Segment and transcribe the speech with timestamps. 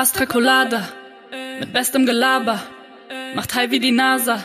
[0.00, 0.88] Astra Colada
[1.60, 2.58] mit bestem Gelaber
[3.34, 4.42] macht high wie die NASA.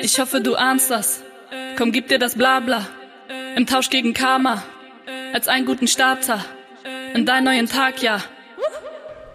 [0.00, 1.24] Ich hoffe, du ahnst das.
[1.76, 2.86] Komm, gib dir das Blabla
[3.56, 4.62] im Tausch gegen Karma
[5.34, 6.38] als einen guten Starter
[7.16, 8.22] in deinen neuen Tag, ja.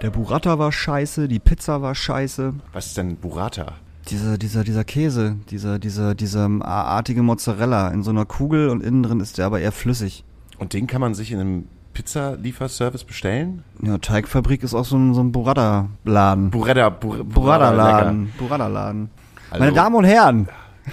[0.02, 2.54] Der Burrata war scheiße, die Pizza war scheiße.
[2.72, 3.74] Was ist denn Burrata?
[4.08, 9.04] Dieser, dieser, dieser Käse, dieser, dieser, dieser artige Mozzarella in so einer Kugel und innen
[9.04, 10.24] drin ist der aber eher flüssig.
[10.60, 13.64] Und den kann man sich in einem Pizzalieferservice bestellen?
[13.82, 16.52] Ja, Teigfabrik ist auch so ein, so ein Burrata-Laden.
[16.52, 18.34] Burrata, Bur Burrata-Laden.
[18.38, 19.10] Burrata-Laden.
[19.52, 20.48] Meine Damen und Herren,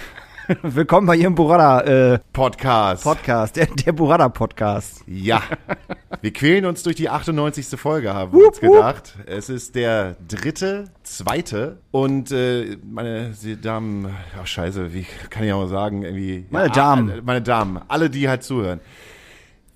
[0.61, 3.05] willkommen bei Ihrem Burrata äh, Podcast.
[3.55, 5.03] Der, der Burrata Podcast.
[5.07, 5.41] Ja.
[6.21, 7.79] Wir quälen uns durch die 98.
[7.79, 9.15] Folge, haben wir uns gedacht.
[9.25, 15.67] Es ist der dritte, zweite und äh, meine Damen, ach scheiße, wie kann ich auch
[15.67, 16.45] sagen, irgendwie.
[16.49, 17.21] Meine ja, Damen.
[17.23, 18.81] Meine Damen, alle, die halt zuhören.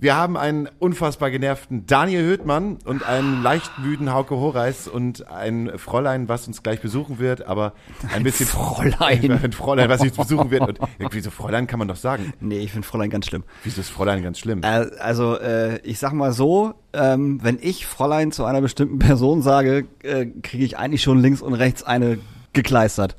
[0.03, 5.71] Wir haben einen unfassbar genervten Daniel Höhtmann und einen leicht müden Hauke Horeis und ein
[5.77, 9.31] Fräulein, was uns gleich besuchen wird, aber ein, Ein bisschen Fräulein.
[9.43, 10.67] ein Fräulein, was uns besuchen wird.
[10.67, 12.33] Und irgendwie so Fräulein kann man doch sagen.
[12.41, 13.45] Nee, ich finde Fräulein ganz schlimm.
[13.63, 14.61] Wieso ist Fräulein ganz schlimm?
[14.61, 19.41] Äh, also, äh, ich sag mal so, ähm, wenn ich Fräulein zu einer bestimmten Person
[19.41, 22.17] sage, äh, kriege ich eigentlich schon links und rechts eine
[22.51, 23.15] gekleistert.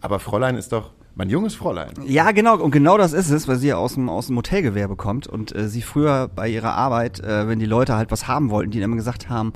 [0.00, 1.90] Aber Fräulein ist doch mein junges Fräulein.
[2.06, 4.96] Ja, genau, und genau das ist es, weil sie ja aus dem, aus dem Hotelgewerbe
[4.96, 8.50] kommt und äh, sie früher bei ihrer Arbeit, äh, wenn die Leute halt was haben
[8.50, 9.52] wollten, die dann immer gesagt haben,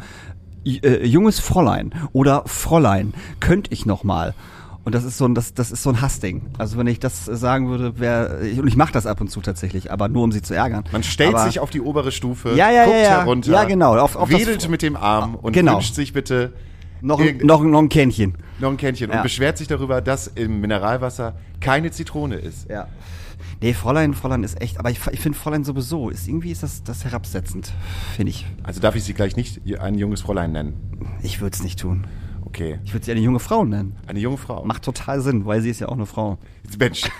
[0.64, 4.34] "J- äh, junges Fräulein oder Fräulein, könnte ich noch mal.
[4.84, 6.42] Und das ist so ein, das, das ist so ein Hassding.
[6.58, 9.90] Also wenn ich das sagen würde, wäre, und ich mache das ab und zu tatsächlich,
[9.90, 10.84] aber nur um sie zu ärgern.
[10.92, 13.18] Man stellt aber, sich auf die obere Stufe, Ja, ja, guckt ja, ja.
[13.22, 15.74] herunter, Ja, genau, auf- auf wedelt mit dem Arm und Genau.
[15.76, 16.52] wünscht sich bitte
[17.06, 18.34] noch, ein- noch, noch ein Kännchen.
[18.58, 19.16] noch ein Kännchen Ja.
[19.16, 22.68] und beschwert sich darüber, dass im Mineralwasser keine Zitrone ist.
[22.68, 22.88] Ja.
[23.62, 26.82] Nee, Fräulein, Fräulein ist echt, aber ich, ich finde Fräulein sowieso, ist irgendwie ist das,
[26.84, 27.72] das herabsetzend,
[28.14, 28.44] finde ich.
[28.62, 30.74] Also darf ich sie gleich nicht ein junges Fräulein nennen.
[31.22, 32.06] Ich würde es nicht tun.
[32.44, 32.78] Okay.
[32.84, 33.96] Ich würde sie eine junge Frau nennen.
[34.06, 34.64] Eine junge Frau.
[34.64, 36.38] Macht total Sinn, weil sie ist ja auch eine Frau.
[36.78, 37.02] Mensch.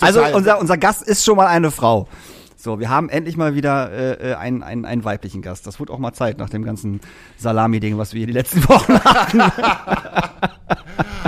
[0.00, 2.08] Also unser, unser Gast ist schon mal eine Frau.
[2.62, 5.66] So, wir haben endlich mal wieder äh, äh, einen, einen, einen weiblichen Gast.
[5.66, 7.00] Das wird auch mal Zeit nach dem ganzen
[7.38, 9.40] Salami-Ding, was wir hier die letzten Wochen hatten.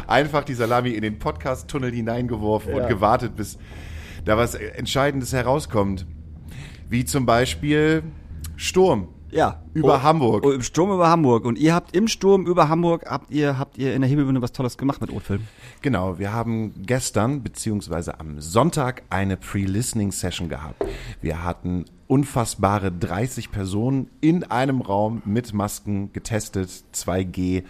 [0.07, 3.57] einfach die Salami in den Podcast-Tunnel hineingeworfen und gewartet, bis
[4.27, 6.07] da was Entscheidendes herauskommt.
[6.91, 8.03] Wie zum Beispiel
[8.57, 9.09] Sturm.
[9.33, 9.63] Ja.
[9.75, 10.45] Über Oh, Hamburg.
[10.47, 11.47] Oh, Im Sturm über Hamburg.
[11.47, 14.53] Und ihr habt im Sturm über Hamburg, habt ihr, habt ihr in der Hebelbühne was
[14.53, 15.43] Tolles gemacht mit Otfilm.
[15.81, 20.85] Genau, wir haben gestern beziehungsweise am Sonntag eine Pre-Listening-Session gehabt.
[21.23, 27.65] Wir hatten unfassbare 30 Personen in einem Raum mit Masken getestet, 2G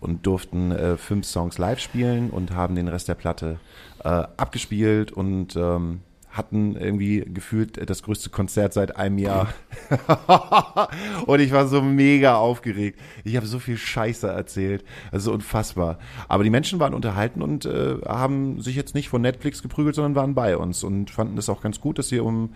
[0.00, 3.58] und durften äh, fünf Songs live spielen und haben den Rest der Platte
[4.04, 9.48] äh, abgespielt und ähm, hatten irgendwie gefühlt das größte Konzert seit einem Jahr.
[11.26, 13.00] und ich war so mega aufgeregt.
[13.24, 14.84] Ich habe so viel Scheiße erzählt.
[15.10, 15.98] Also unfassbar.
[16.28, 20.14] Aber die Menschen waren unterhalten und äh, haben sich jetzt nicht von Netflix geprügelt, sondern
[20.14, 22.50] waren bei uns und fanden es auch ganz gut, dass sie um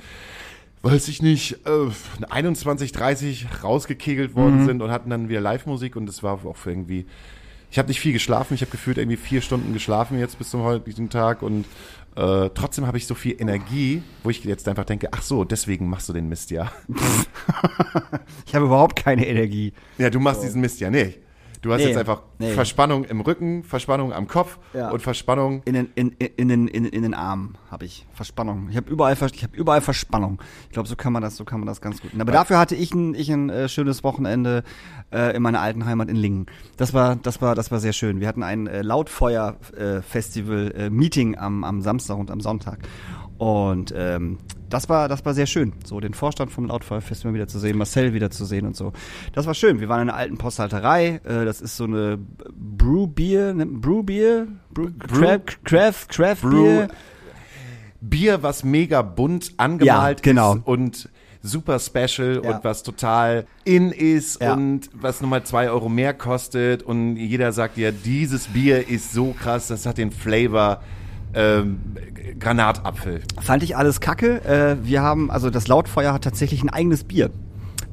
[0.82, 1.91] weiß ich nicht, äh,
[2.28, 7.06] 21, 30 rausgekegelt worden sind und hatten dann wieder Live-Musik und es war auch irgendwie,
[7.72, 10.62] ich habe nicht viel geschlafen, ich habe gefühlt irgendwie vier Stunden geschlafen jetzt bis zum
[10.62, 11.65] heutigen Tag und
[12.16, 15.88] äh, trotzdem habe ich so viel Energie, wo ich jetzt einfach denke, ach so, deswegen
[15.88, 16.71] machst du den Mist ja.
[18.47, 19.72] Ich habe überhaupt keine Energie.
[19.97, 21.21] Ja, du machst diesen Mist ja nicht.
[21.62, 22.50] Du hast Nee, jetzt einfach nee.
[22.53, 24.91] Verspannung im Rücken, Verspannung am Kopf Ja.
[24.91, 25.62] und Verspannung.
[25.65, 28.67] In den, in, in, in, den, in, in den Armen habe ich Verspannung.
[28.69, 30.43] Ich habe überall, ich hab überall Verspannung.
[30.67, 32.11] Ich glaube, so kann man das, so kann man das ganz gut.
[32.19, 34.65] Aber dafür hatte ich ein, ich ein äh, schönes Wochenende
[35.12, 36.47] äh, in meiner alten Heimat in Lingen.
[36.77, 38.19] Das war, das war, das war sehr schön.
[38.19, 42.81] Wir hatten ein äh, Lautfeuer-Festival äh, Meeting am, am Samstag und am Sonntag.
[43.39, 44.39] Und ähm,
[44.72, 48.15] das war, das war sehr schön, so den Vorstand vom Lautfeuer-Festival wieder zu sehen, Marcel
[48.15, 48.93] wieder zu sehen und so.
[49.33, 49.81] Das war schön.
[49.81, 51.21] Wir waren in einer alten Posthalterei.
[51.25, 52.19] Äh, das ist so eine
[52.55, 53.66] Brewbier, ne?
[53.66, 56.88] Brewbier, Brew, Craft, Craft, Craft Brew- Beer.
[58.00, 60.55] Bier, was mega bunt angemalt Ja, genau.
[60.56, 61.09] ist und
[61.41, 62.50] super special Ja.
[62.56, 64.55] und was total in ist Ja.
[64.55, 69.32] und was nochmal zwei Euro mehr kostet und jeder sagt dir, dieses Bier ist so
[69.38, 70.82] krass, das hat den Flavor
[71.34, 71.81] ähm,
[72.38, 73.23] Granatapfel.
[73.40, 74.44] Fand ich alles kacke.
[74.44, 77.31] Äh, wir haben, also das Lautfeuer hat tatsächlich ein eigenes Bier.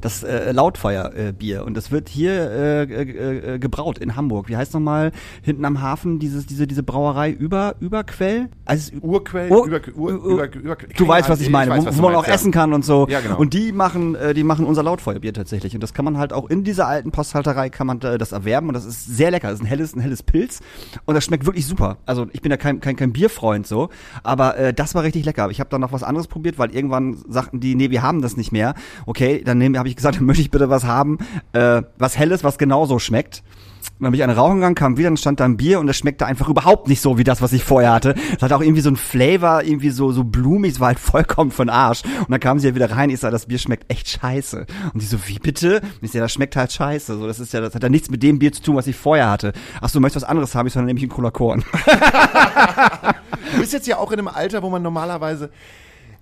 [0.00, 1.64] Das äh, Lautfeuer-Bier.
[1.64, 4.48] und das wird hier äh, äh, äh, gebraut in Hamburg.
[4.48, 5.12] Wie heißt nochmal
[5.42, 8.48] hinten am Hafen dieses, diese, diese Brauerei über, Überquell?
[8.64, 11.98] Also, Urquell, Ur- über, Ur, Ur- über, über, Du weißt, was ich meine, weiß, wo,
[11.98, 12.34] wo man auch ja.
[12.34, 13.06] essen kann und so.
[13.08, 13.38] Ja, genau.
[13.38, 15.74] Und die machen, äh, die machen unser Lautfeuerbier tatsächlich.
[15.74, 18.68] Und das kann man halt auch in dieser alten Posthalterei kann man äh, das erwerben
[18.68, 19.48] und das ist sehr lecker.
[19.48, 20.60] Das ist ein helles, ein helles Pilz
[21.04, 21.98] und das schmeckt wirklich super.
[22.06, 23.90] Also ich bin ja kein, kein, kein Bierfreund so,
[24.22, 25.50] aber äh, das war richtig lecker.
[25.50, 28.36] Ich habe dann noch was anderes probiert, weil irgendwann sagten die, nee, wir haben das
[28.36, 28.74] nicht mehr.
[29.06, 31.18] Okay, dann habe ich ich gesagt, dann möchte ich bitte was haben,
[31.52, 33.42] äh, was Helles, was genauso schmeckt.
[33.98, 35.86] Und dann bin ich eine rauchen gegangen, kam wieder, dann stand da ein Bier und
[35.86, 38.14] das schmeckte einfach überhaupt nicht so wie das, was ich vorher hatte.
[38.34, 41.50] Es hatte auch irgendwie so ein Flavor, irgendwie so, so blumig, es war halt vollkommen
[41.50, 42.02] von Arsch.
[42.04, 44.66] Und dann kam sie ja wieder rein, ich sag, das Bier schmeckt echt scheiße.
[44.92, 45.80] Und die so, wie bitte?
[45.80, 47.18] Und ich sag, das schmeckt halt scheiße.
[47.18, 48.96] So, das ist ja, das hat ja nichts mit dem Bier zu tun, was ich
[48.96, 49.52] vorher hatte.
[49.80, 50.66] Ach so, möchtest du was anderes haben?
[50.66, 51.64] Ich soll nämlich einen Cola Korn.
[53.52, 55.50] Du bist jetzt ja auch in einem Alter, wo man normalerweise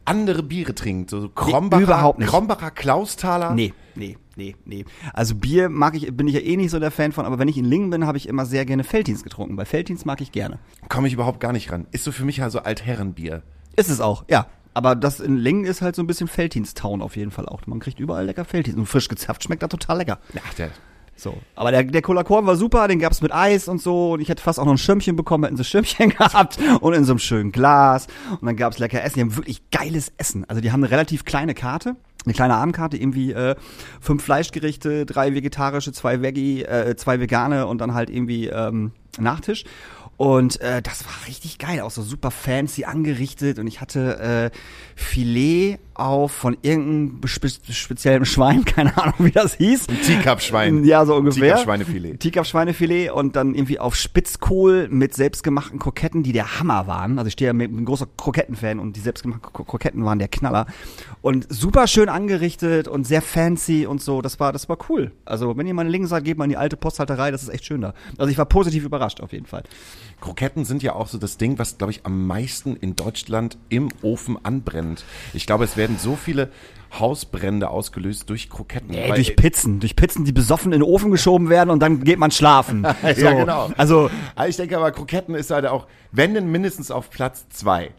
[0.08, 1.10] andere Biere trinkt.
[1.10, 2.28] So Krombacher, überhaupt nicht.
[2.28, 3.54] Krombacher Klaustaler.
[3.54, 4.84] Nee, nee, nee, nee.
[5.12, 7.48] Also Bier mag ich, bin ich ja eh nicht so der Fan von, aber wenn
[7.48, 10.32] ich in Lingen bin, habe ich immer sehr gerne Felddienst getrunken, weil Felddienst mag ich
[10.32, 10.58] gerne.
[10.88, 11.86] Komme ich überhaupt gar nicht ran.
[11.92, 13.42] Ist so für mich also Altherrenbier.
[13.76, 14.46] Ist es auch, ja.
[14.74, 17.66] Aber das in Lingen ist halt so ein bisschen Felddienst-Town auf jeden Fall auch.
[17.66, 18.78] Man kriegt überall lecker Felddienst.
[18.78, 20.18] Und frisch gezapft schmeckt da total lecker.
[20.34, 20.70] Ja, der,
[21.18, 21.36] So.
[21.56, 24.12] Aber der, der Cola Korn war super, den gab's mit Eis und so.
[24.12, 27.04] Und ich hätte fast auch noch ein Schirmchen bekommen, hätten sie Schirmchen gehabt und in
[27.04, 28.06] so einem schönen Glas.
[28.40, 29.16] Und dann gab's lecker Essen.
[29.16, 30.44] Die haben wirklich geiles Essen.
[30.48, 31.96] Also die haben eine relativ kleine Karte.
[32.24, 33.54] Eine kleine Abendkarte, irgendwie äh,
[34.00, 39.64] fünf Fleischgerichte, drei vegetarische, zwei Veggie, äh, zwei vegane und dann halt irgendwie ähm, Nachtisch.
[40.18, 43.58] Und äh, das war richtig geil, auch so super fancy angerichtet.
[43.60, 44.56] Und ich hatte äh,
[44.96, 49.86] Filet auf von irgendeinem spe speziellen Schwein, keine Ahnung, wie das hieß.
[49.86, 50.84] Teacup-Schwein.
[50.84, 51.54] Ja, so ungefähr.
[51.54, 52.18] Teacup-Schweinefilet.
[52.20, 57.18] Teacup-Schweinefilet und dann irgendwie auf Spitzkohl mit selbstgemachten Kroketten, die der Hammer waren.
[57.18, 60.18] Also ich stehe ja mit, bin ein großer Krokettenfan und die selbstgemachten Kro- Kroketten waren
[60.18, 60.66] der Knaller.
[61.22, 64.20] Und super schön angerichtet und sehr fancy und so.
[64.20, 65.12] Das war, das war cool.
[65.24, 67.48] Also wenn ihr mal in Lingen seid, geht mal in die alte Posthalterei, das ist
[67.50, 67.94] echt schön da.
[68.18, 69.62] Also ich war positiv überrascht auf jeden Fall.
[70.20, 73.88] Kroketten sind ja auch so das Ding, was, glaube ich, am meisten in Deutschland im
[74.02, 75.04] Ofen anbrennt.
[75.32, 76.50] Ich glaube, es werden so viele
[76.98, 78.94] Hausbrände ausgelöst durch Kroketten.
[78.94, 82.02] Ey, weil- durch Pizzen, durch Pizzen, die besoffen in den Ofen geschoben werden und dann
[82.02, 82.84] geht man schlafen.
[83.14, 83.20] So.
[83.24, 83.70] Ja, genau.
[83.76, 87.90] Also, Aber ich denke aber, Kroketten ist halt auch, wenn denn mindestens auf Platz zwei.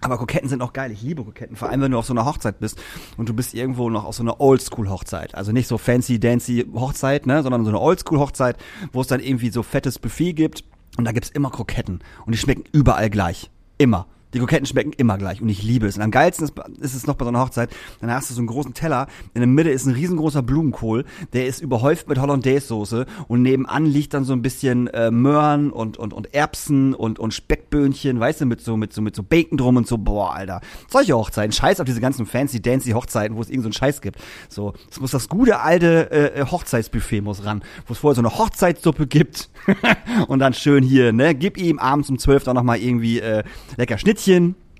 [0.00, 0.90] aber Kroketten sind auch geil.
[0.90, 1.56] Ich liebe Kroketten.
[1.56, 2.78] Vor allem, wenn du auf so einer Hochzeit bist
[3.16, 5.34] und du bist irgendwo noch auf so einer Oldschool-Hochzeit.
[5.34, 8.56] Also nicht so fancy, dancy Hochzeit, ne, sondern so eine Oldschool-Hochzeit,
[8.92, 10.64] wo es dann irgendwie so fettes Buffet gibt.
[10.96, 12.00] Und da gibt's immer Kroketten.
[12.24, 13.50] Und die schmecken überall gleich.
[13.78, 14.06] Immer.
[14.36, 15.96] Die Kroketten schmecken immer gleich und ich liebe es.
[15.96, 17.70] Und am geilsten ist, ist es noch bei so einer Hochzeit,
[18.02, 21.46] dann hast du so einen großen Teller, in der Mitte ist ein riesengroßer Blumenkohl, der
[21.46, 26.12] ist überhäuft mit Hollandaise-Soße und nebenan liegt dann so ein bisschen äh, Möhren und, und,
[26.12, 29.78] und Erbsen und, und Speckböhnchen, weißt du, mit so, mit so, mit so Bacon drum
[29.78, 30.60] und so, boah, Alter.
[30.90, 34.02] Solche Hochzeiten, scheiß auf diese ganzen fancy, dancy Hochzeiten, wo es irgend so einen Scheiß
[34.02, 34.18] gibt.
[34.50, 38.36] So, es muss das gute alte äh, Hochzeitsbuffet muss ran, wo es vorher so eine
[38.36, 39.48] Hochzeitssuppe gibt
[40.28, 43.42] und dann schön hier, ne, gib ihm abends um zwölf dann nochmal irgendwie äh,
[43.78, 44.25] lecker Schnittchen,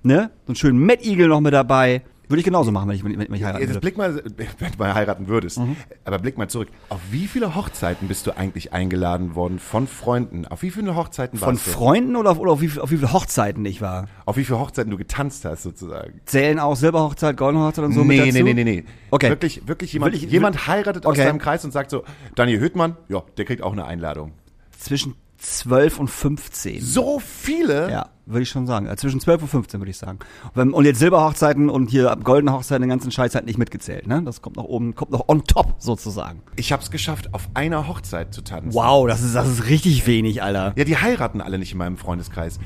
[0.03, 2.01] ne, so einen schönen Mettigel noch mit dabei.
[2.29, 3.79] Würde ich genauso machen, wenn ich, wenn ich, ich heiraten Jetzt würde.
[3.79, 4.15] blick mal,
[4.59, 5.77] wenn du mal heiraten würdest, Mhm.
[6.03, 6.67] aber blick mal zurück.
[6.89, 10.45] Auf wie viele Hochzeiten bist du eigentlich eingeladen worden von Freunden?
[10.45, 11.71] Auf wie viele Hochzeiten Von warst du?
[11.71, 14.07] Freunden oder auf, oder auf, wie, auf wie viele Hochzeiten ich war?
[14.25, 16.19] Auf wie viele Hochzeiten du getanzt hast, sozusagen?
[16.25, 18.33] Zählen auch Silberhochzeit, Goldene Hochzeit und so mit dazu?
[18.33, 18.83] nee, nee, nee, nee.
[19.09, 19.29] Okay.
[19.29, 21.23] Wirklich, wirklich jemand, Wirklich- jemand heiratet aus Okay.
[21.27, 22.03] deinem Kreis und sagt so,
[22.35, 24.33] Daniel Hüttmann, ja, der kriegt auch eine Einladung.
[24.77, 26.81] Zwischen 12 und 15.
[26.81, 27.91] So viele?
[27.91, 28.87] Ja, würde ich schon sagen.
[28.87, 30.19] Also zwischen 12 und 15 würde ich sagen.
[30.55, 34.21] Und, jetzt Silberhochzeiten und hier goldene Hochzeiten, den ganzen Scheiß halt nicht mitgezählt, ne?
[34.23, 36.41] Das kommt noch oben, kommt noch on top sozusagen.
[36.55, 38.73] Ich hab's geschafft, auf einer Hochzeit zu tanzen.
[38.73, 40.73] Wow, das ist, das ist richtig wenig, Alter.
[40.75, 42.59] Ja, die heiraten alle nicht in meinem Freundeskreis.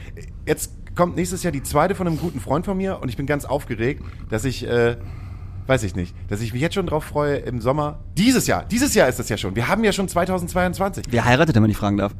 [0.45, 3.25] Jetzt kommt nächstes Jahr die zweite von einem guten Freund von mir und ich bin
[3.25, 4.97] ganz aufgeregt, dass ich, äh,
[5.67, 7.99] weiß ich nicht, dass ich mich jetzt schon drauf freue im Sommer.
[8.17, 9.55] Dieses Jahr, dieses Jahr ist das ja schon.
[9.55, 11.05] Wir haben ja schon 2022.
[11.09, 12.13] Wer heiratet, wenn man ich fragen darf?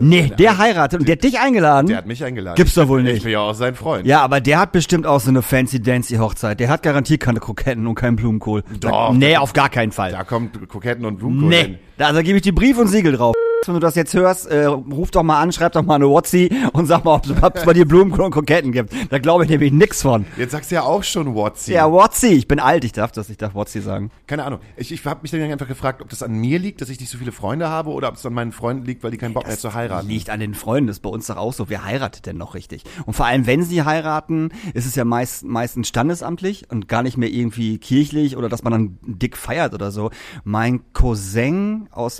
[0.00, 1.86] Nee, der heiratet und der hat dich eingeladen.
[1.86, 2.56] Äh, Der hat mich eingeladen.
[2.56, 3.18] Gibt's doch wohl nicht.
[3.18, 4.06] Ich bin ja auch sein Freund.
[4.06, 6.58] Ja, aber der hat bestimmt auch so eine fancy-dancy Hochzeit.
[6.60, 8.64] Der hat garantiert keine Kroketten und keinen Blumenkohl.
[8.80, 9.12] Doch.
[9.12, 10.10] Nee, auf gar keinen Fall.
[10.12, 11.78] Da kommt Kroketten und Blumenkohl Nee, hin.
[11.98, 13.34] da also gebe ich dir Brief und Siegel drauf.
[13.64, 16.50] Wenn du das jetzt hörst, äh, ruf doch mal an, schreib doch mal eine Whatsi
[16.72, 18.92] und sag mal, ob es bei dir Blumenkohl und Kroketten gibt.
[19.08, 20.26] Da glaube ich nämlich nix von.
[20.36, 21.72] Jetzt sagst du ja auch schon Whatsi.
[21.72, 24.10] Ja, Whatsi, ich bin alt, ich darf das, ich darf Whatsi sagen.
[24.26, 24.58] Keine Ahnung.
[24.76, 27.08] Ich, ich habe mich dann einfach gefragt, ob das an mir liegt, dass ich nicht
[27.08, 29.46] so viele Freunde habe oder ob es an meinen Freunden liegt, weil die keinen Bock
[29.46, 30.08] mehr zu heiraten.
[30.08, 31.68] Liegt an den Freunden, das ist bei uns doch auch so.
[31.68, 32.82] Wer heiratet denn noch richtig?
[33.06, 37.16] Und vor allem, wenn sie heiraten, ist es ja meist, meistens standesamtlich und gar nicht
[37.16, 40.10] mehr irgendwie kirchlich oder dass man dann dick feiert oder so.
[40.42, 42.18] Mein Cousin aus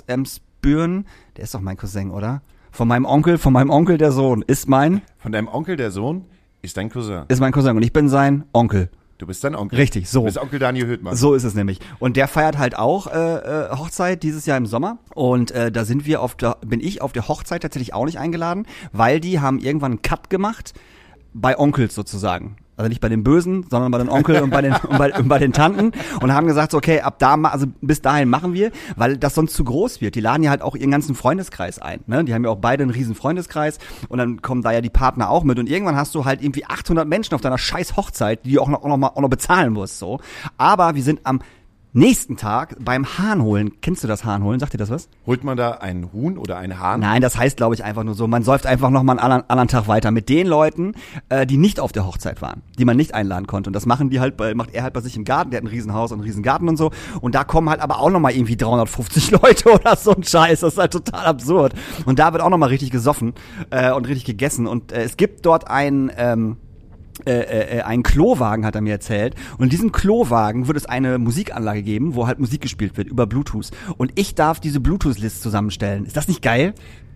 [0.63, 1.05] Emsbüren,
[1.35, 2.41] der ist doch mein Cousin, oder?
[2.71, 6.23] Von meinem Onkel, von meinem Onkel der Sohn, ist mein, Von deinem Onkel, der Sohn,
[6.61, 7.23] ist dein Cousin.
[7.27, 8.89] ist mein Cousin und ich bin sein Onkel.
[9.17, 9.77] Du bist dein Onkel.
[9.77, 10.21] Richtig, so.
[10.21, 11.17] Du bist Onkel Daniel Hüttmann.
[11.17, 11.79] So ist es nämlich.
[11.99, 14.99] Und der feiert halt auch äh, äh, Hochzeit dieses Jahr im Sommer.
[15.13, 18.17] Und äh, da sind wir auf der, bin ich auf der Hochzeit tatsächlich auch nicht
[18.17, 20.73] eingeladen, weil die haben irgendwann einen Cut gemacht
[21.33, 22.55] bei Onkels sozusagen.
[22.75, 25.27] Also nicht bei den Bösen, sondern bei den Onkel und bei den und bei, und
[25.27, 28.71] bei den Tanten und haben gesagt, so, okay, ab da, also bis dahin machen wir,
[28.95, 30.15] weil das sonst zu groß wird.
[30.15, 31.99] Die laden ja halt auch ihren ganzen Freundeskreis ein.
[32.07, 32.23] Ne?
[32.23, 33.77] Die haben ja auch beide einen riesen Freundeskreis
[34.09, 36.65] und dann kommen da ja die Partner auch mit und irgendwann hast du halt irgendwie
[36.65, 39.29] 800 Menschen auf deiner scheiß Hochzeit, die du auch noch, auch noch, mal, auch noch
[39.29, 39.99] bezahlen musst.
[39.99, 40.19] So.
[40.57, 41.41] Aber wir sind am
[41.95, 43.73] Nächsten Tag beim Hahn holen.
[43.81, 44.59] Kennst du das Hahn holen?
[44.59, 45.09] Sagt dir das was?
[45.27, 47.01] Holt man da einen Huhn oder einen Hahn?
[47.01, 49.47] Nein, das heißt, glaube ich, einfach nur so, man säuft einfach noch mal einen anderen,
[49.47, 50.95] anderen Tag weiter mit den Leuten,
[51.29, 53.69] äh, die nicht auf der Hochzeit waren, die man nicht einladen konnte.
[53.69, 55.65] Und das machen die halt, bei, macht er halt bei sich im Garten, der hat
[55.65, 56.89] ein Riesenhaus und einen Riesengarten und so.
[57.21, 60.61] Und da kommen halt aber auch noch mal irgendwie 350 Leute oder so ein Scheiß.
[60.61, 61.73] Das ist halt total absurd.
[62.05, 63.35] Und da wird auch noch mal richtig gesoffen
[63.69, 64.65] äh, und richtig gegessen.
[64.65, 66.11] Und äh, es gibt dort ein...
[66.17, 66.57] Ähm,
[67.25, 69.35] äh, äh, einen Klowagen, hat er mir erzählt.
[69.57, 73.27] Und in diesem Klowagen wird es eine Musikanlage geben, wo halt Musik gespielt wird über
[73.27, 73.71] Bluetooth.
[73.97, 76.05] Und ich darf diese Bluetooth-List zusammenstellen.
[76.05, 76.73] Ist das nicht geil?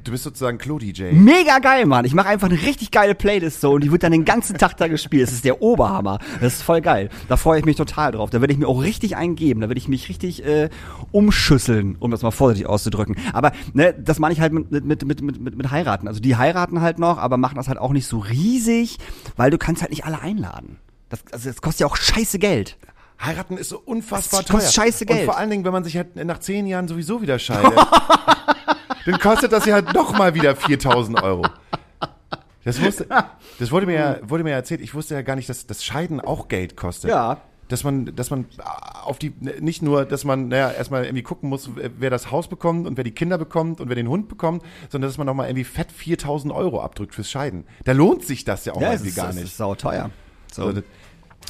[0.08, 1.12] Du bist sozusagen Klo-DJ.
[1.12, 2.06] Mega geil, Mann.
[2.06, 4.78] Ich mache einfach eine richtig geile Playlist so und die wird dann den ganzen Tag
[4.78, 5.24] da gespielt.
[5.28, 6.20] Das ist der Oberhammer.
[6.40, 7.10] Das ist voll geil.
[7.28, 8.30] Da freue ich mich total drauf.
[8.30, 9.60] Da werde ich mir auch richtig eingeben.
[9.60, 10.70] Da werde ich mich richtig äh,
[11.12, 13.18] umschüsseln, um das mal vorsichtig auszudrücken.
[13.34, 16.08] Aber ne, das meine ich halt mit, mit, mit, mit, mit, mit heiraten.
[16.08, 19.00] Also die heiraten halt noch, aber machen das halt auch nicht so riesig,
[19.36, 20.78] weil du kannst halt nicht alle einladen.
[21.10, 22.78] Das, also das kostet ja auch scheiße Geld.
[23.22, 24.86] Heiraten ist so unfassbar Das kostet teuer.
[24.86, 25.20] scheiße Geld.
[25.22, 27.74] Und vor allen Dingen, wenn man sich halt nach zehn Jahren sowieso wieder scheidet,
[29.08, 31.46] dann kostet das ja halt noch mal wieder 4000 Euro.
[32.64, 33.08] Das, wusste,
[33.60, 34.82] das wurde mir, ja, wurde mir erzählt.
[34.82, 37.10] Ich wusste ja gar nicht, dass das Scheiden auch Geld kostet.
[37.10, 37.38] Ja.
[37.70, 38.46] Dass man, dass man
[39.04, 42.88] auf die, nicht nur, dass man, naja, erstmal irgendwie gucken muss, wer das Haus bekommt
[42.88, 45.66] und wer die Kinder bekommt und wer den Hund bekommt, sondern dass man nochmal irgendwie
[45.66, 47.66] fett 4000 Euro abdrückt fürs Scheiden.
[47.84, 49.44] Da lohnt sich das ja auch Ja, irgendwie ist, gar nicht.
[49.44, 50.12] ist sauteuer.
[50.52, 50.64] So.
[50.68, 50.84] So, das-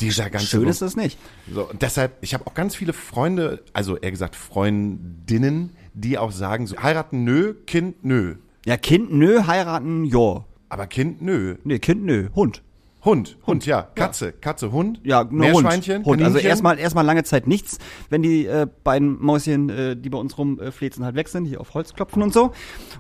[0.02, 1.18] dieser ganze Schön ist das nicht.
[1.52, 6.32] So, und deshalb, ich habe auch ganz viele Freunde, also eher gesagt Freundinnen, die auch
[6.32, 8.36] sagen, so, heiraten nö, Kind nö.
[8.66, 10.46] Ja, Kind nö, heiraten jo.
[10.70, 11.56] Aber Kind nö.
[11.64, 12.62] Nee, Kind nö, Hund.
[13.04, 13.84] Hund, Hund, ja.
[13.96, 15.00] Katze, Katze, Hund.
[15.04, 15.64] Ja, nur Hund.
[15.64, 16.22] Meerschweinchen, Hund.
[16.22, 17.78] Also erstmal erstmal lange Zeit nichts,
[18.10, 21.74] wenn die äh, beiden Mäuschen, äh, die bei uns rumflezen, halt weg sind, hier auf
[21.74, 22.52] Holz klopfen und so.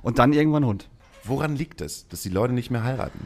[0.02, 0.90] Und dann irgendwann Hund.
[1.24, 3.20] Woran liegt es, dass die Leute nicht mehr heiraten?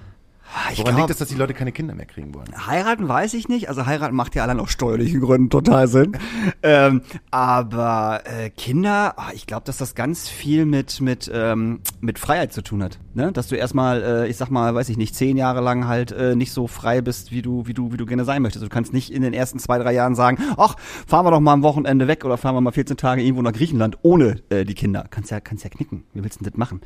[0.53, 2.48] Ah, Ich Woran glaub, liegt es, dass die Leute keine Kinder mehr kriegen wollen?
[2.67, 3.70] Heiraten weiß ich nicht.
[3.70, 6.17] Also heiraten macht ja allein aus steuerlichen Gründen total Sinn.
[6.63, 12.20] ähm, aber äh, Kinder, ah, ich glaube, dass das ganz viel mit mit ähm, mit
[12.20, 13.00] Freiheit zu tun hat.
[13.13, 13.31] Ne?
[13.31, 16.36] Dass du erstmal, äh, ich sag mal, weiß ich nicht, zehn Jahre lang halt äh,
[16.36, 18.65] nicht so frei bist, wie du wie du wie du gerne sein möchtest.
[18.65, 20.75] Du kannst nicht in den ersten zwei drei Jahren sagen, ach,
[21.08, 23.53] fahren wir doch mal am Wochenende weg oder fahren wir mal 14 Tage irgendwo nach
[23.53, 25.05] Griechenland ohne äh, die Kinder.
[25.10, 26.03] Kannst ja kannst ja knicken.
[26.13, 26.81] Wie willst du denn das machen?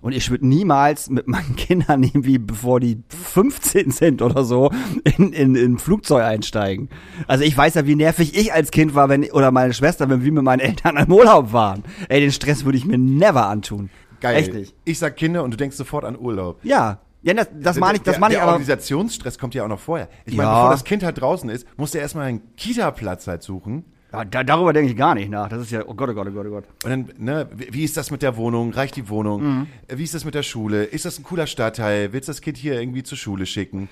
[0.00, 4.70] Und ich würde niemals mit meinen Kindern irgendwie, bevor die 15 sind oder so,
[5.04, 6.88] in, in, in ein Flugzeug einsteigen.
[7.26, 10.24] Also ich weiß ja, wie nervig ich als Kind war, wenn, oder meine Schwester, wenn
[10.24, 11.82] wir mit meinen Eltern im Urlaub waren.
[12.08, 13.90] Ey, den Stress würde ich mir never antun.
[14.20, 14.36] Geil.
[14.36, 14.74] Echt nicht.
[14.84, 16.58] Ich sag Kinder und du denkst sofort an Urlaub.
[16.64, 16.98] Ja.
[17.22, 18.52] Ja, das, das meine ich, das der, meine ich der aber.
[18.52, 20.08] Organisationsstress kommt ja auch noch vorher.
[20.24, 20.54] Ich meine, Ja.
[20.56, 23.84] bevor das Kind halt draußen ist, musst du erstmal einen Kita-Platz halt suchen.
[24.12, 25.48] Ja, da, darüber denke ich gar nicht nach.
[25.48, 26.64] Das ist ja, oh Gott, oh Gott, oh Gott, oh Gott.
[26.84, 28.72] Und dann, ne, wie ist das mit der Wohnung?
[28.72, 29.42] Reicht die Wohnung?
[29.42, 29.66] Mhm.
[29.86, 30.84] Äh, Wie ist das mit der Schule?
[30.84, 32.12] Ist das ein cooler Stadtteil?
[32.12, 33.88] Willst du das Kind hier irgendwie zur Schule schicken?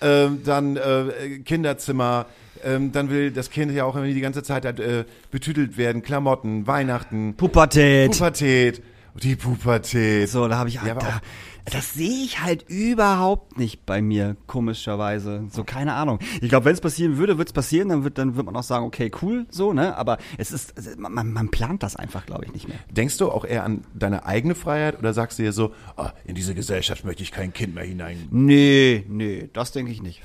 [0.00, 2.26] Ähm, dann äh, Kinderzimmer.
[2.62, 6.02] Ähm, dann will das Kind ja auch irgendwie die ganze Zeit äh, betütelt werden.
[6.02, 8.12] Klamotten, Weihnachten, Pubertät.
[8.12, 8.82] Pubertät.
[9.22, 10.28] Die Pubertät.
[10.28, 11.20] So, da habe ich, Ja, da,
[11.66, 15.44] das sehe ich halt überhaupt nicht bei mir, komischerweise.
[15.50, 16.18] So, keine Ahnung.
[16.40, 18.62] Ich glaube, wenn es passieren würde, wird es passieren, dann wird, dann wird man auch
[18.64, 19.96] sagen, okay, cool, so, ne?
[19.96, 22.78] Aber es ist, man, man- plant das einfach, glaube ich, nicht mehr.
[22.90, 26.34] Denkst du auch eher an deine eigene Freiheit oder sagst du dir so, ah, in
[26.34, 28.26] diese Gesellschaft möchte ich kein Kind mehr hinein?
[28.30, 30.22] Nee, nee, das denke ich nicht.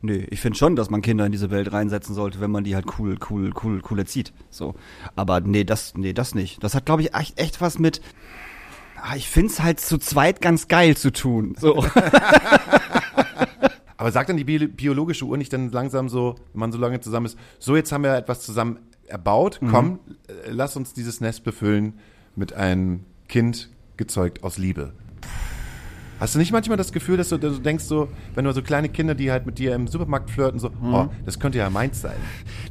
[0.00, 2.74] Nee, ich finde schon, dass man Kinder in diese Welt reinsetzen sollte, wenn man die
[2.76, 4.32] halt cool, cool, cool, cool erzieht.
[4.50, 4.74] So.
[5.16, 6.62] Aber nee, das, nee, das nicht.
[6.62, 8.00] Das hat, glaube ich, echt, echt was mit.
[9.02, 11.54] Ah, ich find's halt zu zweit ganz geil zu tun.
[11.58, 11.84] So.
[13.96, 17.00] Aber sagt dann die bi biologische Uhr nicht dann langsam so, wenn man so lange
[17.00, 18.78] zusammen ist, so jetzt haben wir etwas zusammen
[19.08, 19.68] erbaut, Mhm.
[19.70, 21.94] komm, äh, lass uns dieses Nest befüllen
[22.36, 24.92] mit einem Kind gezeugt aus Liebe.
[26.20, 28.60] Hast du nicht manchmal das Gefühl, dass du, dass du denkst so, wenn du so
[28.62, 30.94] kleine Kinder, die halt mit dir im Supermarkt flirten, so, Mhm.
[30.94, 32.16] oh, das könnte ja meins sein.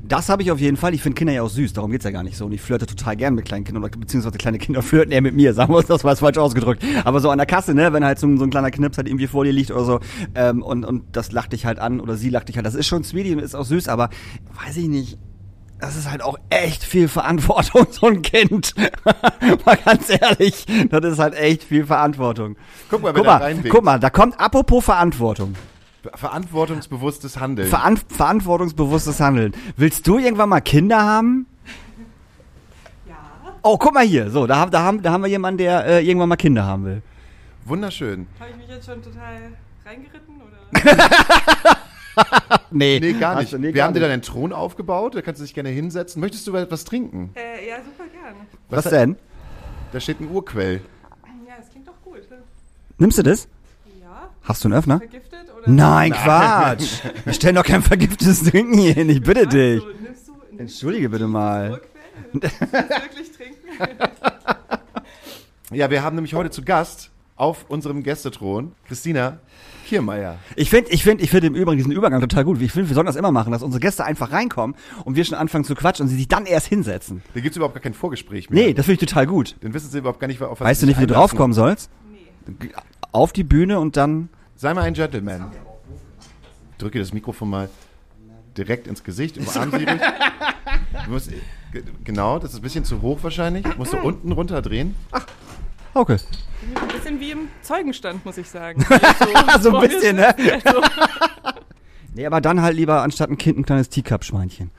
[0.07, 0.93] Das habe ich auf jeden Fall.
[0.93, 2.45] Ich finde Kinder ja auch süß, darum geht's ja gar nicht so.
[2.45, 5.33] Und ich flirte total gern mit kleinen Kindern, oder beziehungsweise kleine Kinder flirten eher mit
[5.35, 6.83] mir, sagen wir uns, das war jetzt falsch ausgedrückt.
[7.05, 9.07] Aber so an der Kasse, ne, wenn halt so, ein- so ein kleiner Knips halt
[9.07, 9.99] irgendwie vor dir liegt oder so,
[10.35, 12.87] ähm, und, und das lacht dich halt an oder sie lacht dich halt, das ist
[12.87, 14.09] schon sweetie und ist auch süß, aber
[14.65, 15.17] weiß ich nicht.
[15.79, 18.73] Das ist halt auch echt viel Verantwortung, so ein Kind.
[19.65, 22.55] mal ganz ehrlich, das ist halt echt viel Verantwortung.
[22.89, 25.55] Guck mal, guck da mal, guck mal, da kommt apropos Verantwortung.
[26.15, 27.67] Verantwortungsbewusstes Handeln.
[27.67, 29.53] Veran verantwortungsbewusstes Handeln.
[29.75, 31.45] Willst du irgendwann mal Kinder haben?
[33.07, 33.15] Ja.
[33.61, 34.29] Oh, guck mal hier.
[34.31, 36.85] So, da, haben- da, haben, da haben wir jemanden, der äh, irgendwann mal Kinder haben
[36.85, 37.01] will.
[37.65, 38.27] Wunderschön.
[38.39, 39.51] Habe ich mich jetzt schon total
[39.85, 40.35] reingeritten?
[40.41, 41.77] Oder?
[42.71, 43.53] Nee, Nee, gar nicht.
[43.53, 44.05] du- nee, Wir gar haben dir nicht.
[44.05, 46.19] dann einen Thron aufgebaut, da kannst du dich gerne hinsetzen.
[46.19, 47.31] Möchtest du etwas trinken?
[47.35, 48.35] äh, ja, super gern.
[48.69, 49.15] Was denn?
[49.93, 50.81] Da steht ein Urquell.
[51.47, 52.29] Ja, das klingt doch gut.
[52.29, 52.37] Ne?
[52.97, 53.47] Nimmst du das?
[54.01, 54.29] Ja.
[54.43, 54.97] Hast du einen Öffner?
[54.99, 55.45] Vergiftet?
[55.57, 56.99] Oder Nein, Quatsch.
[57.23, 59.81] Wir stellen doch kein vergiftetes Trinken hier hin, ich bitte dich.
[59.81, 61.71] Also, nimmst du, Entschuldige bitte mal.
[61.71, 61.89] Urquell?
[62.33, 63.57] Willst du wirklich trinken?
[65.71, 69.37] Ja, wir haben nämlich heute zu Gast auf unserem Gästethron Christina
[69.85, 70.37] Kiermeier.
[70.55, 72.59] Ich finde, ich finde, ich finde im Übrigen diesen Übergang total gut.
[72.61, 74.75] Ich finde, wir sollen das immer machen, dass unsere Gäste einfach reinkommen
[75.05, 77.21] und wir schon anfangen zu quatschen und sie sich dann erst hinsetzen.
[77.33, 78.65] Da gibt's überhaupt gar kein Vorgespräch mehr.
[78.65, 79.55] Nee, das finde ich total gut.
[79.61, 81.89] Dann wissen sie überhaupt gar nicht, auf was Weißt du nicht, wie du draufkommen sollst?
[82.11, 82.69] Nee.
[83.13, 84.29] Auf die Bühne und dann.
[84.55, 85.51] Sei mal ein Gentleman.
[86.79, 87.69] Drücke das Mikrofon mal
[88.57, 89.85] direkt ins Gesicht, umarm sie.
[89.85, 91.29] Du musst,
[91.71, 93.65] ge- genau, das ist ein bisschen zu hoch wahrscheinlich.
[93.77, 94.95] Musst du unten runterdrehen.
[95.97, 96.17] Okay.
[96.75, 98.85] Ein bisschen wie im Zeugenstand, muss ich sagen.
[99.61, 100.35] So ein bisschen, ne?
[100.63, 100.81] Also,
[102.13, 104.71] Nee, aber dann halt lieber anstatt ein Kind ein kleines Teacup-Schweinchen.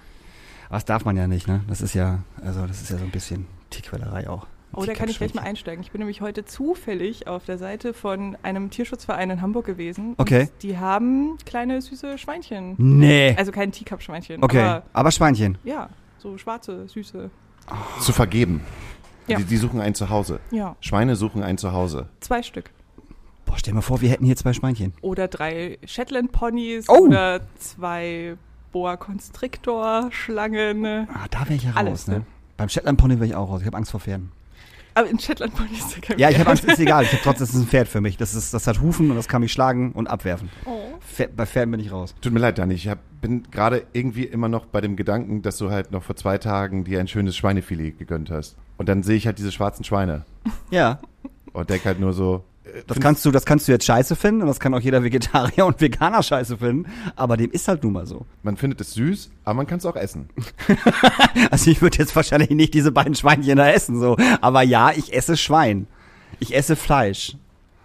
[0.71, 1.61] Was darf man ja nicht, ne?
[1.69, 4.47] Das ist ja, also das ist ja so ein bisschen Tierquälerei auch.
[4.75, 5.83] oh, da kann ich gleich mal einsteigen.
[5.83, 10.15] Ich bin nämlich heute zufällig auf der Seite von einem Tierschutzverein in Hamburg gewesen.
[10.19, 10.43] Okay.
[10.43, 12.75] Und die haben kleine süße Schweinchen.
[12.77, 13.35] Nee.
[13.39, 14.43] Also kein Teacup-Schweinchen.
[14.43, 15.59] Okay, Aber aber Schweinchen.
[15.65, 17.31] ja, so schwarze, süße.
[18.01, 18.63] Zu vergeben.
[19.29, 19.39] Ja.
[19.39, 20.41] Die, die suchen ein Zuhause.
[20.51, 22.09] Ja, Schweine suchen ein Zuhause.
[22.21, 22.71] zwei Stück.
[23.45, 24.93] Boah, stell mal vor, wir hätten hier zwei Schweinchen.
[25.01, 27.07] Oder drei Shetland-Ponys Oh.
[27.07, 28.37] oder zwei
[28.73, 30.85] Boa Constrictor-Schlangen.
[31.13, 32.19] Ah, da wäre ich ja raus, Alles, ne?
[32.19, 32.25] ne?
[32.57, 33.61] Beim Shetland Pony wäre ich auch raus.
[33.61, 34.33] Ich habe Angst vor Pferden.
[34.95, 36.65] Aber in Shetland-Ponys ist ja kein Ja, ich habe Pferd.
[36.65, 37.05] Angst, ist egal.
[37.05, 38.17] Ich habe trotzdem, das ist ein Pferd für mich.
[38.17, 40.51] Das ist, das hat Hufen und das kann mich schlagen und abwerfen.
[40.65, 40.77] Oh.
[41.01, 42.15] Pferd, bei Pferden bin ich raus.
[42.21, 42.75] Tut mir leid, Dani.
[42.75, 46.17] Ich hab, bin gerade irgendwie immer noch bei dem Gedanken, dass du halt noch vor
[46.17, 48.57] zwei Tagen dir ein schönes Schweinefilet gegönnt hast.
[48.79, 50.25] Und dann sehe ich halt diese schwarzen Schweine.
[50.71, 50.99] Ja,
[51.53, 52.45] Und denk halt nur so.
[52.65, 55.03] äh, das kannst du, das kannst du jetzt scheiße finden und das kann auch jeder
[55.03, 56.89] Vegetarier und Veganer scheiße finden.
[57.17, 58.25] Aber dem ist halt nun mal so.
[58.43, 60.29] Man findet es süß, aber man kann es auch essen.
[61.51, 64.17] Also ich würde jetzt wahrscheinlich nicht diese beiden Schweinchen da essen, so.
[64.41, 65.87] Aber ja, ich esse Schwein.
[66.41, 67.37] Ich esse Fleisch.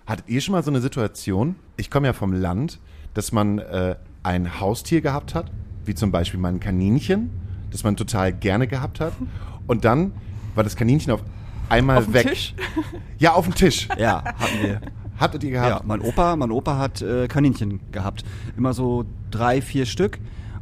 [0.06, 1.56] Hattet ihr schon mal so eine Situation?
[1.78, 2.80] Ich komme ja vom Land,
[3.14, 5.50] dass man äh, ein Haustier gehabt hat,
[5.86, 7.30] wie zum Beispiel mal ein Kaninchen,
[7.72, 9.14] das man total gerne gehabt hat.
[9.68, 10.12] Und dann
[10.56, 11.22] war das Kaninchen auf
[11.70, 12.28] einmal Auf weg.
[12.30, 12.54] Tisch?
[13.20, 13.88] Ja, auf dem Tisch.
[13.98, 14.82] Ja, hatten wir.
[15.18, 15.86] Hattet ihr Ja, gehabt?
[15.88, 18.24] mein Opa, mein Opa hat äh, Kaninchen gehabt.
[18.58, 20.20] Immer so drei, vier Stück.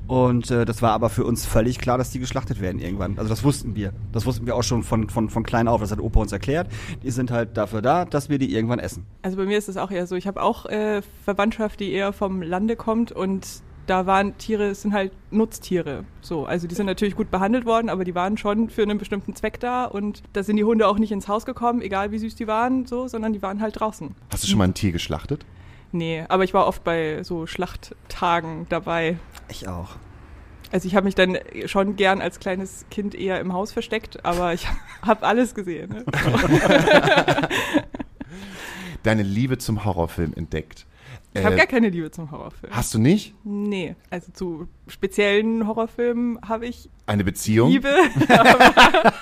[0.07, 3.17] Und äh, das war aber für uns völlig klar, dass die geschlachtet werden irgendwann.
[3.17, 3.93] Also das wussten wir.
[4.11, 5.79] Das wussten wir auch schon von, von, von klein auf.
[5.79, 6.67] Das hat Opa uns erklärt.
[7.01, 9.05] Die sind halt dafür da, dass wir die irgendwann essen.
[9.21, 12.11] Also bei mir ist es auch eher so, ich habe auch äh, Verwandtschaft, die eher
[12.11, 13.47] vom Lande kommt und
[13.91, 16.05] da waren Tiere, es sind halt Nutztiere.
[16.21, 19.35] So, also die sind natürlich gut behandelt worden, aber die waren schon für einen bestimmten
[19.35, 22.35] Zweck da und da sind die Hunde auch nicht ins Haus gekommen, egal wie süß
[22.35, 24.15] die waren, so, sondern die waren halt draußen.
[24.31, 25.45] Hast du schon mal ein Tier geschlachtet?
[25.91, 29.17] Nee, aber ich war oft bei so Schlachttagen dabei.
[29.49, 29.97] Ich auch.
[30.71, 34.53] Also ich habe mich dann schon gern als kleines Kind eher im Haus versteckt, aber
[34.53, 34.69] ich
[35.01, 35.89] habe alles gesehen.
[35.89, 36.05] Ne?
[39.03, 40.85] Deine Liebe zum Horrorfilm entdeckt.
[41.33, 42.73] Ich habe Äh, gar keine Liebe zum Horrorfilm.
[42.73, 47.71] hast du nicht Nee, also zu speziellen Horrorfilmen habe ich eine Beziehung?
[47.71, 47.89] Liebe,
[48.27, 49.13] aber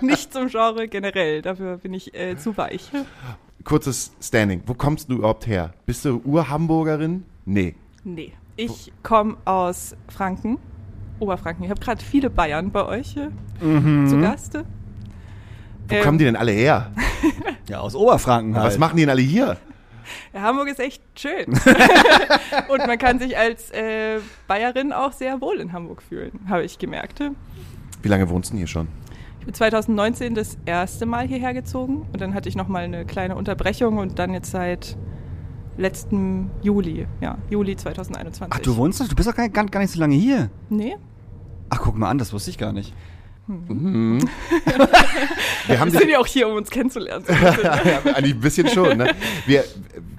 [0.00, 1.42] nicht zum Genre generell.
[1.42, 2.90] Dafür bin ich äh, zu weich.
[3.64, 4.62] Kurzes Standing.
[4.66, 5.72] Wo kommst du überhaupt her?
[5.86, 7.24] Bist du Ur-Hamburgerin?
[7.44, 7.74] Nee.
[8.04, 8.32] Nee.
[8.56, 10.58] Ich komme aus Franken,
[11.20, 11.64] Oberfranken.
[11.64, 13.28] Ich habe gerade viele Bayern bei euch äh,
[13.60, 14.58] zu Gast.
[15.88, 16.92] Wo kommen die denn alle her?
[17.68, 18.66] Ja, aus Oberfranken halt.
[18.66, 19.56] Was machen die denn alle hier?
[20.32, 21.46] Ja, Hamburg ist echt schön.
[22.68, 26.78] Und man kann sich als äh, Bayerin auch sehr wohl in Hamburg fühlen, habe ich
[26.78, 27.22] gemerkt.
[28.02, 28.88] Wie lange wohnst du denn hier schon?
[29.40, 33.34] Ich bin 2019 das erste Mal hierher gezogen und dann hatte ich nochmal eine kleine
[33.34, 34.96] Unterbrechung und dann jetzt seit
[35.76, 38.54] letztem Juli, ja, Juli 2021.
[38.54, 40.50] Ach, du wohnst doch, du bist doch gar, gar, gar nicht so lange hier.
[40.68, 40.96] Nee?
[41.70, 42.94] Ach, guck mal an, das wusste ich gar nicht.
[45.66, 47.24] Wir haben Wir sind ja auch hier, um uns kennenzulernen.
[47.62, 48.98] ja, eigentlich ein bisschen schon.
[48.98, 49.14] Ne?
[49.46, 49.64] Wir,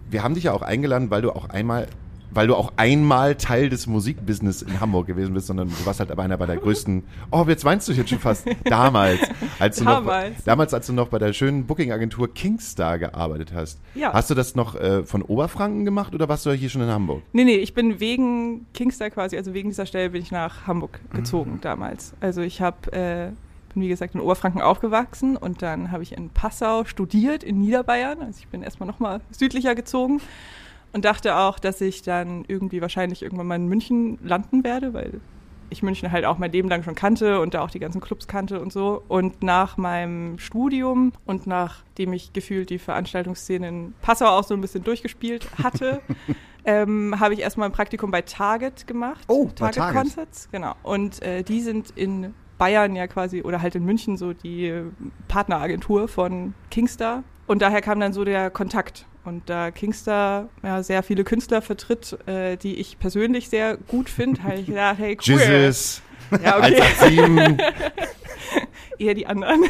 [0.10, 1.88] wir haben dich ja auch eingeladen, weil du auch einmal,
[2.34, 6.12] weil du auch einmal Teil des Musikbusiness in Hamburg gewesen bist, sondern du warst halt
[6.12, 7.04] aber einer bei der größten.
[7.32, 8.46] Oh, jetzt weinst du jetzt schon fast.
[8.65, 9.19] Damals,
[9.60, 10.38] als du Damals.
[10.38, 13.80] noch, damals, als du noch bei der schönen Booking-Agentur Kingstar gearbeitet hast.
[13.96, 14.13] Ja.
[14.13, 17.22] Hast du das noch äh, von Oberfranken gemacht oder warst du hier schon in Hamburg?
[17.34, 21.00] Nee, nee, ich bin wegen Kingstar quasi, also wegen dieser Stelle bin ich nach Hamburg
[21.13, 22.13] gezogen damals.
[22.19, 23.32] Also ich habe, äh,
[23.74, 28.22] bin wie gesagt in Oberfranken aufgewachsen und dann habe ich in Passau studiert, in Niederbayern.
[28.22, 30.22] Also ich bin erstmal nochmal südlicher gezogen
[30.93, 35.19] und dachte auch, dass ich dann irgendwie wahrscheinlich irgendwann mal in München landen werde, weil
[35.69, 38.27] ich München halt auch mein Leben lang schon kannte und da auch die ganzen Clubs
[38.27, 39.03] kannte und so.
[39.08, 44.62] Und nach meinem Studium und nachdem ich gefühlt die Veranstaltungsszene in Passau auch so ein
[44.62, 46.01] bisschen durchgespielt hatte,
[46.65, 49.23] ähm, habe ich erstmal ein Praktikum bei Target gemacht.
[49.27, 49.97] Oh, Target, Target.
[49.97, 50.75] Concerts, genau.
[50.84, 54.84] Und äh, die sind in Bayern ja quasi oder halt in München so die
[55.27, 57.23] Partneragentur von Kingstar.
[57.47, 59.06] Und daher kam dann so der Kontakt.
[59.25, 64.43] Und da Kingstar ja, sehr viele Künstler vertritt, äh, die ich persönlich sehr gut finde,
[64.43, 65.39] habe ich gedacht, hey cool.
[65.39, 66.01] Jesus.
[66.43, 66.81] Ja, okay.
[66.81, 67.65] 187.
[68.99, 69.62] eher die anderen.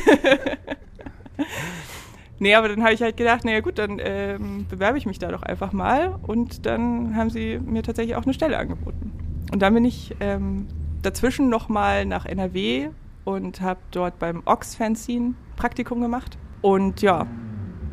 [2.40, 5.30] nee, aber dann habe ich halt gedacht, naja gut, dann ähm, bewerbe ich mich da
[5.30, 6.16] doch einfach mal.
[6.24, 9.12] Und dann haben sie mir tatsächlich auch eine Stelle angeboten.
[9.52, 10.68] Und dann bin ich ähm,
[11.02, 12.90] dazwischen nochmal nach NRW
[13.24, 16.38] und habe dort beim Ox Fanzine Praktikum gemacht.
[16.62, 17.28] Und ja,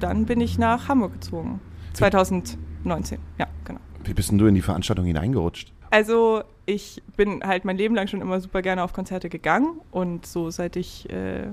[0.02, 1.60] dann bin ich nach Hamburg gezogen.
[1.94, 3.80] 2019, ja, genau.
[4.04, 5.72] Wie bist denn du in die Veranstaltung hineingerutscht?
[5.90, 10.24] Also ich bin halt mein Leben lang schon immer super gerne auf Konzerte gegangen und
[10.24, 11.48] so seit ich äh,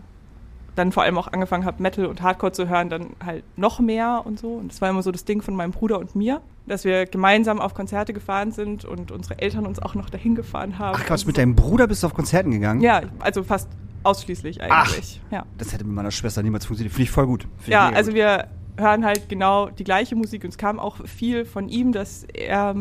[0.77, 4.21] dann vor allem auch angefangen habe, Metal und Hardcore zu hören, dann halt noch mehr
[4.25, 4.53] und so.
[4.53, 7.59] Und das war immer so das Ding von meinem Bruder und mir, dass wir gemeinsam
[7.59, 10.97] auf Konzerte gefahren sind und unsere Eltern uns auch noch dahin gefahren haben.
[10.99, 12.81] Ach Quatsch, mit deinem Bruder bist du auf Konzerten gegangen?
[12.81, 13.67] Ja, also fast
[14.03, 15.19] ausschließlich eigentlich.
[15.31, 15.45] Ja.
[15.57, 16.93] Das hätte mit meiner Schwester niemals funktioniert.
[16.93, 17.41] Finde ich voll gut.
[17.43, 18.17] Finde ich Ja, also gut.
[18.19, 22.23] wir hören halt genau die gleiche Musik und es kam auch viel von ihm, dass
[22.33, 22.75] er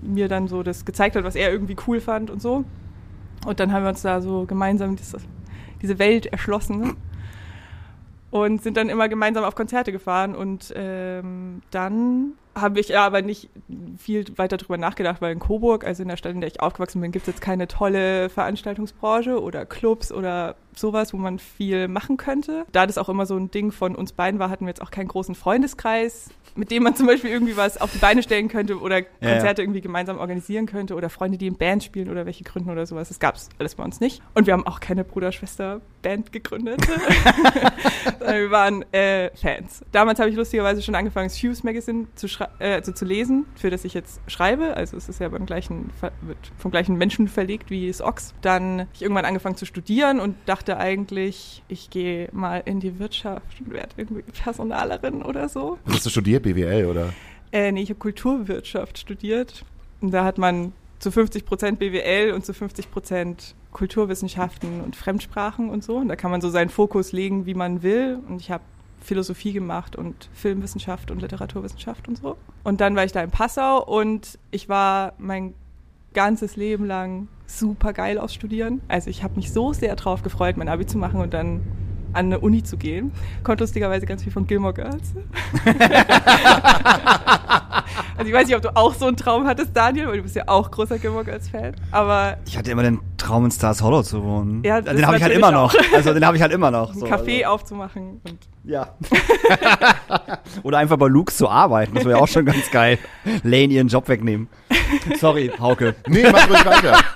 [0.00, 2.64] mir dann so das gezeigt hat, was er irgendwie cool fand und so.
[3.46, 5.18] Und dann haben wir uns da so gemeinsam diese,
[5.82, 6.94] diese Welt erschlossen ne?
[8.30, 13.22] Und sind dann immer gemeinsam auf Konzerte gefahren und ähm, dann habe ich ja aber
[13.22, 13.48] nicht
[13.98, 17.00] viel weiter drüber nachgedacht, weil in Coburg, also in der Stadt, in der ich aufgewachsen
[17.00, 22.16] bin, gibt es jetzt keine tolle Veranstaltungsbranche oder Clubs oder sowas, wo man viel machen
[22.16, 22.64] könnte.
[22.72, 24.90] Da das auch immer so ein Ding von uns beiden war, hatten wir jetzt auch
[24.90, 28.78] keinen großen Freundeskreis, mit dem man zum Beispiel irgendwie was auf die Beine stellen könnte
[28.80, 29.30] oder Ja, ja.
[29.32, 32.86] Konzerte irgendwie gemeinsam organisieren könnte oder Freunde, die in Band spielen oder welche gründen oder
[32.86, 33.08] sowas.
[33.08, 34.22] Das gab es alles bei uns nicht.
[34.34, 36.80] Und wir haben auch keine Bruder-Schwester-Band gegründet.
[38.20, 39.82] Wir waren äh, Fans.
[39.92, 42.26] Damals habe ich lustigerweise schon angefangen, das Fuse Magazine zu,
[42.58, 44.76] äh, also zu lesen, für das ich jetzt schreibe.
[44.76, 45.90] Also es ist ja beim gleichen,
[46.22, 48.34] wird vom gleichen Menschen verlegt wie das Ox.
[48.42, 52.98] Dann habe ich irgendwann angefangen zu studieren und dachte eigentlich, ich gehe mal in die
[52.98, 55.78] Wirtschaft und werde irgendwie Personalerin oder so.
[55.86, 57.12] Hast du studiert, BWL oder?
[57.52, 59.64] Äh, nee, ich habe Kulturwirtschaft studiert.
[60.00, 65.70] Und da hat man zu 50 Prozent BWL und zu 50 Prozent Kulturwissenschaften und Fremdsprachen
[65.70, 65.96] und so.
[65.96, 68.18] Und da kann man so seinen Fokus legen, wie man will.
[68.28, 68.64] Und ich habe
[69.00, 72.36] Philosophie gemacht und Filmwissenschaft und Literaturwissenschaft und so.
[72.64, 75.54] Und dann war ich da in Passau und ich war mein
[76.14, 78.80] ganzes Leben lang super geil aufs Studieren.
[78.88, 81.62] Also ich habe mich so sehr drauf gefreut, mein Abi zu machen und dann
[82.12, 83.12] an eine Uni zu gehen.
[83.42, 85.12] Konnte lustigerweise ganz viel von Gilmore Girls.
[88.16, 90.36] also ich weiß nicht, ob du auch so einen Traum hattest, Daniel, weil du bist
[90.36, 91.74] ja auch großer Gilmore Girls Fan.
[91.90, 94.62] Aber Ich hatte immer den Traum, in Stars Hollow zu wohnen.
[94.64, 95.74] Ja, das den habe ich halt immer noch.
[95.94, 96.92] Also den habe ich halt immer noch.
[96.92, 97.54] ein so, Café also.
[97.54, 98.94] aufzumachen und Ja.
[100.62, 101.94] Oder einfach bei Luke's zu arbeiten.
[101.94, 102.98] Das wäre ja auch schon ganz geil.
[103.42, 104.48] Lane ihren Job wegnehmen.
[105.18, 105.94] Sorry, Hauke.
[106.06, 107.00] Nee, mach ruhig weiter.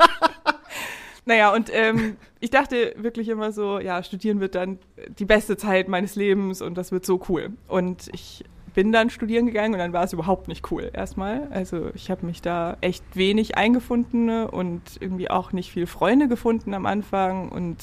[1.25, 4.81] Naja, und ähm, ich dachte wirklich immer so, ja, studieren wird dann
[5.21, 7.51] die beste Zeit meines Lebens und das wird so cool.
[7.69, 11.47] Und ich bin dann studieren gegangen und dann war es überhaupt nicht cool erstmal.
[11.53, 16.75] Also ich habe mich da echt wenig eingefunden und irgendwie auch nicht viel Freunde gefunden
[16.75, 17.79] am Anfang und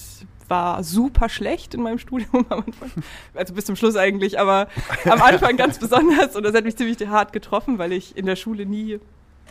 [0.50, 2.92] war super schlecht in meinem Studium am Anfang.
[3.34, 4.68] Also bis zum Schluss eigentlich, aber
[5.06, 8.36] am Anfang ganz besonders und das hat mich ziemlich hart getroffen, weil ich in der
[8.36, 9.00] Schule nie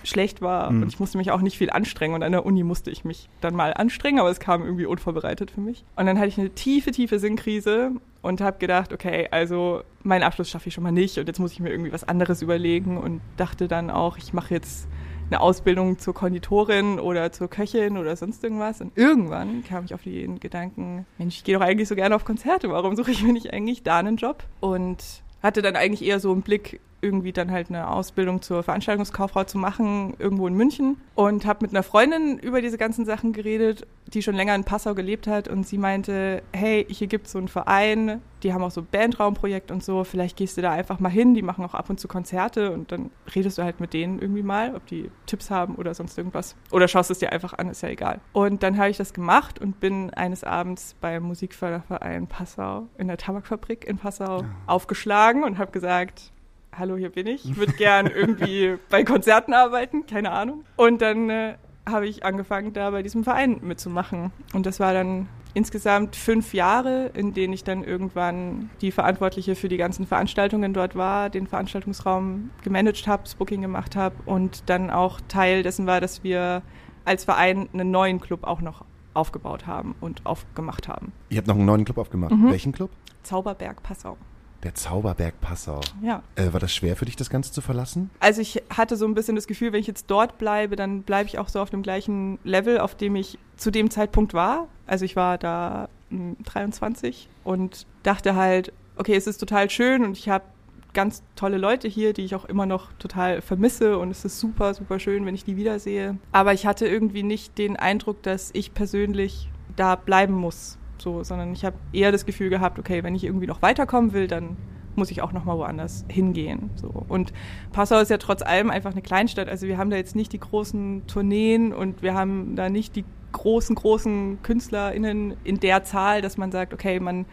[0.04, 0.82] schlecht war Mhm.
[0.82, 3.28] und ich musste mich auch nicht viel anstrengen und an der Uni musste ich mich
[3.40, 5.84] dann mal anstrengen, aber es kam irgendwie unvorbereitet für mich.
[5.96, 7.90] Und dann hatte ich eine tiefe, tiefe Sinnkrise
[8.22, 11.52] und habe gedacht, okay, also meinen Abschluss schaffe ich schon mal nicht und jetzt muss
[11.52, 14.87] ich mir irgendwie was anderes überlegen und dachte dann auch, ich mache jetzt
[15.30, 18.80] eine Ausbildung zur Konditorin oder zur Köchin oder sonst irgendwas.
[18.80, 22.24] Und irgendwann kam ich auf den Gedanken, Mensch, ich gehe doch eigentlich so gerne auf
[22.24, 24.44] Konzerte, warum suche ich mir nicht eigentlich da einen Job?
[24.60, 29.44] Und hatte dann eigentlich eher so einen Blick, irgendwie dann halt eine Ausbildung zur Veranstaltungskauffrau
[29.44, 30.96] zu machen, irgendwo in München.
[31.14, 34.94] Und habe mit einer Freundin über diese ganzen Sachen geredet, die schon länger in Passau
[34.94, 35.48] gelebt hat.
[35.48, 39.70] Und sie meinte, hey, hier gibt's so einen Verein, die haben auch so ein Bandraumprojekt
[39.70, 42.08] und so, vielleicht gehst du da einfach mal hin, die machen auch ab und zu
[42.08, 45.94] Konzerte und dann redest du halt mit denen irgendwie mal, ob die Tipps haben oder
[45.94, 46.56] sonst irgendwas.
[46.70, 48.20] Oder schaust es dir einfach an, ist ja egal.
[48.32, 53.16] Und dann habe ich das gemacht und bin eines Abends beim Musikförderverein Passau in der
[53.16, 56.32] Tabakfabrik in Passau aufgeschlagen und habe gesagt,
[56.78, 57.44] hallo, hier bin ich.
[57.44, 60.64] Ich würde gern irgendwie bei Konzerten arbeiten, keine Ahnung.
[60.76, 61.54] Und dann äh,
[61.88, 64.30] habe ich angefangen, da bei diesem Verein mitzumachen.
[64.52, 69.68] Und das war dann insgesamt fünf Jahre, in denen ich dann irgendwann die Verantwortliche für
[69.68, 74.90] die ganzen Veranstaltungen dort war, den Veranstaltungsraum gemanagt habe, das Booking gemacht habe und dann
[74.90, 76.62] auch Teil dessen war, dass wir
[77.04, 81.12] als Verein einen neuen Club auch noch aufgebaut haben und aufgemacht haben.
[81.30, 82.32] Ihr habt noch einen neuen Club aufgemacht.
[82.32, 82.50] Mhm.
[82.50, 82.90] Welchen Club?
[83.22, 84.16] Zauberberg Passau.
[84.64, 85.80] Der Zauberberg Passau.
[86.02, 86.22] Ja.
[86.34, 88.10] Äh, war das schwer für dich, das Ganze zu verlassen?
[88.18, 91.28] Also ich hatte so ein bisschen das Gefühl, wenn ich jetzt dort bleibe, dann bleibe
[91.28, 94.66] ich auch so auf dem gleichen Level, auf dem ich zu dem Zeitpunkt war.
[94.86, 100.18] Also ich war da mm, 23 und dachte halt, okay, es ist total schön und
[100.18, 100.44] ich habe
[100.92, 104.74] ganz tolle Leute hier, die ich auch immer noch total vermisse und es ist super,
[104.74, 106.16] super schön, wenn ich die wiedersehe.
[106.32, 111.52] Aber ich hatte irgendwie nicht den Eindruck, dass ich persönlich da bleiben muss, so, sondern
[111.52, 114.56] ich habe eher das Gefühl gehabt, okay, wenn ich irgendwie noch weiterkommen will, dann
[114.98, 116.70] muss ich auch noch mal woanders hingehen.
[116.74, 116.92] So.
[117.08, 117.32] Und
[117.72, 119.48] Passau ist ja trotz allem einfach eine Kleinstadt.
[119.48, 123.04] Also wir haben da jetzt nicht die großen Tourneen und wir haben da nicht die
[123.32, 127.26] großen, großen KünstlerInnen in der Zahl, dass man sagt, okay, man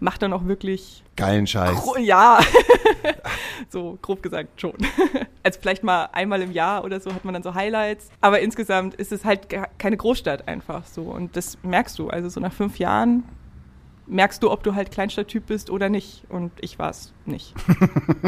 [0.00, 1.74] macht dann auch wirklich Geilen Scheiß.
[1.76, 2.40] Gro ja,
[3.70, 4.74] so grob gesagt schon.
[5.42, 8.10] also vielleicht mal einmal im Jahr oder so hat man dann so Highlights.
[8.20, 11.04] Aber insgesamt ist es halt keine Großstadt einfach so.
[11.04, 12.08] Und das merkst du.
[12.10, 13.24] Also so nach fünf Jahren
[14.06, 16.24] merkst du, ob du halt Kleinstadttyp bist oder nicht.
[16.28, 17.54] Und ich war es nicht.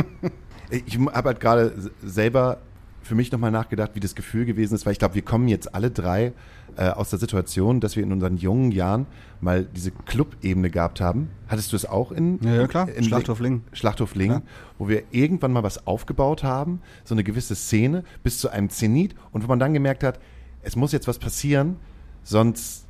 [0.71, 2.59] ich habe halt gerade selber
[3.03, 5.75] für mich nochmal nachgedacht, wie das Gefühl gewesen ist, weil ich glaube, wir kommen jetzt
[5.75, 6.33] alle drei
[6.77, 9.07] äh, aus der Situation, dass wir in unseren jungen Jahren
[9.41, 11.31] mal diese Club-Ebene gehabt haben.
[11.49, 12.89] Hattest du es auch in, ja, ja klar.
[12.89, 13.65] in Schlachthof Lingen?
[13.73, 14.43] Schlachthof Lingen, ja.
[14.79, 19.15] wo wir irgendwann mal was aufgebaut haben, so eine gewisse Szene bis zu einem Zenit
[19.33, 20.21] und wo man dann gemerkt hat,
[20.63, 21.77] es muss jetzt was passieren,
[22.23, 22.87] sonst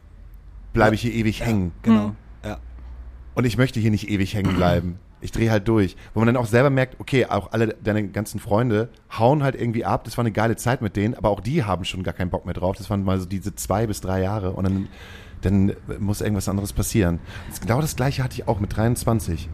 [0.72, 1.72] bleibe ich hier ewig hängen.
[1.82, 2.08] Genau.
[2.08, 2.16] Mhm.
[2.44, 2.58] Ja.
[3.34, 4.98] Und ich möchte hier nicht ewig hängen bleiben.
[5.20, 5.96] Ich drehe halt durch.
[6.14, 9.84] Wo man dann auch selber merkt, okay, auch alle deine ganzen Freunde hauen halt irgendwie
[9.84, 10.04] ab.
[10.04, 12.44] Das war eine geile Zeit mit denen, aber auch die haben schon gar keinen Bock
[12.44, 12.76] mehr drauf.
[12.76, 14.88] Das waren mal so diese zwei bis drei Jahre und dann,
[15.42, 17.18] dann muss irgendwas anderes passieren.
[17.48, 19.48] Das, genau das gleiche hatte ich auch mit 23.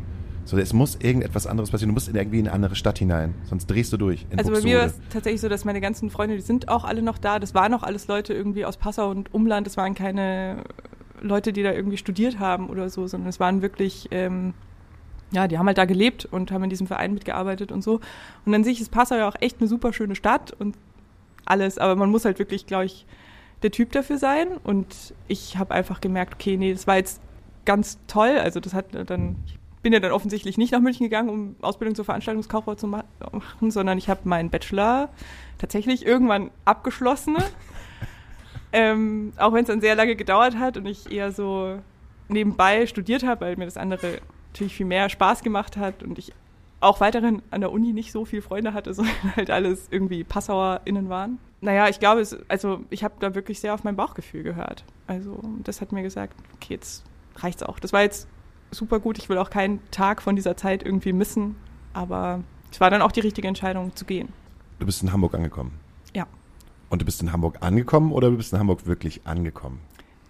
[0.46, 1.88] So, es muss irgendetwas anderes passieren.
[1.88, 4.26] Du musst in irgendwie in eine andere Stadt hinein, sonst drehst du durch.
[4.36, 7.00] also bei mir war es tatsächlich so, dass meine ganzen Freunde, die sind auch alle
[7.00, 7.38] noch da.
[7.38, 9.66] Das waren auch alles Leute irgendwie aus Passau und Umland.
[9.66, 10.64] Das waren keine
[11.22, 14.52] Leute, die da irgendwie studiert haben oder so, sondern es waren wirklich ähm,
[15.34, 18.00] ja, die haben halt da gelebt und haben in diesem Verein mitgearbeitet und so.
[18.44, 20.76] Und an sich ist Passau ja auch echt eine super schöne Stadt und
[21.44, 23.06] alles, aber man muss halt wirklich, glaube ich,
[23.62, 24.48] der Typ dafür sein.
[24.62, 27.20] Und ich habe einfach gemerkt, okay, nee, das war jetzt
[27.64, 28.38] ganz toll.
[28.38, 31.94] Also das hat dann, ich bin ja dann offensichtlich nicht nach München gegangen, um Ausbildung
[31.94, 33.06] zur Veranstaltungskauffrau zu machen,
[33.70, 35.08] sondern ich habe meinen Bachelor
[35.58, 37.36] tatsächlich irgendwann abgeschlossen.
[38.72, 41.78] ähm, auch wenn es dann sehr lange gedauert hat und ich eher so
[42.28, 44.18] nebenbei studiert habe, weil mir das andere
[44.54, 46.32] natürlich viel mehr Spaß gemacht hat und ich
[46.80, 51.08] auch weiterhin an der Uni nicht so viele Freunde hatte, sondern halt alles irgendwie PassauerInnen
[51.08, 51.38] waren.
[51.60, 54.84] Naja, ich glaube, es, also ich habe da wirklich sehr auf mein Bauchgefühl gehört.
[55.06, 57.04] Also das hat mir gesagt, okay, jetzt
[57.36, 57.78] reicht's auch.
[57.78, 58.28] Das war jetzt
[58.70, 59.18] super gut.
[59.18, 61.56] Ich will auch keinen Tag von dieser Zeit irgendwie missen,
[61.94, 64.28] aber es war dann auch die richtige Entscheidung zu gehen.
[64.78, 65.72] Du bist in Hamburg angekommen.
[66.14, 66.26] Ja.
[66.90, 69.80] Und du bist in Hamburg angekommen oder du bist in Hamburg wirklich angekommen?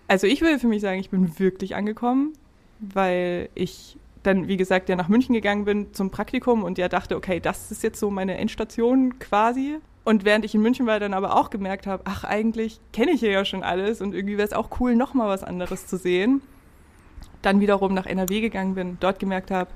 [0.09, 2.35] Also ich will für mich sagen, ich bin wirklich angekommen,
[2.79, 7.17] weil ich dann, wie gesagt, ja nach München gegangen bin zum Praktikum und ja dachte,
[7.17, 9.79] okay, das ist jetzt so meine Endstation quasi.
[10.05, 13.21] Und während ich in München war, dann aber auch gemerkt habe, ach, eigentlich kenne ich
[13.21, 16.43] hier ja schon alles und irgendwie wäre es auch cool, nochmal was anderes zu sehen.
[17.43, 19.71] Dann wiederum nach NRW gegangen bin, dort gemerkt habe,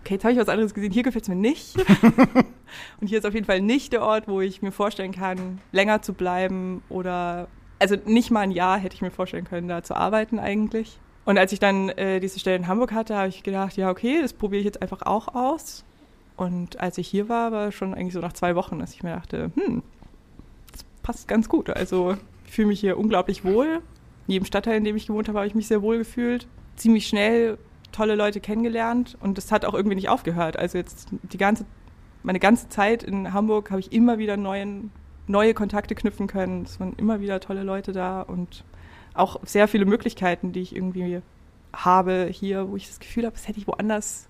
[0.00, 1.76] okay, jetzt habe ich was anderes gesehen, hier gefällt es mir nicht.
[3.00, 6.02] und hier ist auf jeden Fall nicht der Ort, wo ich mir vorstellen kann, länger
[6.02, 9.94] zu bleiben oder, also nicht mal ein Jahr hätte ich mir vorstellen können, da zu
[9.94, 10.98] arbeiten eigentlich.
[11.24, 14.20] Und als ich dann äh, diese Stelle in Hamburg hatte, habe ich gedacht, ja, okay,
[14.20, 15.84] das probiere ich jetzt einfach auch aus.
[16.36, 19.14] Und als ich hier war, war schon eigentlich so nach zwei Wochen, dass ich mir
[19.14, 19.82] dachte, hm,
[20.72, 21.70] das passt ganz gut.
[21.70, 23.80] Also ich fühle mich hier unglaublich wohl.
[24.26, 26.46] In jedem Stadtteil, in dem ich gewohnt habe, habe ich mich sehr wohl gefühlt.
[26.76, 27.58] Ziemlich schnell
[27.92, 30.58] tolle Leute kennengelernt und das hat auch irgendwie nicht aufgehört.
[30.58, 31.64] Also jetzt die ganze,
[32.24, 34.90] meine ganze Zeit in Hamburg habe ich immer wieder neuen,
[35.28, 36.64] neue Kontakte knüpfen können.
[36.64, 38.64] Es waren immer wieder tolle Leute da und
[39.14, 41.22] auch sehr viele Möglichkeiten, die ich irgendwie
[41.72, 44.28] habe hier, wo ich das Gefühl habe, das hätte ich woanders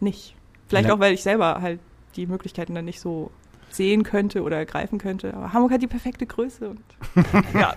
[0.00, 0.36] nicht.
[0.68, 0.94] Vielleicht ja.
[0.94, 1.80] auch, weil ich selber halt
[2.16, 3.30] die Möglichkeiten dann nicht so
[3.70, 5.34] sehen könnte oder ergreifen könnte.
[5.34, 6.80] Aber Hamburg hat die perfekte Größe und
[7.54, 7.74] ja.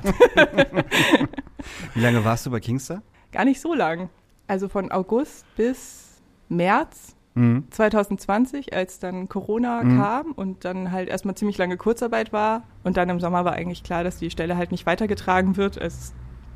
[1.94, 3.02] Wie lange warst du bei Kingster?
[3.32, 4.10] Gar nicht so lang.
[4.48, 7.68] Also von August bis März mhm.
[7.70, 10.00] 2020, als dann Corona mhm.
[10.00, 12.64] kam und dann halt erstmal ziemlich lange Kurzarbeit war.
[12.84, 15.78] Und dann im Sommer war eigentlich klar, dass die Stelle halt nicht weitergetragen wird.
[15.78, 16.14] Es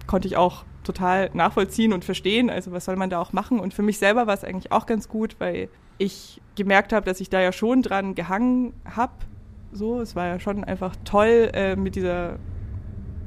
[0.07, 2.49] konnte ich auch total nachvollziehen und verstehen.
[2.49, 3.59] Also was soll man da auch machen?
[3.59, 7.19] Und für mich selber war es eigentlich auch ganz gut, weil ich gemerkt habe, dass
[7.19, 9.13] ich da ja schon dran gehangen habe.
[9.71, 12.39] So, es war ja schon einfach toll äh, mit dieser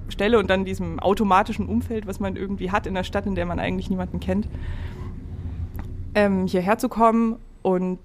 [0.08, 3.46] Stelle und dann diesem automatischen Umfeld, was man irgendwie hat in der Stadt, in der
[3.46, 4.48] man eigentlich niemanden kennt,
[6.14, 8.00] ähm, hierher zu kommen und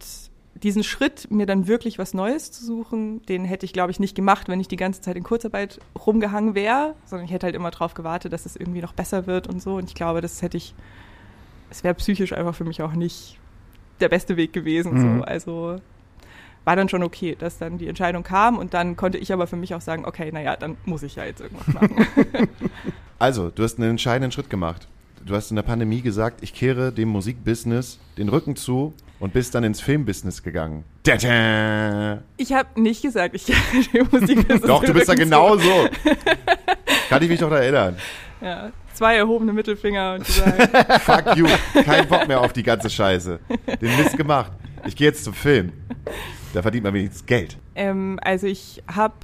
[0.56, 4.15] diesen Schritt, mir dann wirklich was Neues zu suchen, den hätte ich, glaube ich, nicht
[4.15, 7.72] gemacht, wenn ich die ganze Zeit in Kurzarbeit rumgehangen wäre, sondern ich hätte halt immer
[7.72, 9.76] darauf gewartet, dass es irgendwie noch besser wird und so.
[9.76, 10.74] Und ich glaube, das hätte ich,
[11.70, 13.38] es wäre psychisch einfach für mich auch nicht
[14.00, 14.94] der beste Weg gewesen.
[14.94, 15.20] Mhm.
[15.20, 15.24] So.
[15.26, 15.82] Also
[16.63, 19.58] war dann schon okay, dass dann die Entscheidung kam und dann konnte ich aber für
[19.58, 22.08] mich auch sagen, okay, naja, dann muss ich ja jetzt irgendwas machen.
[23.20, 24.88] also, du hast einen entscheidenden Schritt gemacht.
[25.24, 29.56] Du hast in der Pandemie gesagt, ich kehre dem Musikbusiness den Rücken zu und bist
[29.56, 30.84] dann ins Filmbusiness gegangen.
[32.38, 33.45] Ich habe nicht gesagt, ich
[33.93, 35.89] die Musik ist Doch, du bist da genau so.
[37.10, 37.95] Kann ich mich doch erinnern.
[38.41, 40.28] Ja, zwei erhobene Mittelfinger und
[41.01, 41.47] Fuck you.
[41.84, 43.39] Kein Bock mehr auf die ganze Scheiße.
[43.82, 44.51] Den Mist gemacht.
[44.86, 45.71] Ich gehe jetzt zum Film.
[46.54, 47.58] Da verdient man wenigstens Geld.
[47.75, 49.15] ähm, also ich habe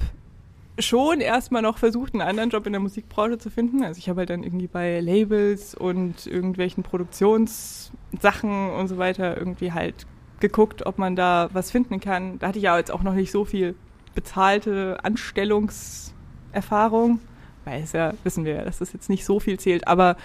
[0.78, 3.84] schon erstmal noch versucht, einen anderen Job in der Musikbranche zu finden.
[3.84, 9.72] Also ich habe halt dann irgendwie bei Labels und irgendwelchen Produktionssachen und so weiter irgendwie
[9.72, 10.06] halt
[10.40, 12.38] geguckt, ob man da was finden kann.
[12.38, 13.74] Da hatte ich ja jetzt auch noch nicht so viel
[14.14, 17.20] bezahlte Anstellungserfahrung,
[17.64, 20.16] weil es ja, wissen wir ja, dass das jetzt nicht so viel zählt, aber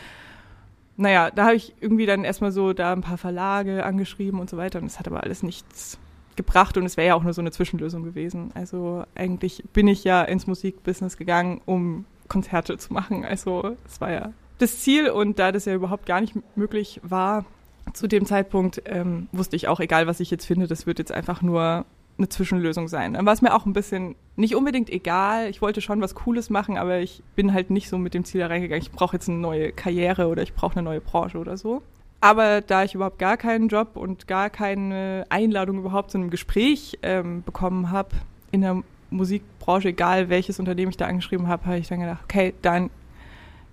[0.97, 4.57] naja, da habe ich irgendwie dann erstmal so da ein paar Verlage angeschrieben und so
[4.57, 5.99] weiter und es hat aber alles nichts
[6.37, 8.51] gebracht und es wäre ja auch nur so eine Zwischenlösung gewesen.
[8.53, 13.25] Also eigentlich bin ich ja ins Musikbusiness gegangen, um Konzerte zu machen.
[13.25, 17.45] Also es war ja das Ziel und da das ja überhaupt gar nicht möglich war,
[17.93, 21.11] zu dem Zeitpunkt ähm, wusste ich auch, egal was ich jetzt finde, das wird jetzt
[21.11, 21.85] einfach nur
[22.17, 23.13] eine Zwischenlösung sein.
[23.13, 25.49] Dann war es mir auch ein bisschen nicht unbedingt egal.
[25.49, 28.41] Ich wollte schon was Cooles machen, aber ich bin halt nicht so mit dem Ziel
[28.41, 31.57] da reingegangen, ich brauche jetzt eine neue Karriere oder ich brauche eine neue Branche oder
[31.57, 31.81] so.
[32.19, 36.97] Aber da ich überhaupt gar keinen Job und gar keine Einladung überhaupt zu einem Gespräch
[37.03, 38.09] ähm, bekommen habe
[38.51, 42.53] in der Musikbranche, egal welches Unternehmen ich da angeschrieben habe, habe ich dann gedacht, okay,
[42.61, 42.89] dann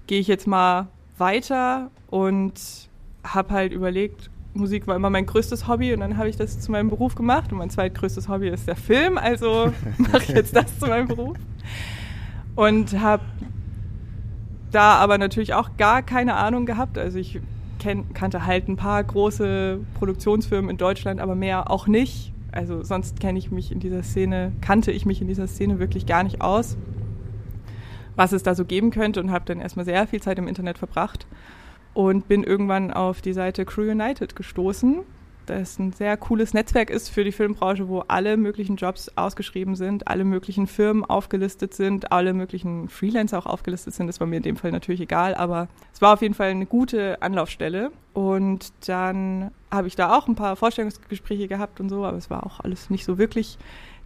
[0.07, 2.55] gehe ich jetzt mal weiter und
[3.25, 6.71] habe halt überlegt, Musik war immer mein größtes Hobby und dann habe ich das zu
[6.71, 7.51] meinem Beruf gemacht.
[7.51, 11.37] Und mein zweitgrößtes Hobby ist der Film, also mache ich jetzt das zu meinem Beruf.
[12.55, 13.25] Und habe
[14.71, 17.41] da aber natürlich auch gar keine Ahnung gehabt, also ich
[17.85, 22.33] kenn, kannte halt ein paar große Produktionsfirmen in Deutschland, aber mehr auch nicht.
[22.51, 26.07] Also sonst kenne ich mich in dieser Szene, kannte ich mich in dieser Szene wirklich
[26.07, 26.77] gar nicht aus,
[28.17, 30.79] was es da so geben könnte und habe dann erstmal sehr viel Zeit im Internet
[30.79, 31.27] verbracht
[31.93, 35.01] und bin irgendwann auf die Seite Crew United gestoßen,
[35.47, 40.09] das ein sehr cooles Netzwerk ist für die Filmbranche, wo alle möglichen Jobs ausgeschrieben sind,
[40.09, 44.07] alle möglichen Firmen aufgelistet sind, alle möglichen Freelancer auch aufgelistet sind.
[44.07, 46.67] Das war mir in dem Fall natürlich egal, aber es war auf jeden Fall eine
[46.67, 47.91] gute Anlaufstelle.
[48.13, 52.47] Und dann habe ich da auch ein paar Vorstellungsgespräche gehabt und so, aber es war
[52.47, 53.59] auch alles nicht so wirklich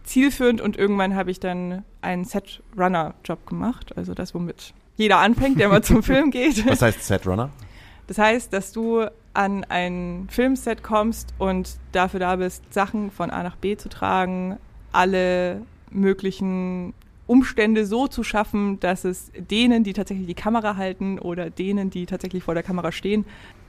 [0.03, 0.61] zielführend.
[0.61, 5.83] Und irgendwann habe ich dann einen Set-Runner-Job gemacht, also das, womit jeder anfängt, der mal
[5.83, 6.67] zum Film geht.
[6.67, 7.49] Was heißt Setrunner?
[8.07, 9.05] Das heißt, dass du
[9.39, 14.57] an ein Filmset kommst und dafür da bist, Sachen von A nach B zu tragen,
[14.91, 16.93] alle möglichen
[17.25, 22.05] Umstände so zu schaffen, dass es denen, die tatsächlich die Kamera halten oder denen, die
[22.05, 23.23] tatsächlich vor der Kamera stehen,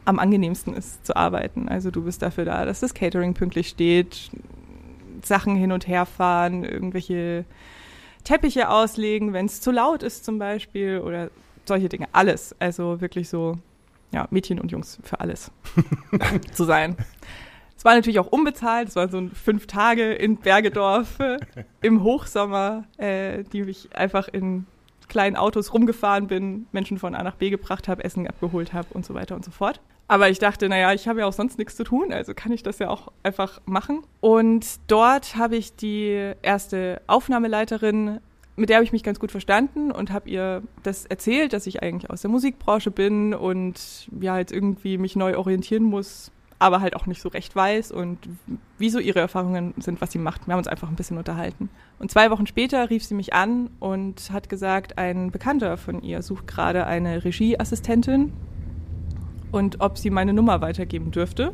[0.04, 1.68] am angenehmsten ist zu arbeiten.
[1.68, 4.32] Also du bist dafür da, dass das Catering pünktlich steht,
[5.22, 7.44] Sachen hin und her fahren, irgendwelche
[8.24, 11.30] Teppiche auslegen, wenn es zu laut ist zum Beispiel oder
[11.64, 12.08] solche Dinge.
[12.10, 12.56] Alles.
[12.58, 13.56] Also wirklich so
[14.12, 15.50] ja, Mädchen und Jungs für alles
[16.52, 16.96] zu sein.
[17.76, 18.88] Es war natürlich auch unbezahlt.
[18.88, 21.38] Es waren so fünf Tage in Bergedorf äh,
[21.80, 24.66] im Hochsommer, äh, die ich einfach in
[25.08, 29.04] kleinen Autos rumgefahren bin, Menschen von A nach B gebracht habe, Essen abgeholt habe und
[29.04, 29.80] so weiter und so fort.
[30.08, 32.62] Aber ich dachte, naja, ich habe ja auch sonst nichts zu tun, also kann ich
[32.62, 34.02] das ja auch einfach machen.
[34.20, 38.20] Und dort habe ich die erste Aufnahmeleiterin
[38.56, 41.82] mit der habe ich mich ganz gut verstanden und habe ihr das erzählt, dass ich
[41.82, 46.94] eigentlich aus der Musikbranche bin und ja jetzt irgendwie mich neu orientieren muss, aber halt
[46.94, 48.18] auch nicht so recht weiß und
[48.78, 50.46] wieso ihre Erfahrungen sind, was sie macht.
[50.46, 51.70] Wir haben uns einfach ein bisschen unterhalten.
[51.98, 56.22] Und zwei Wochen später rief sie mich an und hat gesagt, ein Bekannter von ihr
[56.22, 58.32] sucht gerade eine Regieassistentin
[59.52, 61.52] und ob sie meine Nummer weitergeben dürfte.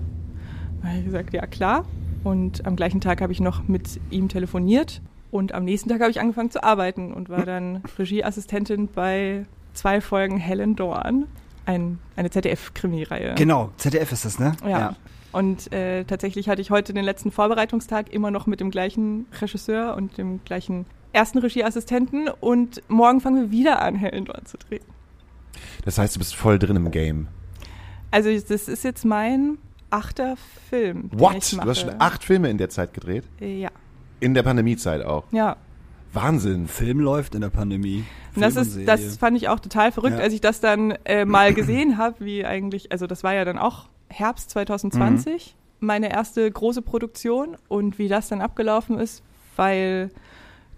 [0.82, 1.84] Da habe ich gesagt, ja klar.
[2.24, 6.10] Und am gleichen Tag habe ich noch mit ihm telefoniert und am nächsten Tag habe
[6.10, 11.26] ich angefangen zu arbeiten und war dann Regieassistentin bei zwei Folgen Helen Dorn,
[11.66, 13.34] ein, eine ZDF-Krimireihe.
[13.36, 14.52] Genau, ZDF ist das, ne?
[14.66, 14.96] Ja.
[15.32, 19.94] Und äh, tatsächlich hatte ich heute den letzten Vorbereitungstag immer noch mit dem gleichen Regisseur
[19.96, 24.84] und dem gleichen ersten Regieassistenten und morgen fangen wir wieder an, Helen Dorn zu drehen.
[25.84, 27.28] Das heißt, du bist voll drin im Game.
[28.10, 29.58] Also das ist jetzt mein
[29.90, 30.36] achter
[30.70, 31.10] Film.
[31.10, 31.52] den What?
[31.52, 33.24] Du hast schon acht Filme in der Zeit gedreht?
[33.40, 33.70] Äh, Ja.
[34.20, 35.24] In der Pandemiezeit auch.
[35.32, 35.56] Ja.
[36.12, 36.66] Wahnsinn.
[36.68, 38.04] Film läuft in der Pandemie.
[38.34, 40.22] Das Film und ist, das fand ich auch total verrückt, Ja.
[40.22, 43.58] als ich das dann äh, mal gesehen habe, wie eigentlich, also das war ja dann
[43.58, 49.22] auch Herbst 2020, meine erste große Produktion und wie das dann abgelaufen ist,
[49.56, 50.10] weil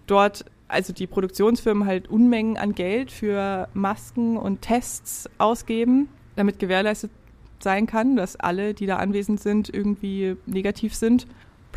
[0.07, 7.11] dort also die Produktionsfirmen halt Unmengen an Geld für Masken und Tests ausgeben, damit gewährleistet
[7.59, 11.27] sein kann, dass alle, die da anwesend sind, irgendwie negativ sind.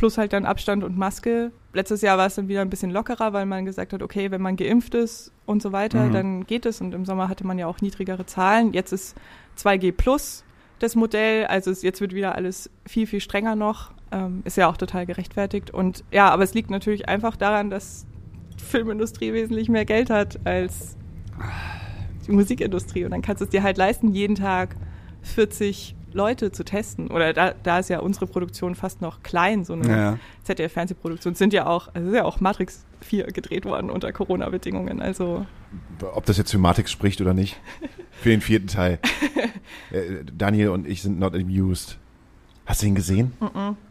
[0.02, 1.52] Plus halt dann Abstand und Maske.
[1.74, 4.42] Letztes Jahr war es dann wieder ein bisschen lockerer, weil man gesagt hat, okay, wenn
[4.42, 6.12] man geimpft ist und so weiter, Mhm.
[6.12, 6.80] dann geht es.
[6.80, 8.72] Und im Sommer hatte man ja auch niedrigere Zahlen.
[8.72, 9.14] Jetzt ist
[9.56, 10.42] 2G plus
[10.80, 11.46] das Modell.
[11.46, 13.92] Also es, jetzt wird wieder alles viel, viel strenger noch.
[14.10, 15.70] Ähm, ist ja auch total gerechtfertigt.
[15.70, 18.04] Und ja, aber es liegt natürlich einfach daran, dass
[18.58, 20.96] die Filmindustrie wesentlich mehr Geld hat als
[22.26, 23.04] die Musikindustrie.
[23.04, 24.74] Und dann kannst du es dir halt leisten, jeden Tag
[25.22, 27.08] 40 Leute zu testen.
[27.10, 30.18] Oder da, da ist ja unsere Produktion fast noch klein, so eine Ja.
[30.44, 31.34] ZDF-Fernsehproduktion.
[31.34, 35.00] Sind ja auch, also ist ja auch Matrix 4 gedreht worden unter Corona-Bedingungen.
[35.02, 35.46] Also
[36.14, 37.60] Ob das jetzt für Matrix spricht oder nicht.
[38.12, 38.98] Für den vierten Teil.
[39.90, 41.98] Äh, Daniel und ich sind not amused.
[42.66, 43.32] Hast du ihn gesehen?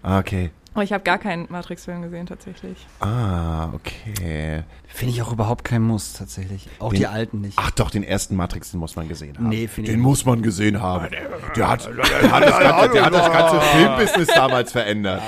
[0.02, 0.50] Ah, okay.
[0.74, 2.86] Aber ich habe gar keinen Matrix-Film gesehen tatsächlich.
[3.00, 4.64] Ah, okay.
[4.88, 6.68] Finde ich auch überhaupt kein Muss, tatsächlich.
[6.80, 7.58] Auch Den- die alten nicht.
[7.60, 9.50] Ach doch, den ersten Matrix, den muss man gesehen haben.
[9.50, 11.08] Nee, finde ich Den muss man gesehen haben.
[11.56, 15.22] Der hat, der hat, das, ganze, der hat das ganze Filmbusiness damals verändert.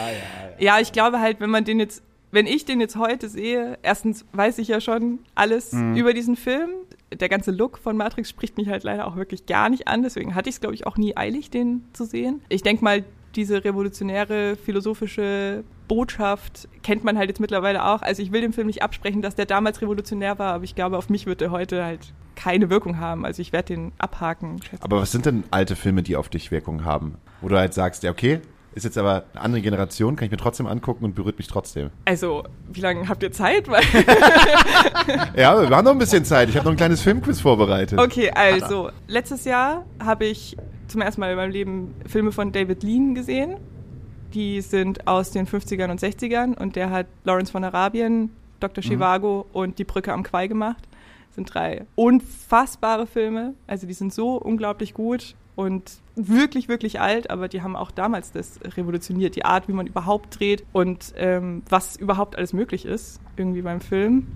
[0.59, 4.25] Ja, ich glaube halt, wenn man den jetzt, wenn ich den jetzt heute sehe, erstens
[4.33, 5.95] weiß ich ja schon alles Mhm.
[5.95, 6.69] über diesen Film.
[7.13, 10.01] Der ganze Look von Matrix spricht mich halt leider auch wirklich gar nicht an.
[10.01, 12.41] Deswegen hatte ich es, glaube ich, auch nie eilig, den zu sehen.
[12.49, 13.03] Ich denke mal,
[13.35, 18.01] diese revolutionäre philosophische Botschaft kennt man halt jetzt mittlerweile auch.
[18.01, 20.97] Also ich will dem Film nicht absprechen, dass der damals revolutionär war, aber ich glaube,
[20.97, 23.25] auf mich wird der heute halt keine Wirkung haben.
[23.25, 24.59] Also ich werde den abhaken.
[24.81, 27.15] Aber was sind denn alte Filme, die auf dich Wirkung haben?
[27.41, 28.41] Wo du halt sagst, ja, okay,
[28.75, 31.91] ist jetzt aber eine andere Generation, kann ich mir trotzdem angucken und berührt mich trotzdem.
[32.05, 33.67] Also, wie lange habt ihr Zeit?
[35.35, 36.49] Ja, wir haben noch ein bisschen Zeit.
[36.49, 37.99] Ich habe noch ein kleines Filmquiz vorbereitet.
[37.99, 40.55] Okay, also, letztes Jahr habe ich
[40.87, 43.57] zum ersten Mal in meinem Leben Filme von David Lean gesehen.
[44.33, 48.83] Die sind aus den 50ern und 60ern und der hat Lawrence von Arabien, Dr.
[48.83, 50.87] Chivago und Die Brücke am Quai gemacht.
[51.27, 53.53] Das sind drei unfassbare Filme.
[53.67, 58.31] Also die sind so unglaublich gut und wirklich, wirklich alt, aber die haben auch damals
[58.31, 63.19] das revolutioniert, die Art, wie man überhaupt dreht und ähm, was überhaupt alles möglich ist,
[63.37, 64.27] irgendwie beim Film.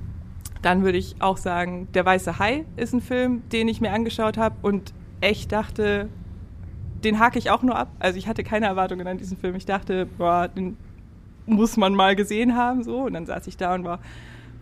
[0.62, 4.38] Dann würde ich auch sagen, Der Weiße Hai ist ein Film, den ich mir angeschaut
[4.38, 6.10] habe und echt dachte,
[7.04, 7.90] den hake ich auch nur ab.
[8.00, 9.56] Also ich hatte keine Erwartungen an diesen Film.
[9.56, 10.78] Ich dachte, boah, den
[11.46, 13.02] muss man mal gesehen haben, so.
[13.02, 14.00] Und dann saß ich da und war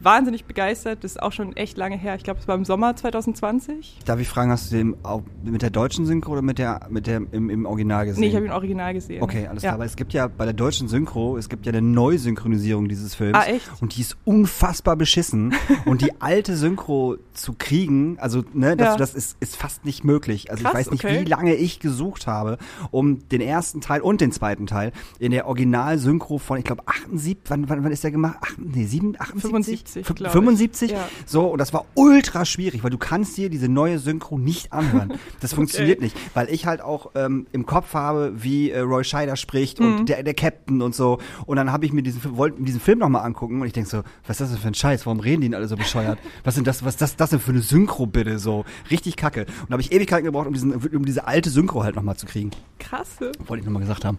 [0.06, 1.04] wahnsinnig begeistert.
[1.04, 2.16] Das ist auch schon echt lange her.
[2.16, 4.00] Ich glaube, es war im Sommer 2020.
[4.06, 7.08] Darf ich fragen, hast du den auch mit der deutschen Synchro oder mit der, mit
[7.08, 8.22] der im, im Original gesehen?
[8.22, 9.22] Nee, ich habe ihn original gesehen.
[9.22, 9.70] Okay, alles ja.
[9.70, 9.76] klar.
[9.76, 13.36] Aber es gibt ja bei der deutschen Synchro, es gibt ja eine Neusynchronisierung dieses Films.
[13.38, 13.70] Ah, echt?
[13.82, 15.54] Und die ist unfassbar beschissen.
[15.86, 18.98] und die alte Synchro zu kriegen, also, ne, das, Ja.
[18.98, 20.52] das ist, ist fast nicht möglich.
[20.52, 21.22] Also Krass, ich weiß nicht, okay.
[21.22, 22.60] wie lange ich gesucht habe,
[22.92, 27.38] um den ersten Teil und den zweiten Teil in der Original-Synchro von, ich glaube, 78,
[27.48, 28.38] wann, wann, wann ist der gemacht?
[28.42, 29.42] Ach, nee, 7, 78?
[29.42, 30.34] 75, Fün- glaub ich.
[30.34, 30.92] 75?
[30.92, 31.08] Ja.
[31.26, 35.14] So, und das war ultra schwierig, weil du kannst dir diese neue Synchro nicht anhören.
[35.42, 39.36] Das funktioniert nicht, weil ich halt auch ähm, im Kopf habe, wie äh, Roy Scheider
[39.36, 39.98] spricht Mhm.
[39.98, 41.20] und der, der Captain und so.
[41.46, 43.74] Und dann habe ich mir diesen, Film- wollte mir diesen Film nochmal angucken und ich
[43.74, 45.06] denk so, was ist das denn für ein Scheiß?
[45.06, 46.18] Warum reden die denn alle so bescheuert?
[46.44, 48.40] Was sind das, was ist das, das denn für eine Synchro bitte?
[48.40, 49.42] So, richtig kacke.
[49.42, 52.26] Und da habe ich Ewigkeiten gebraucht, um, diesen, um diese alte Synchro halt nochmal zu
[52.26, 52.52] kriegen.
[52.80, 53.18] Krass.
[53.20, 54.18] Wollte ich nochmal gesagt haben.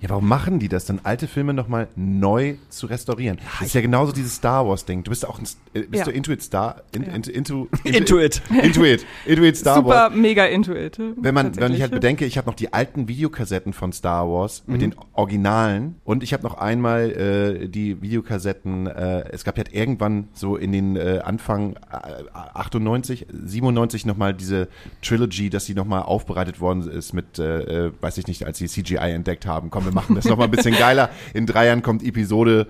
[0.00, 3.38] Ja, warum machen die das dann, alte Filme nochmal neu zu restaurieren?
[3.58, 5.02] Das ist ja genauso dieses Star Wars-Ding.
[5.04, 5.44] Du bist auch ein,
[5.74, 6.04] äh, bist Ja.
[6.04, 7.12] du Intuit Star, in, Ja.
[7.12, 8.42] into, into, Intuit.
[8.62, 10.14] Intuit, Intuit Star Super Wars.
[10.14, 10.98] mega intuit.
[11.16, 14.62] Wenn man, wenn ich halt bedenke, ich habe noch die alten Videokassetten von Star Wars
[14.66, 14.72] Mhm.
[14.72, 19.74] mit den Originalen und ich habe noch einmal äh, die Videokassetten, äh, es gab halt
[19.74, 24.68] irgendwann so in den äh, Anfang äh, 98, 97 nochmal diese
[25.02, 28.66] Trilogy, dass die nochmal aufbereitet worden ist mit, äh, äh, weiß ich nicht, als sie
[28.68, 29.70] CGI entdeckt haben.
[29.70, 31.10] Komm, wir machen das nochmal ein bisschen geiler.
[31.34, 32.66] In drei Jahren kommt Episode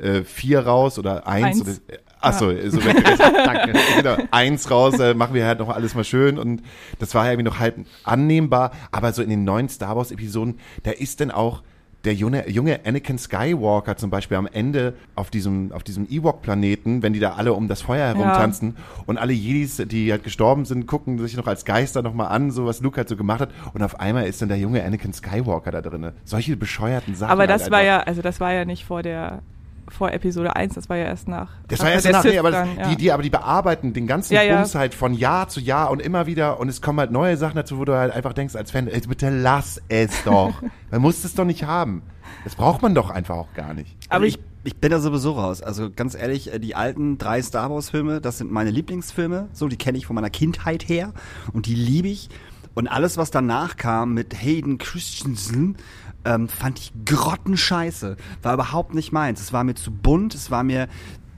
[0.00, 1.60] äh, 4 raus oder 1 Eins.
[1.62, 3.02] oder Achso, so weg.
[3.18, 3.72] Danke.
[3.96, 6.62] Genau, eins raus, äh, machen wir halt noch alles mal schön und
[6.98, 10.58] das war ja irgendwie noch halb annehmbar, aber so in den neuen Star Wars Episoden,
[10.82, 11.62] da ist dann auch
[12.04, 17.12] der junge, junge Anakin Skywalker zum Beispiel am Ende auf diesem, auf diesem Ewok-Planeten, wenn
[17.12, 18.76] die da alle um das Feuer herumtanzen
[19.06, 22.64] und alle Jedis, die halt gestorben sind, gucken sich noch als Geister nochmal an, so
[22.66, 25.70] was Luke halt so gemacht hat und auf einmal ist dann der junge Anakin Skywalker
[25.70, 26.14] da drinne.
[26.24, 27.30] Solche bescheuerten Sachen.
[27.30, 28.00] Aber das halt war einfach.
[28.00, 29.42] ja, also das war ja nicht vor der
[29.90, 31.50] vor Episode 1, das war ja erst nach.
[31.68, 32.88] Das nach war erst Sith nee, aber das, dann, ja.
[32.88, 34.56] die, die, aber die bearbeiten den ganzen Ja, ja.
[34.56, 37.56] Bums halt von Jahr zu Jahr und immer wieder und es kommen halt neue Sachen
[37.56, 40.62] dazu, wo du halt einfach denkst als Fan, ey, bitte lass es doch.
[40.90, 42.02] man muss es doch nicht haben.
[42.44, 43.96] Das braucht man doch einfach auch gar nicht.
[44.08, 45.62] Aber ich, ich bin da sowieso raus.
[45.62, 49.48] Also ganz ehrlich, äh, die alten drei Star Wars Filme, das sind meine Lieblingsfilme.
[49.52, 51.12] So, die kenne ich von meiner Kindheit her
[51.52, 52.28] und die liebe ich.
[52.74, 55.76] Und alles, was danach kam mit Hayden Christensen,
[56.24, 58.16] ähm, fand ich grottenscheiße.
[58.42, 59.40] War überhaupt nicht meins.
[59.40, 60.88] Es war mir zu bunt, es war mir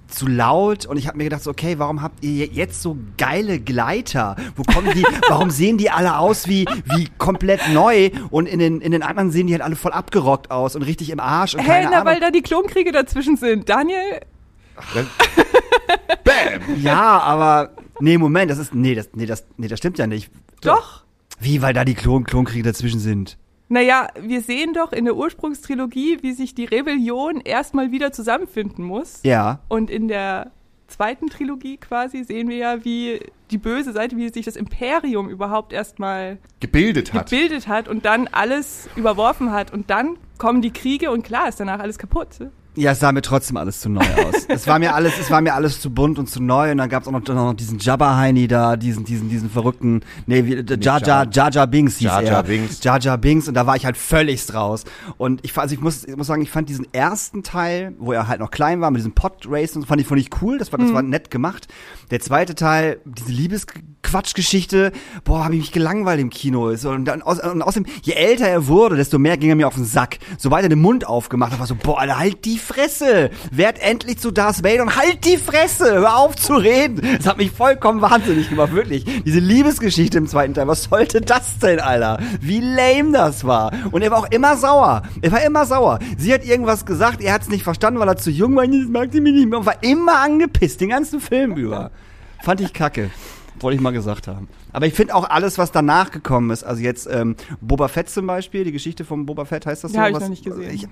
[0.08, 3.58] zu laut und ich habe mir gedacht, so, okay, warum habt ihr jetzt so geile
[3.58, 4.36] Gleiter?
[4.56, 8.80] Wo kommen die, warum sehen die alle aus wie, wie komplett neu und in den,
[8.82, 11.60] in den anderen sehen die halt alle voll abgerockt aus und richtig im Arsch und
[11.60, 12.06] Hä, keine na, Ahnung.
[12.12, 13.68] weil da die Klonkriege dazwischen sind.
[13.68, 14.20] Daniel,
[16.24, 16.76] Bam!
[16.82, 17.70] Ja, aber
[18.00, 20.30] nee, Moment, das ist nee, das nee, das nee, das stimmt ja nicht.
[20.60, 21.04] doch.
[21.40, 23.36] Wie, weil da die Klon Klonkriege dazwischen sind.
[23.72, 29.20] Naja, wir sehen doch in der Ursprungstrilogie, wie sich die Rebellion erstmal wieder zusammenfinden muss.
[29.22, 29.60] Ja.
[29.68, 30.50] Und in der
[30.88, 33.20] zweiten Trilogie quasi sehen wir ja, wie
[33.50, 37.30] die böse Seite, wie sich das Imperium überhaupt erstmal Gebildet hat.
[37.30, 39.72] gebildet hat und dann alles überworfen hat.
[39.72, 42.40] Und dann kommen die Kriege und klar ist danach alles kaputt.
[42.74, 44.44] Ja, es sah mir trotzdem alles zu neu aus.
[44.48, 46.88] es war mir alles, es war mir alles zu bunt und zu neu und dann
[46.88, 50.78] gab's auch noch, noch diesen Jabba Heini da, diesen, diesen, diesen verrückten, nee, wie, äh,
[50.80, 52.42] Jar Jar, Jar Jar Binks hieß Jar er.
[52.42, 52.80] Binks.
[53.20, 54.84] Binks und da war ich halt völligst raus.
[55.18, 58.26] Und ich, also ich muss, ich muss sagen, ich fand diesen ersten Teil, wo er
[58.26, 60.56] halt noch klein war, mit diesem Pod Race und so, fand ich, fand ich cool,
[60.56, 61.68] das war, das war nett gemacht.
[62.10, 64.92] Der zweite Teil, diese Liebesquatschgeschichte,
[65.24, 66.68] boah, habe ich mich gelangweilt im Kino.
[66.68, 69.74] Und, dann, aus, und außerdem, je älter er wurde, desto mehr ging er mir auf
[69.74, 70.18] den Sack.
[70.38, 73.30] Sobald er den Mund aufgemacht hat, war so, boah, Alter, halt die Fresse!
[73.50, 75.92] Werd endlich zu Darth Vader und halt die Fresse!
[75.94, 77.00] Hör auf zu reden!
[77.18, 79.04] Das hat mich vollkommen wahnsinnig gemacht, wirklich.
[79.24, 82.18] Diese Liebesgeschichte im zweiten Teil, was sollte das denn, Alter?
[82.40, 83.72] Wie lame das war.
[83.90, 85.02] Und er war auch immer sauer.
[85.20, 85.98] Er war immer sauer.
[86.16, 88.88] Sie hat irgendwas gesagt, er hat es nicht verstanden, weil er zu jung war, jetzt
[88.88, 91.90] mag sie mich nicht mehr und war immer angepisst, den ganzen Film über.
[92.42, 93.10] Fand ich kacke.
[93.62, 94.48] Wollte ich mal gesagt haben.
[94.72, 98.26] Aber ich finde auch alles, was danach gekommen ist, also jetzt ähm, Boba Fett zum
[98.26, 99.96] Beispiel, die Geschichte von Boba Fett heißt das so?
[99.96, 100.70] Ja, hab ich was- noch nicht gesehen.
[100.72, 100.86] Ich,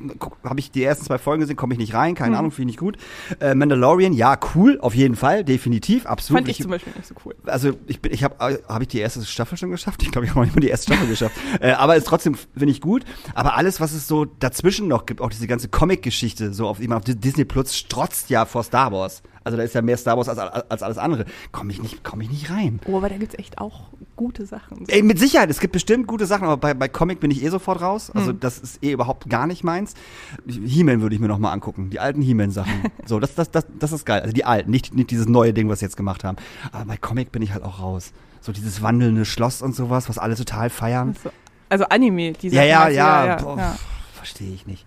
[0.44, 2.76] Habe ich die ersten zwei Folgen gesehen, komme ich nicht rein, keine Ahnung, finde ich
[2.76, 2.96] nicht gut.
[3.40, 6.40] Äh, Mandalorian, ja, cool, auf jeden Fall, definitiv, absolut.
[6.42, 7.34] Fand ich zum Beispiel nicht so cool.
[7.46, 10.02] also ich bin, ich habe, habe ich die erste Staffel schon geschafft?
[10.02, 11.36] Ich glaube, ich habe noch nicht mal die erste Staffel geschafft.
[11.60, 13.04] Äh, aber ist trotzdem finde ich gut.
[13.34, 16.88] Aber alles, was es so dazwischen noch gibt, auch diese ganze Comic-Geschichte, so auf, ich
[16.88, 19.22] meine, auf Disney Plus strotzt ja vor Star Wars.
[19.42, 21.24] Also da ist ja mehr Star Wars als, als alles andere.
[21.50, 22.78] Komme ich nicht, komme ich nicht rein.
[22.86, 23.84] Oh, aber da gibt's echt auch
[24.16, 24.84] gute Sachen.
[24.88, 27.48] Ey, mit Sicherheit, es gibt bestimmt gute Sachen, aber bei, bei Comic bin ich eh
[27.48, 28.10] sofort raus.
[28.14, 28.40] Also Hm.
[28.40, 29.94] das ist eh überhaupt gar nicht meins.
[30.46, 32.72] He-Man würde ich mir noch mal angucken, die alten He-Man-Sachen.
[33.06, 34.20] so, das, das, das, das ist geil.
[34.20, 36.36] Also die alten, nicht, nicht dieses neue Ding, was sie jetzt gemacht haben.
[36.72, 38.12] Aber bei Comic bin ich halt auch raus.
[38.42, 41.14] So dieses wandelnde Schloss und sowas, was alle total feiern.
[41.22, 41.30] So.
[41.70, 43.26] Also Anime, die Ja, Sachen ja, ja.
[43.26, 43.76] ja, Boah, ja.
[44.14, 44.84] Verstehe ich nicht.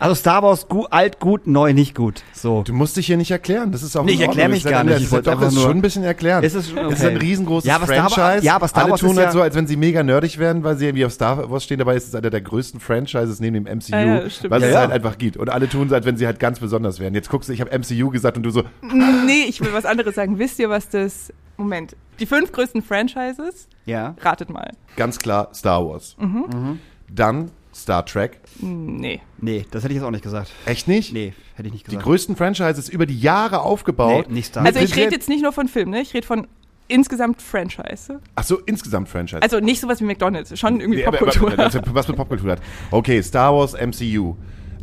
[0.00, 2.22] Also Star Wars, gu alt, gut, neu, nicht gut.
[2.32, 2.62] So.
[2.62, 3.72] Du musst dich hier nicht erklären.
[3.72, 4.50] Das ist auch Nee, ich erklär Ordnung.
[4.62, 5.00] mich gar nicht.
[5.00, 6.44] Ich wollte doch einfach nur- schon ein bisschen erklären.
[6.44, 7.26] Ist es schon- Es ist ein okay.
[7.26, 8.46] riesengroßes Ja, aber Star Wars- Franchise.
[8.46, 10.38] ja, aber Star Alle Wars tun ist halt ja- so, als wenn sie mega nerdig
[10.38, 11.78] wären, weil sie irgendwie auf Star Wars stehen.
[11.78, 14.80] Dabei ist es einer der größten Franchises neben dem MCU, Ja, was Ja, es ja.
[14.80, 15.36] halt einfach gibt.
[15.36, 17.14] Und alle tun so, als wenn sie halt ganz besonders wären.
[17.14, 20.14] Jetzt guckst du, ich habe MCU gesagt und du so, Nee, ich will was anderes
[20.14, 20.38] sagen.
[20.38, 21.32] Wisst ihr, was das.
[21.56, 21.96] Moment.
[22.20, 23.66] Die fünf größten Franchises?
[23.84, 24.14] Ja.
[24.20, 24.70] Ratet mal.
[24.96, 26.14] ganz klar Star Wars.
[26.20, 26.78] Mhm.
[27.10, 28.40] Dann Star Trek.
[28.60, 29.20] Nee.
[29.40, 30.50] Nee, das hätte ich jetzt auch nicht gesagt.
[30.66, 31.12] Echt nicht?
[31.12, 32.04] Nee, hätte ich nicht Die gesagt.
[32.04, 34.26] größten Franchises über die Jahre aufgebaut.
[34.28, 36.00] Nee, nicht Star Mit Also ich rede jetzt nicht nur von Filmen, ne?
[36.00, 36.46] Ich rede von
[36.88, 38.20] insgesamt Franchise.
[38.34, 39.42] Ach so, insgesamt Franchise.
[39.42, 41.52] Also nicht sowas wie McDonalds, schon irgendwie Nee, Popkultur.
[41.52, 42.60] aber- also, was mit Popkultur hat.
[42.90, 44.34] Okay, Star Wars, MCU.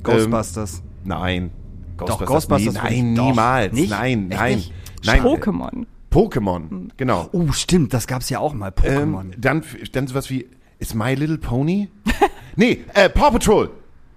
[0.04, 0.80] Ghostbusters.
[0.80, 1.52] Ähm, nein.
[1.98, 3.26] Doch, Ghostbusters Nee, nein, doch.
[3.30, 3.74] niemals.
[3.74, 3.90] Nicht?
[3.90, 4.56] Nein, Echt nein.
[4.56, 4.74] nicht?
[5.06, 5.22] Nein.
[5.22, 5.86] Pokémon.
[6.12, 7.28] Pokémon, genau.
[7.34, 9.22] Oh, stimmt, das gab's ja auch mal, Pokémon.
[9.22, 10.48] Ähm, dann, dann sowas wie,
[10.80, 11.90] ist My Little Pony?
[12.56, 13.70] nee, äh, Paw Patrol.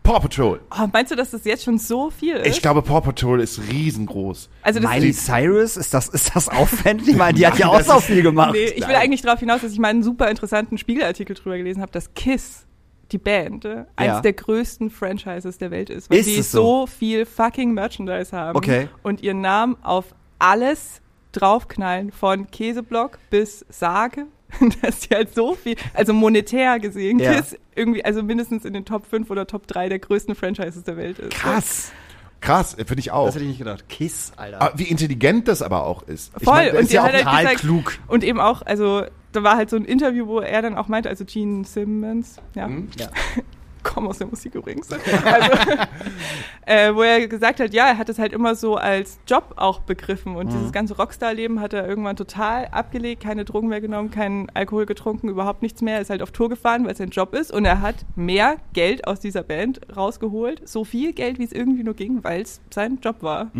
[0.02, 0.60] Paw Patrol.
[0.70, 2.56] Oh, meinst du, dass das jetzt schon so viel ist?
[2.56, 4.48] Ich glaube, Paw Patrol ist riesengroß.
[4.62, 7.08] also das Miley Cyrus, ist das, ist das aufwendig?
[7.08, 8.52] Ich meine, die hat ja auch so viel gemacht.
[8.52, 11.82] Nee, ich will eigentlich darauf hinaus, dass ich mal einen super interessanten Spiegelartikel drüber gelesen
[11.82, 12.64] habe, dass Kiss,
[13.12, 14.20] die Band, äh, eines Ja.
[14.22, 16.62] der größten Franchises der Welt ist, weil Ist sie es so?
[16.82, 16.86] so?
[16.86, 18.88] viel fucking Merchandise haben Okay.
[19.02, 24.26] und ihren Namen auf alles draufknallen, von Käseblock bis Sage.
[24.82, 27.34] Dass die halt so viel, also monetär gesehen, Ja.
[27.34, 30.96] Kiss irgendwie, also mindestens in den Top 5 oder Top 3 der größten Franchises der
[30.96, 31.30] Welt ist.
[31.30, 31.92] Krass.
[32.40, 33.26] Krass, äh, finde ich auch.
[33.26, 33.88] Das hätte ich nicht gedacht.
[33.88, 34.62] Kiss, Alter.
[34.62, 36.32] Ah, Wie intelligent das aber auch ist.
[36.38, 37.98] Ich Voll, meine, das und ist ja auch halt total gesagt, klug.
[38.06, 41.08] Und eben auch, also da war halt so ein Interview, wo er dann auch meinte,
[41.08, 42.88] also Gene Simmons, ja, Hm?
[42.98, 43.08] Ja.
[43.88, 45.04] komm aus der Musik übrigens, also,
[46.66, 49.80] äh, wo er gesagt hat, ja, er hat es halt immer so als Job auch
[49.80, 50.36] begriffen.
[50.36, 54.86] Und dieses ganze Rockstar-Leben hat er irgendwann total abgelegt, keine Drogen mehr genommen, keinen Alkohol
[54.86, 57.50] getrunken, überhaupt nichts mehr, ist halt auf Tour gefahren, weil es sein Job ist.
[57.52, 61.82] Und er hat mehr Geld aus dieser Band rausgeholt, so viel Geld, wie es irgendwie
[61.82, 63.50] nur ging, weil es sein Job war.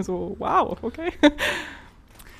[0.00, 1.12] So, wow, okay.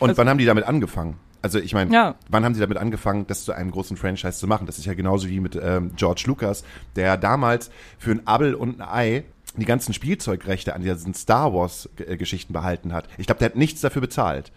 [0.01, 1.17] Und Also- wann haben die damit angefangen?
[1.43, 2.15] Also ich meine, Ja.
[2.29, 4.67] wann haben sie damit angefangen, das zu einem großen Franchise zu machen?
[4.67, 6.65] Das ist ja genauso wie mit ähm, George Lucas,
[6.97, 9.25] der damals für ein Abel und ein Ei
[9.57, 13.09] die ganzen Spielzeugrechte an diesen Star Wars äh, Geschichten behalten hat.
[13.19, 14.53] Ich glaube, der hat nichts dafür bezahlt.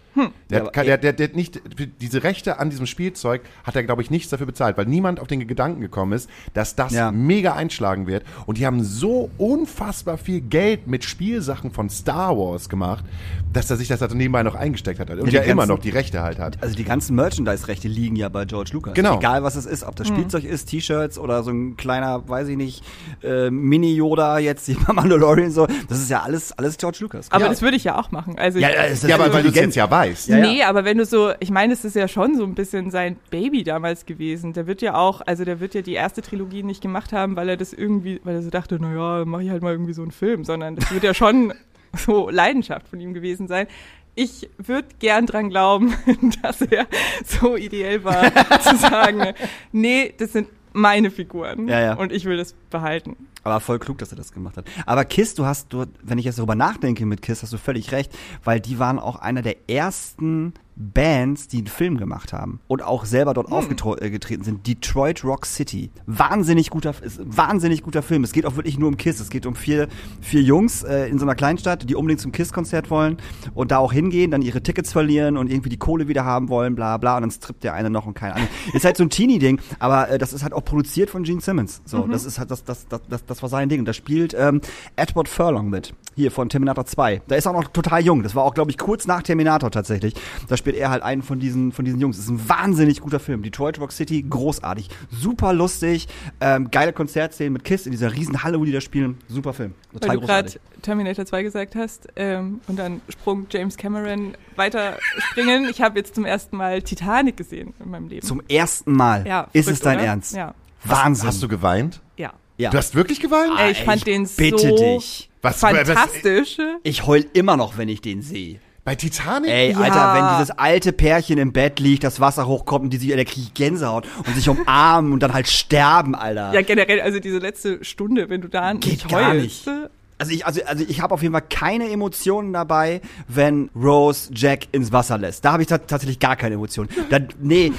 [0.49, 1.61] Der, Ja, hat, der, der, der hat nicht
[2.01, 5.27] diese Rechte an diesem Spielzeug hat er glaube ich nichts dafür bezahlt, weil niemand auf
[5.27, 7.11] den Gedanken gekommen ist, dass das Ja.
[7.11, 12.67] mega einschlagen wird und die haben so unfassbar viel Geld mit Spielsachen von Star Wars
[12.69, 13.05] gemacht,
[13.53, 15.79] dass er sich das halt nebenbei noch eingesteckt hat und die ja, immer ganzen- noch
[15.79, 16.61] die Rechte halt hat.
[16.61, 18.93] Also die ganzen Merchandise-Rechte liegen ja bei George Lucas.
[18.93, 19.17] Genau.
[19.17, 22.57] Egal was es ist, ob das Spielzeug ist, T-Shirts oder so ein kleiner, weiß ich
[22.57, 22.83] nicht,
[23.23, 27.31] äh, Mini-Yoda jetzt, Mandalorian so, das ist ja alles, alles George Lucas.
[27.31, 27.49] Aber ja.
[27.49, 28.37] das würde ich ja auch machen.
[28.37, 30.29] Also ja, ja, ist Ja, aber weil du jetzt ja weißt.
[30.29, 30.47] Ja, ja.
[30.47, 33.17] nee, aber wenn du so, ich meine, es ist ja schon so ein bisschen sein
[33.29, 34.53] Baby damals gewesen.
[34.53, 37.49] Der wird ja auch, also der wird ja die erste Trilogie nicht gemacht haben, weil
[37.49, 40.11] er das irgendwie, weil er so dachte, naja, mache ich halt mal irgendwie so einen
[40.11, 41.53] Film, sondern das wird ja schon
[41.95, 43.67] so Leidenschaft von ihm gewesen sein.
[44.13, 45.93] Ich würde gern dran glauben,
[46.41, 46.87] dass er
[47.25, 48.23] so ideell war,
[48.61, 49.33] zu sagen,
[49.71, 51.93] nee, das sind meine Figuren Ja, ja.
[51.95, 53.15] und ich will das behalten.
[53.43, 54.65] Aber voll klug, dass er das gemacht hat.
[54.85, 57.91] Aber Kiss, du hast, du, wenn ich jetzt darüber nachdenke mit Kiss, hast du völlig
[57.91, 58.11] recht,
[58.43, 63.05] weil die waren auch einer der ersten Bands, die einen Film gemacht haben und auch
[63.05, 64.65] selber dort aufgetreten sind.
[64.67, 65.91] Detroit Rock City.
[66.05, 68.23] Wahnsinnig guter, ist wahnsinnig guter Film.
[68.23, 69.19] Es geht auch wirklich nur um Kiss.
[69.19, 69.87] Es geht um vier,
[70.21, 73.17] vier Jungs äh, in so einer Kleinstadt, die unbedingt zum Kiss-Konzert wollen
[73.53, 76.75] und da auch hingehen, dann ihre Tickets verlieren und irgendwie die Kohle wieder haben wollen,
[76.75, 77.15] bla bla.
[77.17, 78.49] Und dann strippt der eine noch und kein anderer.
[78.73, 81.81] Ist halt so ein Teenie-Ding, aber äh, das ist halt auch produziert von Gene Simmons.
[81.85, 83.79] So, das ist halt das, das, das, das, das war sein Ding.
[83.79, 84.61] Und da spielt ähm,
[84.95, 85.93] Edward Furlong mit.
[86.15, 87.21] Hier von Terminator 2.
[87.27, 88.23] Da ist auch noch total jung.
[88.23, 90.13] Das war auch, glaube ich, kurz nach Terminator tatsächlich.
[90.49, 92.15] Da spielt er halt einen von diesen, von diesen Jungs.
[92.15, 93.43] Das ist ein wahnsinnig guter Film.
[93.43, 94.87] Detroit Rock City, großartig.
[95.11, 96.07] Super lustig.
[96.39, 99.17] Ähm, geile Konzertszenen mit Kiss in dieser riesen Halle, wo die da spielen.
[99.27, 99.73] Super Film.
[99.91, 100.51] Total Weil du gerade.
[100.81, 105.67] Terminator 2 gesagt hast ähm, und dann Sprung James Cameron weiter springen.
[105.69, 108.25] Ich habe jetzt zum ersten Mal Titanic gesehen in meinem Leben.
[108.25, 109.27] Zum ersten Mal.
[109.27, 110.07] ja, ist es dein oder?
[110.07, 110.33] Ernst?
[110.35, 110.55] Ja.
[110.83, 111.27] Wahnsinn.
[111.27, 112.01] Hast du geweint?
[112.17, 112.33] ja.
[112.57, 112.69] ja.
[112.71, 113.51] Du hast wirklich geweint?
[113.59, 115.29] Ey, ich fand ich den bitte so dich.
[115.43, 116.57] Was- was- fantastisch.
[116.83, 118.59] Ich heul immer noch, wenn ich den sehe.
[118.83, 119.49] Bei Titanic?
[119.51, 119.79] Ey, Ja.
[119.79, 123.23] Alter, wenn dieses alte Pärchen im Bett liegt, das Wasser hochkommt und die sich, da
[123.23, 126.51] krieg ich Gänsehaut und sich umarmen und dann halt sterben, Alter.
[126.53, 129.67] ja, generell, also diese letzte Stunde, wenn du da Geht nicht gar heulst.
[129.67, 129.69] nicht.
[130.17, 134.67] Also ich, also, also ich habe auf jeden Fall keine Emotionen dabei, wenn Rose Jack
[134.71, 135.43] ins Wasser lässt.
[135.45, 136.89] Da habe ich ta tatsächlich gar keine Emotionen.
[137.09, 137.71] Dann, nee,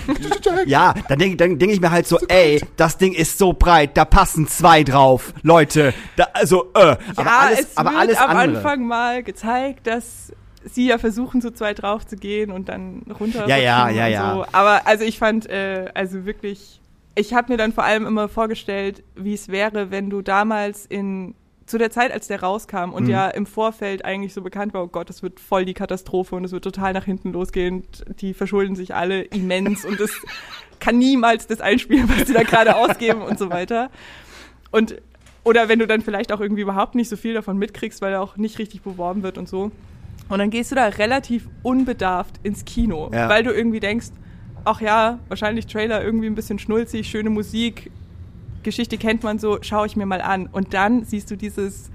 [0.67, 3.97] ja, dann denke dann denk ich mir halt so, ey, das Ding ist so breit,
[3.97, 5.95] da passen zwei drauf, Leute.
[6.17, 8.57] Da, also, äh, Ja, aber alles, es aber wird alles am andere.
[8.59, 10.33] Anfang mal gezeigt, dass
[10.65, 13.47] sie ja versuchen, so zwei drauf zu gehen und dann runter.
[13.49, 14.35] Ja, ja, ja, ja.
[14.35, 14.47] So.
[14.53, 16.81] Aber also ich fand, äh, also wirklich,
[17.15, 21.35] ich habe mir dann vor allem immer vorgestellt, wie es wäre, wenn du damals in
[21.65, 22.93] zu der Zeit, als der rauskam Mhm.
[22.93, 26.35] und ja im Vorfeld eigentlich so bekannt war, oh Gott, das wird voll die Katastrophe
[26.35, 27.85] und es wird total nach hinten losgehen,
[28.21, 30.11] die verschulden sich alle immens und es
[30.81, 33.91] kann niemals das einspielen, was sie da gerade ausgeben und so weiter.
[34.71, 34.97] Und
[35.45, 38.21] oder wenn du dann vielleicht auch irgendwie überhaupt nicht so viel davon mitkriegst, weil er
[38.23, 39.71] auch nicht richtig beworben wird und so.
[40.33, 43.29] Und dann gehst du da relativ unbedarft ins Kino, Ja.
[43.29, 44.07] weil du irgendwie denkst,
[44.65, 47.91] ach ja, wahrscheinlich Trailer irgendwie ein bisschen schnulzig, schöne Musik,
[48.63, 50.49] Geschichte kennt man so, schaue ich mir mal an.
[50.51, 51.91] Und dann siehst du dieses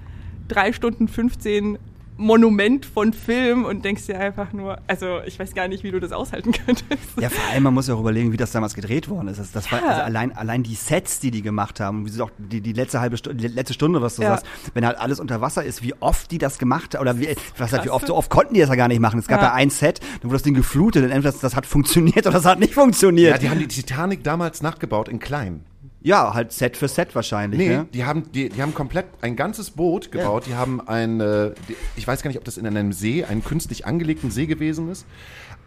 [0.47, 1.79] drei Stunden 15
[2.17, 5.99] Monument von Film und denkst dir einfach nur, also ich weiß gar nicht, wie du
[5.99, 6.89] das aushalten könntest.
[7.21, 9.39] Ja, vor allem, man muss ja auch überlegen, wie das damals gedreht worden ist.
[9.39, 9.87] Das, das war Ja.
[9.89, 12.99] also allein, allein die Sets, die die gemacht haben, wie sie auch die, die letzte
[12.99, 14.29] halbe Stunde, die letzte Stunde, was du Ja.
[14.29, 17.29] sagst, wenn halt alles unter Wasser ist, wie oft die das gemacht haben, oder wie,
[17.57, 19.19] was halt, wie oft, so oft konnten die das ja gar nicht machen.
[19.19, 19.53] Es gab ja, Ja.
[19.53, 22.45] ein Set, dann wurde das Ding geflutet und entweder das, das hat funktioniert oder das
[22.45, 23.31] hat nicht funktioniert.
[23.33, 25.61] Ja, die haben die Titanic damals nachgebaut in klein.
[26.07, 27.59] Ja, halt Set für Set wahrscheinlich.
[27.59, 27.87] Nee, Ne?
[27.93, 30.45] die haben die, die haben komplett ein ganzes Boot gebaut.
[30.47, 33.43] Die haben ein, äh, die, ich weiß gar nicht, ob das in einem See, einen
[33.43, 35.05] künstlich angelegten See gewesen ist,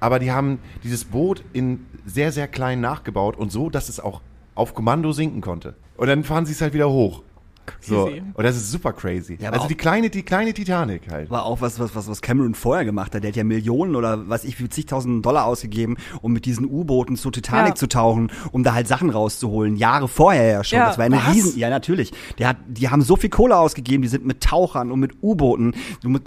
[0.00, 4.22] aber die haben dieses Boot in sehr, sehr klein nachgebaut und so, dass es auch
[4.54, 5.74] auf Kommando sinken konnte.
[5.98, 7.22] Und dann fahren sie es halt wieder hoch.
[7.80, 8.06] So.
[8.34, 9.36] Und das ist super crazy.
[9.40, 11.30] Ja, aber also auch- die kleine, die kleine Titanic halt.
[11.30, 13.22] War auch was, was, was, was Cameron vorher gemacht hat.
[13.22, 17.16] Der hat ja Millionen oder weiß ich wie zigtausend Dollar ausgegeben, um mit diesen U-Booten
[17.16, 17.74] zu Titanic Ja.
[17.76, 19.76] zu tauchen, um da halt Sachen rauszuholen.
[19.76, 20.78] Jahre vorher ja schon.
[20.78, 21.34] Ja, das war eine was?
[21.34, 21.58] Riesen.
[21.58, 22.12] Ja, natürlich.
[22.38, 25.74] Der hat, die haben so viel Kohle ausgegeben, die sind mit Tauchern und mit U-Booten.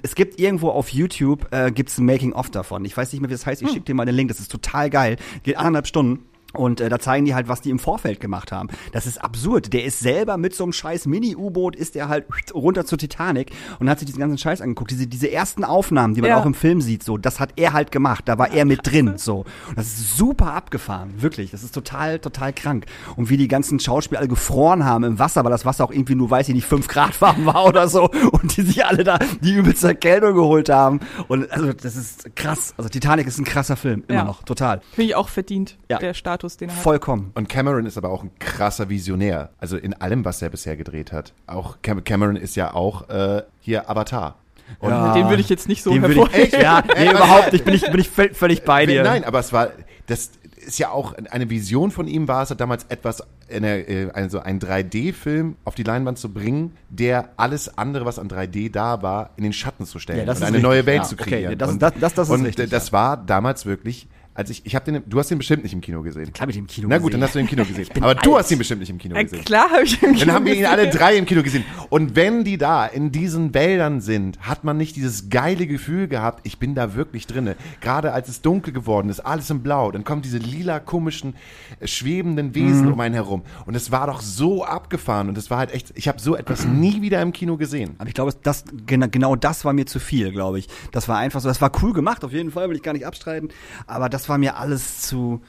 [0.01, 2.85] Es gibt irgendwo auf YouTube, äh, gibt's ein Making-of davon.
[2.85, 3.61] Ich weiß nicht mehr, wie das heißt.
[3.61, 3.73] Ich Hm.
[3.75, 4.29] schick dir mal den Link.
[4.29, 5.17] Das ist total geil.
[5.43, 6.19] Geht anderthalb Stunden.
[6.53, 8.69] Und äh, da zeigen die halt, was die im Vorfeld gemacht haben.
[8.91, 9.73] Das ist absurd.
[9.73, 13.89] Der ist selber mit so einem scheiß Mini-U-Boot, ist der halt runter zur Titanic und
[13.89, 14.91] hat sich diesen ganzen Scheiß angeguckt.
[14.91, 16.37] Diese, diese ersten Aufnahmen, die man Ja.
[16.39, 18.23] auch im Film sieht, so, das hat er halt gemacht.
[18.27, 19.45] Da war er mit drin, so.
[19.69, 21.51] Und das ist super abgefahren, wirklich.
[21.51, 22.85] Das ist total, total krank.
[23.15, 26.15] Und wie die ganzen Schauspieler alle gefroren haben im Wasser, weil das Wasser auch irgendwie
[26.15, 28.09] nur, weiß ich nicht, fünf Grad warm war oder so.
[28.31, 30.99] Und die sich alle da die übelste Erkältung geholt haben.
[31.27, 32.73] Und also, das ist krass.
[32.77, 34.23] Also Titanic ist ein krasser Film, immer Ja.
[34.25, 34.81] noch, total.
[34.91, 35.97] Finde ich auch verdient, Ja.
[35.97, 36.13] der
[36.43, 36.83] Status, den er hat.
[36.83, 37.31] Vollkommen.
[37.35, 39.49] Und Cameron ist aber auch ein krasser Visionär.
[39.59, 41.33] Also in allem, was er bisher gedreht hat.
[41.47, 44.35] Auch Cam Cameron ist ja auch äh, hier Avatar.
[44.79, 45.13] Und Ja.
[45.13, 46.61] Den würde ich jetzt nicht so würde ich, hervorheben.
[46.61, 49.03] ja, nee, überhaupt nicht, bin ich, bin ich völ- völlig bei dir.
[49.03, 49.69] Nein, aber es war,
[50.07, 50.31] das
[50.65, 53.21] ist ja auch eine Vision von ihm war es ja damals etwas,
[53.53, 58.29] eine, äh, also einen 3D-Film auf die Leinwand zu bringen, der alles andere, was an
[58.29, 60.63] 3D da war, in den Schatten zu stellen Ja, das und ist eine richtig.
[60.69, 61.57] neue Welt Ja, zu okay, kreieren.
[61.57, 64.65] das ist- und, das- das- das ist und richtig, das war damals wirklich, als ich,
[64.65, 66.33] ich habe den, du hast den bestimmt nicht im Kino gesehen.
[66.33, 67.19] Klar hab ich den im Kino Na gut, gesehen.
[67.21, 67.87] dann hast du den im Kino gesehen.
[68.01, 68.43] Aber du alt.
[68.43, 69.45] hast ihn bestimmt nicht im Kino Ja, gesehen.
[69.45, 71.63] klar habe ich im Dann haben wir ihn alle drei im Kino gesehen.
[71.89, 76.41] Und wenn die da in diesen Wäldern sind, hat man nicht dieses geile Gefühl gehabt,
[76.47, 77.55] ich bin da wirklich drinne.
[77.81, 81.35] Gerade als es dunkel geworden ist, alles in Blau, dann kommen diese lila komischen
[81.79, 83.43] äh, schwebenden Wesen um einen herum.
[83.65, 86.65] Und es war doch so abgefahren und es war halt echt, ich habe so etwas
[86.65, 87.95] nie wieder im Kino gesehen.
[87.99, 90.67] Aber ich glaube, das, genau, genau das war mir zu viel, glaube ich.
[90.91, 93.05] Das war einfach so, das war cool gemacht, auf jeden Fall, will ich gar nicht
[93.05, 93.49] abstreiten.
[93.87, 95.41] Aber das war mir alles zu,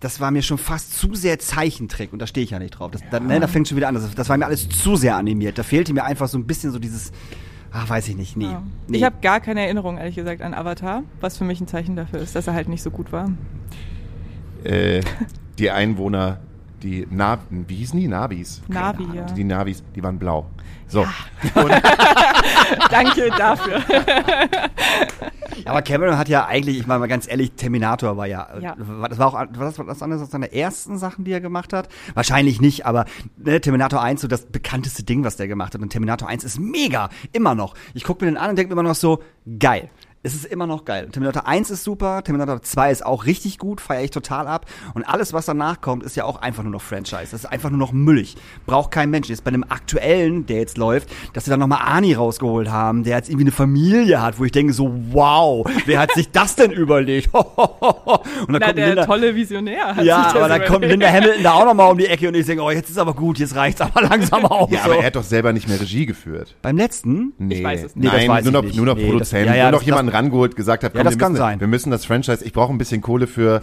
[0.00, 2.90] das war mir schon fast zu sehr Zeichentrick und da stehe ich ja nicht drauf.
[2.90, 3.94] Das, da, ne, da fängt schon wieder an.
[3.94, 5.58] Das, das war mir alles zu sehr animiert.
[5.58, 7.12] Da fehlte mir einfach so ein bisschen so dieses,
[7.72, 8.44] ach, weiß ich nicht, nee.
[8.44, 8.62] Ja.
[8.88, 8.98] nee.
[8.98, 12.20] Ich habe gar keine Erinnerung, ehrlich gesagt, an Avatar, was für mich ein Zeichen dafür
[12.20, 13.30] ist, dass er halt nicht so gut war.
[14.64, 15.02] Äh,
[15.58, 16.40] die Einwohner,
[16.82, 18.08] die Nav wie hießen die?
[18.08, 18.62] Navis.
[18.68, 19.22] Navi, ja.
[19.24, 20.46] Die Navis, die waren blau.
[20.88, 21.06] So.
[22.90, 23.80] Danke dafür.
[25.66, 28.74] Aber Cameron hat ja eigentlich, ich meine mal ganz ehrlich, Terminator war ja, Ja.
[28.78, 31.72] war- das war auch war das was anderes als seine ersten Sachen, die er gemacht
[31.72, 31.88] hat.
[32.14, 33.04] Wahrscheinlich nicht, aber
[33.36, 35.80] ne, Terminator 1 so das bekannteste Ding, was der gemacht hat.
[35.82, 37.74] Und Terminator 1 ist mega, immer noch.
[37.94, 39.22] Ich gucke mir den an und denke mir immer noch so,
[39.58, 39.90] geil.
[40.22, 41.08] Es ist immer noch geil.
[41.10, 44.66] Terminator 1 ist super, Terminator 2 ist auch richtig gut, feiere ich total ab.
[44.92, 47.28] Und alles, was danach kommt, ist ja auch einfach nur noch Franchise.
[47.30, 48.36] Das ist einfach nur noch müllig.
[48.66, 49.30] Braucht kein Mensch.
[49.30, 53.16] Jetzt bei dem aktuellen, der jetzt läuft, dass sie dann nochmal Arnie rausgeholt haben, der
[53.16, 56.70] jetzt irgendwie eine Familie hat, wo ich denke so, wow, wer hat sich das denn
[56.70, 57.30] überlegt?
[57.34, 59.96] und dann Na, kommt der Linda, tolle Visionär.
[59.96, 60.84] Hat ja, sich das aber dann kommt.
[60.84, 63.14] Linda Hamilton da auch nochmal um die Ecke und ich denke, oh, jetzt ist aber
[63.14, 64.70] gut, jetzt reicht's aber langsam auf.
[64.70, 64.90] Ja, so.
[64.90, 66.56] aber er hat doch selber nicht mehr Regie geführt.
[66.60, 67.32] Beim letzten?
[67.38, 68.04] Nee, weiß es nicht.
[68.04, 68.76] Nee, das Nein, nur ich noch, nicht.
[68.76, 71.02] nur noch Nee, das- Produzent, ja, ja, nur noch das- jemanden rangeholt, gesagt hat, Ja,
[71.02, 71.60] das wir, kann müssen, sein.
[71.60, 73.60] wir müssen das Franchise, ich brauche ein bisschen Kohle für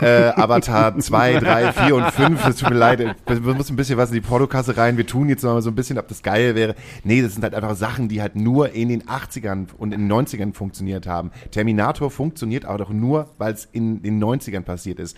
[0.00, 3.96] äh, Avatar 2, 3, 4 und 5, es tut mir leid, wir müssen ein bisschen
[3.98, 6.54] was in die Portokasse rein, wir tun jetzt mal so ein bisschen, ob das geil
[6.54, 6.74] wäre.
[7.04, 10.12] Nee, das sind halt einfach Sachen, die halt nur in den 80ern und in den
[10.12, 11.30] 90ern funktioniert haben.
[11.50, 15.16] Terminator funktioniert aber doch nur, weil es in den 90ern passiert ist.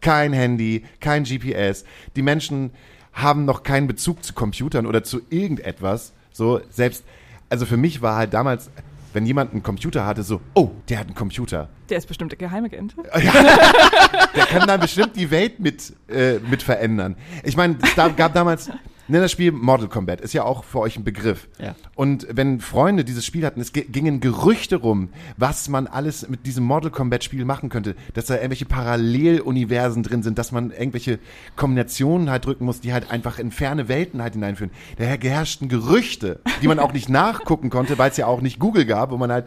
[0.00, 1.84] Kein Handy, kein GPS,
[2.16, 2.70] die Menschen
[3.12, 6.12] haben noch keinen Bezug zu Computern oder zu irgendetwas.
[6.32, 7.04] So, selbst,
[7.48, 8.70] also für mich war halt damals,
[9.12, 11.68] wenn jemand einen Computer hatte, so, oh, der hat einen Computer.
[11.88, 12.94] Der ist bestimmt der Geheimagent.
[14.36, 17.16] Der kann dann bestimmt die Welt mit, äh, mit verändern.
[17.42, 18.70] Ich meine, es gab damals,
[19.10, 21.48] ne, das Spiel Mortal Kombat ist ja auch für euch ein Begriff.
[21.58, 21.74] Ja.
[21.94, 26.46] Und wenn Freunde dieses Spiel hatten, es ge- gingen Gerüchte rum, was man alles mit
[26.46, 31.18] diesem Mortal Kombat Spiel machen könnte, dass da irgendwelche Paralleluniversen drin sind, dass man irgendwelche
[31.56, 34.72] Kombinationen halt drücken muss, die halt einfach in ferne Welten halt hineinführen.
[34.98, 38.86] Daher geherrschten Gerüchte, die man auch nicht nachgucken konnte, weil es ja auch nicht Google
[38.86, 39.46] gab, wo man halt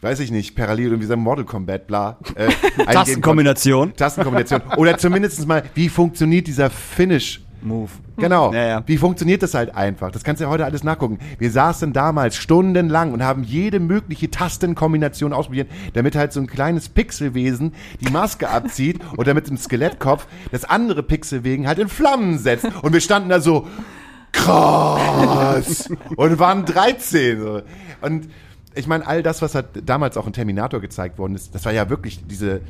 [0.00, 2.18] weiß ich nicht, parallel irgendwie so Mortal Kombat, bla.
[2.36, 2.50] Äh.
[2.84, 3.96] Tastenkombination.
[3.96, 4.62] Tastenkombination.
[4.76, 7.40] Oder zumindest mal, wie funktioniert dieser Finish?
[7.62, 7.90] Move.
[8.16, 8.52] Genau.
[8.52, 8.82] Ja, ja.
[8.86, 10.10] Wie funktioniert das halt einfach?
[10.10, 11.18] Das kannst du ja heute alles nachgucken.
[11.38, 16.88] Wir saßen damals stundenlang und haben jede mögliche Tastenkombination ausprobiert, damit halt so ein kleines
[16.88, 22.66] Pixelwesen die Maske abzieht und damit im Skelettkopf das andere Pixelwesen halt in Flammen setzt.
[22.82, 23.66] Und wir standen da so,
[24.32, 25.88] krass.
[26.16, 27.40] und waren 13.
[27.40, 27.62] So.
[28.00, 28.28] Und
[28.74, 31.72] ich meine, all das, was halt damals auch in Terminator gezeigt worden ist, das war
[31.72, 32.60] ja wirklich diese,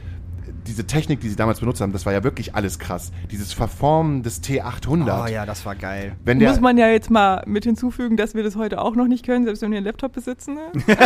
[0.66, 3.12] diese Technik, die sie damals benutzt haben, das war ja wirklich alles krass.
[3.30, 5.24] Dieses Verformen des T800.
[5.24, 6.16] Oh ja, das war geil.
[6.24, 9.06] Wenn der, Muss man ja jetzt mal mit hinzufügen, dass wir das heute auch noch
[9.06, 10.54] nicht können, selbst wenn wir einen Laptop besitzen.
[10.54, 10.72] Ne?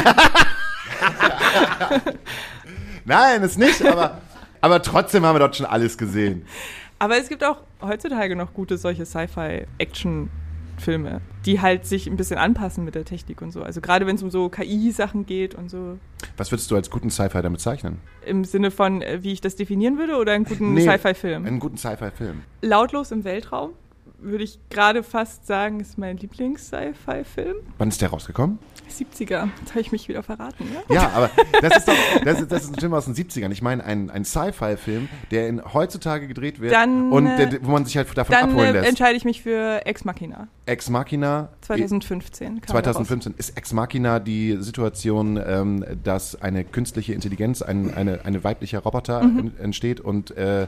[3.05, 4.21] Nein, ist nicht, aber,
[4.61, 6.47] aber trotzdem haben wir dort schon alles gesehen.
[6.99, 9.05] Aber es gibt auch heutzutage noch gute solche
[10.83, 13.63] Sci-Fi-Action-Filme, die halt sich ein bisschen anpassen mit der Technik und so.
[13.63, 15.99] Also gerade wenn es um so KI-Sachen geht und so.
[16.37, 17.99] Was würdest du als guten Sci-Fi damit zeichnen?
[18.27, 21.47] Im Sinne von, äh, wie ich das definieren würde, oder einen guten Nee, Sci-Fi-Film?
[21.47, 22.43] Einen guten Sci-Fi-Film.
[22.63, 23.71] Lautlos im Weltraum
[24.19, 27.57] würde ich gerade fast sagen, ist mein Lieblings-Sci-Fi-Film.
[27.79, 28.59] Wann ist der rausgekommen?
[28.93, 29.49] 70er.
[29.61, 30.95] Jetzt habe ich mich wieder verraten, ne?
[30.95, 31.31] Ja, aber
[31.61, 33.51] das ist doch, das ist, das ist ein Film aus den 70ern.
[33.51, 37.71] Ich meine, ein, ein Sci-Fi-Film, der in, heutzutage gedreht wird Dann, und äh, der, wo
[37.71, 38.89] man sich halt davon Dann abholen äh, lässt.
[38.89, 40.49] entscheide ich mich für Ex Machina.
[40.67, 41.49] Ex Machina.
[41.63, 42.61] 2015.
[42.61, 48.45] kam 2015 ist Ex Machina die Situation, ähm, dass eine künstliche Intelligenz, ein, eine, eine
[48.45, 49.39] weibliche Roboter Mhm.
[49.39, 50.67] en- entsteht und äh,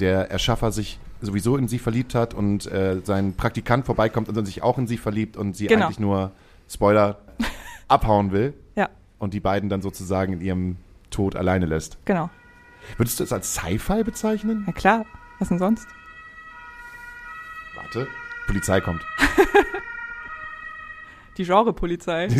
[0.00, 4.44] der Erschaffer sich sowieso in sie verliebt hat und äh, sein Praktikant vorbeikommt und dann
[4.46, 5.86] sich auch in sie verliebt und sie Genau.
[5.86, 6.32] eigentlich nur,
[6.68, 7.18] Spoiler,
[7.88, 8.54] abhauen will.
[8.76, 10.76] Ja, und die beiden dann sozusagen in ihrem
[11.10, 11.98] Tod alleine lässt.
[12.04, 12.30] genau.
[12.98, 14.62] Würdest du es als Sci-Fi bezeichnen?
[14.64, 15.04] Na klar.
[15.40, 15.88] Was denn sonst?
[17.74, 18.06] Warte.
[18.46, 19.04] Polizei kommt.
[21.36, 22.28] Die Genre-Polizei.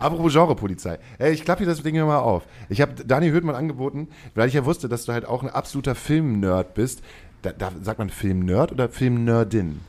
[0.00, 0.98] Apropos Genrepolizei.
[1.18, 2.44] Ey, ich klappe hier das Ding hier mal auf.
[2.68, 5.94] Ich habe Dani Höhtmann angeboten, weil ich ja wusste, dass du halt auch ein absoluter
[5.94, 7.02] Film-Nerd bist.
[7.42, 9.80] Da, da sagt man Film-Nerd oder Film-Nerdin?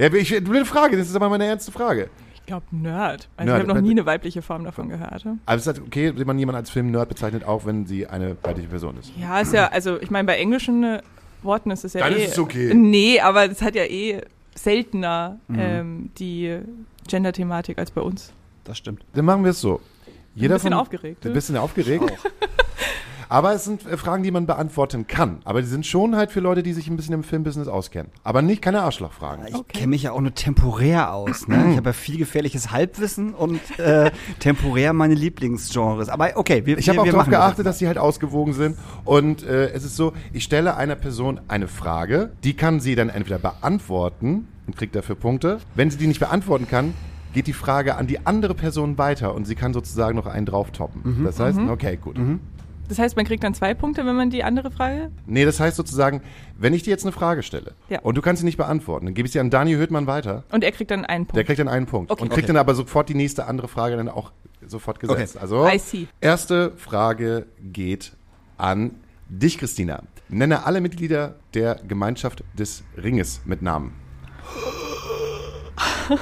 [0.00, 2.08] Ja, ich, blöde Frage, das ist aber meine ernste Frage.
[2.34, 3.28] Ich glaube Nerd.
[3.36, 3.62] Also Nerd.
[3.62, 5.26] ich habe noch nie eine weibliche Form davon gehört.
[5.26, 8.34] Aber es ist halt okay, wenn man jemanden als Film-Nerd bezeichnet, auch wenn sie eine
[8.42, 9.12] weibliche Person ist.
[9.20, 11.02] Ja, ist ja, also ich meine, bei englischen äh,
[11.42, 12.24] Worten ist es ja Dann eh.
[12.24, 12.72] ist es okay.
[12.74, 14.22] Nee, aber das hat ja eh
[14.54, 16.60] seltener ähm, die
[17.06, 18.32] Gender-Thematik als bei uns.
[18.64, 19.04] Das stimmt.
[19.12, 19.82] Dann machen wir es so.
[20.34, 21.26] Jeder Ein bisschen von, aufgeregt.
[21.26, 21.34] Ein ne?
[21.34, 22.10] bisschen aufgeregt.
[23.30, 25.38] Aber es sind äh, Fragen, die man beantworten kann.
[25.44, 28.10] Aber die sind schon halt für Leute, die sich ein bisschen im Filmbusiness auskennen.
[28.24, 29.46] Aber nicht keine Arschlochfragen.
[29.46, 29.78] Ich Okay.
[29.78, 31.46] kenne mich ja auch nur temporär aus.
[31.48, 31.70] Ne?
[31.70, 34.10] Ich habe ja viel gefährliches Halbwissen und äh,
[34.40, 36.08] temporär meine Lieblingsgenres.
[36.08, 38.76] Aber okay, wir, Ich habe auch darauf das geachtet, jetzt dass sie halt ausgewogen sind.
[39.04, 43.08] Und äh, es ist so, ich stelle einer Person eine Frage, die kann sie dann
[43.08, 45.58] entweder beantworten und kriegt dafür Punkte.
[45.76, 46.94] Wenn sie die nicht beantworten kann,
[47.32, 50.72] geht die Frage an die andere Person weiter und sie kann sozusagen noch einen drauf
[50.72, 51.22] toppen.
[51.24, 52.16] Das heißt, okay, gut.
[52.90, 55.12] Das heißt, man kriegt dann zwei Punkte, wenn man die andere Frage.
[55.24, 56.22] Nee, das heißt sozusagen,
[56.58, 58.00] wenn ich dir jetzt eine Frage stelle Ja.
[58.00, 60.42] und du kannst sie nicht beantworten, dann gebe ich sie an Daniel Höhtmann weiter.
[60.50, 61.46] Und er kriegt dann einen Der Punkt.
[61.46, 62.20] kriegt dann einen Punkt Okay.
[62.22, 62.46] und kriegt Okay.
[62.48, 64.32] dann aber sofort die nächste andere Frage dann auch
[64.66, 65.36] sofort gesetzt.
[65.36, 65.42] Okay.
[65.42, 66.08] Also I see.
[66.20, 68.12] erste Frage geht
[68.58, 68.90] an
[69.28, 70.02] dich, Christina.
[70.28, 73.92] Nenne alle Mitglieder der Gemeinschaft des Ringes mit Namen.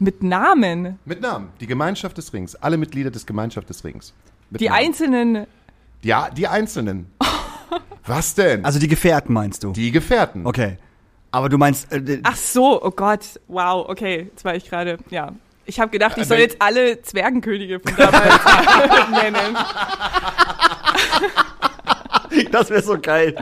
[0.00, 0.98] Mit Namen.
[1.04, 1.48] Mit Namen.
[1.60, 2.56] Die Gemeinschaft des Rings.
[2.56, 4.12] Alle Mitglieder des Gemeinschaft des Rings.
[4.50, 5.46] Mit Die einzelnen.
[6.02, 7.10] Ja, die Einzelnen.
[8.06, 8.64] Was denn?
[8.64, 9.72] Also die Gefährten meinst du?
[9.72, 10.46] die Gefährten.
[10.46, 10.76] Okay.
[11.30, 13.40] Aber du meinst, äh, Ach so, oh Gott.
[13.48, 14.28] Wow, okay.
[14.30, 14.98] Jetzt war ich gerade.
[15.10, 15.32] Ja.
[15.66, 18.34] Ich habe gedacht, ich soll wenn- jetzt alle Zwergenkönige von damals
[19.22, 19.56] nennen.
[22.52, 23.34] das wäre so geil.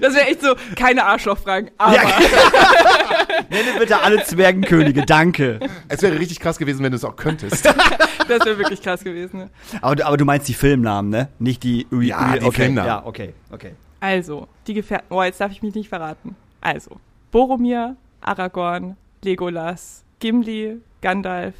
[0.00, 1.70] Das wäre echt so, keine Arschlochfragen.
[1.78, 2.02] Aber Ja.
[3.50, 5.60] Nenne bitte alle Zwergenkönige, danke.
[5.88, 7.64] Es wäre richtig krass gewesen, wenn du es auch könntest.
[8.28, 9.38] das wäre wirklich krass gewesen.
[9.38, 9.50] ne?
[9.80, 11.28] Aber, du- aber du meinst die Filmnamen, ne?
[11.38, 11.86] Nicht die...
[11.92, 12.62] Ui, Ja, ui, die okay.
[12.62, 12.88] Filmnamen.
[12.88, 13.72] Ja, okay, okay.
[14.00, 15.06] Also, die Gefährten.
[15.10, 16.36] Oh, jetzt darf ich mich nicht verraten.
[16.60, 16.96] Also,
[17.30, 21.54] Boromir, Aragorn, Legolas, Gimli, Gandalf.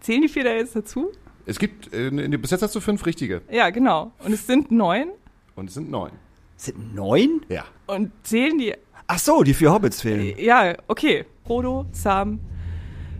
[0.00, 1.10] Zählen die vier da jetzt dazu?
[1.46, 3.40] Es gibt, äh, bis jetzt hast du fünf richtige.
[3.50, 4.12] Ja, genau.
[4.24, 5.08] Und es sind neun.
[5.56, 6.12] Und es sind neun.
[6.56, 7.40] Sind neun?
[7.48, 7.64] Ja.
[7.86, 8.74] Und zählen die.
[9.08, 10.34] Ach so, die vier Hobbits fehlen.
[10.38, 11.24] Ja, okay.
[11.44, 12.40] Frodo, Sam,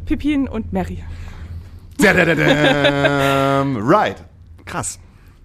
[0.05, 1.03] Pippin und Merry.
[1.99, 3.77] Dadadadam.
[3.79, 4.23] Right.
[4.65, 4.99] Krass.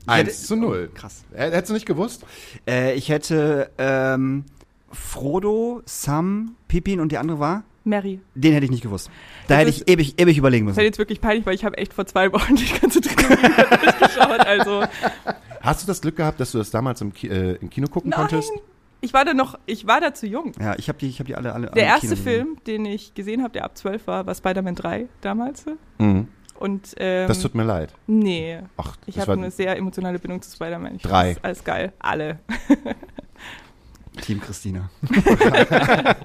[0.07, 0.89] Eins hätte- zu null.
[0.93, 1.23] Krass.
[1.33, 2.25] Äh, Hättest du nicht gewusst?
[2.67, 4.45] Äh, ich hätte ähm,
[4.91, 7.63] Frodo, Sam, Pippin und die andere war?
[7.83, 8.19] Merry.
[8.35, 9.09] Den hätte ich nicht gewusst.
[9.47, 10.77] Da Das hätte ist- ich ewig, ewig überlegen Das müssen.
[10.77, 13.41] wäre jetzt wirklich peinlich, weil ich habe echt vor zwei Wochen die ganze Trilogie
[13.83, 14.39] durchgeschaut.
[14.41, 14.83] Also,
[15.61, 18.09] Hast du das Glück gehabt, dass du das damals im, Ki äh, im Kino gucken
[18.11, 18.19] nein.
[18.19, 18.51] konntest?
[19.03, 20.51] Ich war da noch, ich war da zu jung.
[20.59, 22.23] Ja, ich habe die, ich hab die alle, alle Der alle erste Kino gesehen.
[22.23, 25.65] Film, den ich gesehen habe, der ab 12 war, war Spider-Man 3 damals.
[25.97, 26.27] Mhm.
[26.59, 27.91] Und ähm, Das tut mir leid.
[28.05, 30.97] nee, Ach, ich das habe eine sehr emotionale Bindung zu Spider-Man.
[30.97, 31.35] Ich Drei.
[31.41, 31.93] Alles geil.
[31.97, 32.37] Alle.
[34.21, 34.89] Team Christina.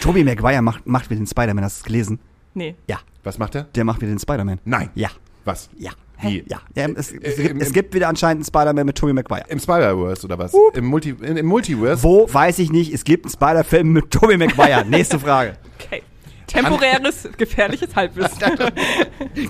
[0.00, 2.18] Tobey Maguire macht, macht wieder den Spider-Man, hast du es gelesen?
[2.54, 2.74] Nee.
[2.86, 3.64] Ja, Was macht er?
[3.64, 4.60] der macht wieder den Spider-Man.
[4.64, 4.90] Nein.
[4.94, 5.08] Ja,
[5.44, 5.68] Was?
[5.76, 5.90] ja.
[6.22, 6.42] Wie?
[6.48, 8.96] Ja, ja es, Äh, es, im- gibt, es im- gibt wieder anscheinend einen Spider-Man mit
[8.96, 9.44] Tobey Maguire.
[9.48, 10.54] Im Spider-Verse oder was?
[10.72, 12.02] Im, Multi in, Im Multiverse?
[12.02, 14.84] Wo, weiß ich nicht, es gibt einen Spider-Film mit Tobey Maguire.
[14.88, 15.58] Nächste Frage.
[15.78, 16.02] Okay.
[16.46, 18.38] Temporäres, gefährliches Halbwissen.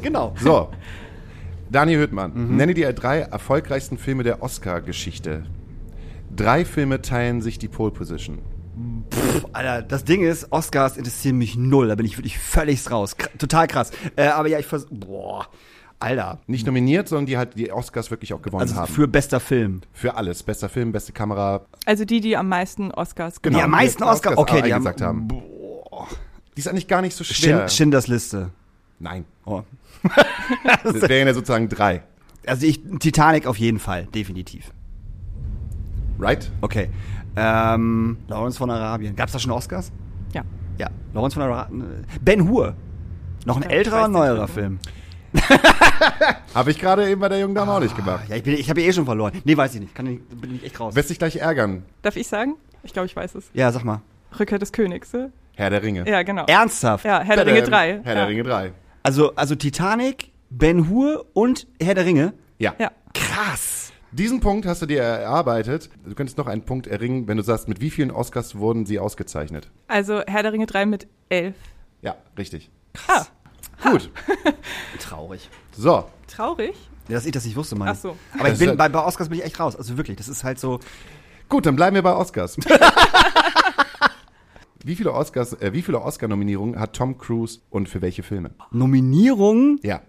[0.02, 0.34] genau.
[0.40, 0.70] So.
[1.70, 2.56] Daniel Hüttmann, Mhm.
[2.56, 5.44] nenne die drei erfolgreichsten Filme der Oscar-Geschichte.
[6.34, 8.38] Drei Filme teilen sich die Pole Position.
[9.52, 11.88] Alter, das Ding ist, Oscars interessieren mich null.
[11.88, 13.16] Da bin ich wirklich völlig raus.
[13.16, 13.90] Kr total krass.
[14.16, 14.86] Äh, aber ja, ich vers...
[14.90, 15.46] Boah.
[15.98, 16.40] Alter.
[16.46, 18.92] Nicht nominiert, sondern die halt die Oscars wirklich auch gewonnen Also haben.
[18.92, 19.80] für bester Film.
[19.94, 20.42] Für alles.
[20.42, 21.64] Bester Film, beste Kamera.
[21.86, 23.56] Also die, die am meisten Oscars Genau.
[23.58, 24.32] die am meisten die Oscar...
[24.32, 24.86] Oscars Okay, die haben...
[24.86, 25.28] haben.
[25.28, 26.06] Boah.
[26.54, 27.60] Die ist eigentlich gar nicht so schwer.
[27.60, 28.50] Schind, Schindlers Liste.
[28.98, 29.24] Nein.
[29.46, 29.62] Oh.
[30.84, 32.02] Das wären ja sozusagen drei.
[32.46, 34.70] Also ich, Titanic auf jeden Fall, definitiv.
[36.18, 36.50] Right?
[36.60, 36.88] Okay.
[37.36, 39.14] Ähm, Lawrence von Arabien.
[39.16, 39.92] Gab's da schon Oscars?
[40.32, 40.42] Ja.
[40.78, 40.88] Ja.
[41.12, 42.04] Lawrence von Arabien.
[42.22, 42.74] Ben Hur.
[43.44, 44.48] Noch ein älterer, neuerer ne?
[44.48, 44.78] Film.
[46.54, 48.24] Habe ich gerade eben bei der jungen Dame auch nicht Ah, gemacht.
[48.28, 49.32] ja, ich, bin- ich habe eh schon verloren.
[49.44, 49.94] Nee, weiß ich nicht.
[49.94, 50.94] Kann ich, bin ich echt raus.
[50.94, 51.84] Wirst dich gleich ärgern.
[52.02, 52.54] Darf ich sagen?
[52.82, 53.50] Ich glaube, ich weiß es.
[53.52, 54.00] Ja, sag mal.
[54.38, 55.12] Rückkehr des Königs.
[55.12, 55.30] ne?
[55.54, 56.08] Herr der Ringe.
[56.08, 56.44] Ja, genau.
[56.46, 57.04] Ernsthaft?
[57.04, 58.00] Ja, Herr der Ringe 3.
[58.02, 58.20] Herr ja.
[58.20, 58.72] der Ringe 3.
[59.02, 62.32] Also, also Titanic, Ben Hur und Herr der Ringe.
[62.58, 62.74] Ja.
[62.78, 62.90] Ja.
[63.14, 63.85] Krass.
[64.16, 65.90] Diesen Punkt hast du dir erarbeitet.
[66.06, 68.98] Du könntest noch einen Punkt erringen, wenn du sagst, mit wie vielen Oscars wurden sie
[68.98, 69.70] ausgezeichnet?
[69.88, 71.54] Also Herr der Ringe 3 mit 11.
[72.00, 72.70] Ja, richtig.
[73.08, 73.26] Ah,
[73.82, 74.10] Gut.
[75.00, 75.50] Traurig.
[75.76, 76.06] So.
[76.28, 76.74] traurig.
[77.08, 77.88] Ja, dass ich das nicht wusste, Mann.
[77.88, 78.16] Ach so.
[78.38, 79.76] Aber ich bin, bei, bei Oscars bin ich echt raus.
[79.76, 80.80] Also wirklich, das ist halt so.
[81.50, 82.56] Gut, dann bleiben wir bei Oscars.
[84.82, 88.52] wie viele Oscars, äh, wie viele Oscar-Nominierungen hat Tom Cruise und für welche Filme?
[88.70, 90.00] Nominierung, Ja,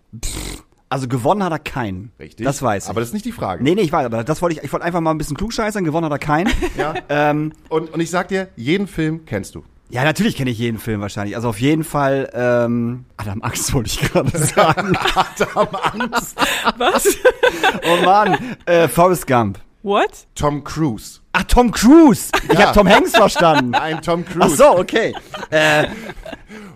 [0.89, 2.11] also gewonnen hat er keinen.
[2.19, 2.45] richtig.
[2.45, 2.89] Das weiß ich.
[2.89, 3.63] Aber das ist nicht die Frage.
[3.63, 5.83] nee, nee, ich weiß, aber das wollte ich, ich wollte einfach mal ein bisschen klugscheißern,
[5.83, 6.51] gewonnen hat er keinen.
[6.77, 6.93] Ja.
[7.09, 9.63] ähm, Und, und ich sag dir, jeden Film kennst du.
[9.89, 11.35] ja, natürlich kenne ich jeden Film wahrscheinlich.
[11.35, 14.95] Also auf jeden Fall, ähm, Adam Angst wollte ich gerade sagen.
[15.15, 15.67] Adam
[16.11, 16.37] Angst.
[16.77, 17.07] Was?
[17.89, 19.59] oh Mann, äh, Forrest Gump.
[19.83, 20.27] What?
[20.35, 21.19] Tom Cruise.
[21.33, 22.29] Ach, Tom Cruise.
[22.51, 22.67] Ich Ja.
[22.67, 23.71] hab Tom Hanks verstanden.
[23.71, 24.55] Nein, Tom Ach Cruise.
[24.57, 25.13] so, okay.
[25.49, 25.87] Äh,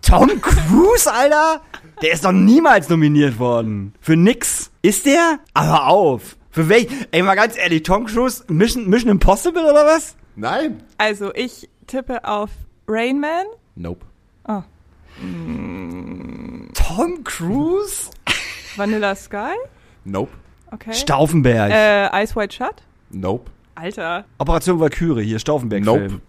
[0.02, 1.62] Tom Cruise, Alter?
[2.02, 3.94] Der ist doch niemals nominiert worden.
[4.02, 4.72] Für nix.
[4.82, 5.40] Ist der?
[5.54, 6.36] Aber auf.
[6.50, 6.88] Für welch?
[7.12, 10.16] Ey, mal ganz ehrlich, Tom Cruise, Mission, Mission Impossible oder was?
[10.36, 10.82] Nein.
[10.98, 12.50] Also, ich tippe auf
[12.88, 13.46] Rain Man.
[13.76, 14.06] Nope.
[14.48, 14.64] Oh.
[16.74, 18.10] Tom Cruise?
[18.76, 19.54] Vanilla Sky.
[20.04, 20.32] Nope.
[20.72, 20.94] Okay.
[20.94, 21.72] Stauffenberg.
[21.72, 22.76] Äh, Ice White Shut.
[23.12, 23.52] Nope.
[23.76, 24.26] Alter.
[24.40, 26.22] Operation Valkyrie, hier Stauffenberg-Film.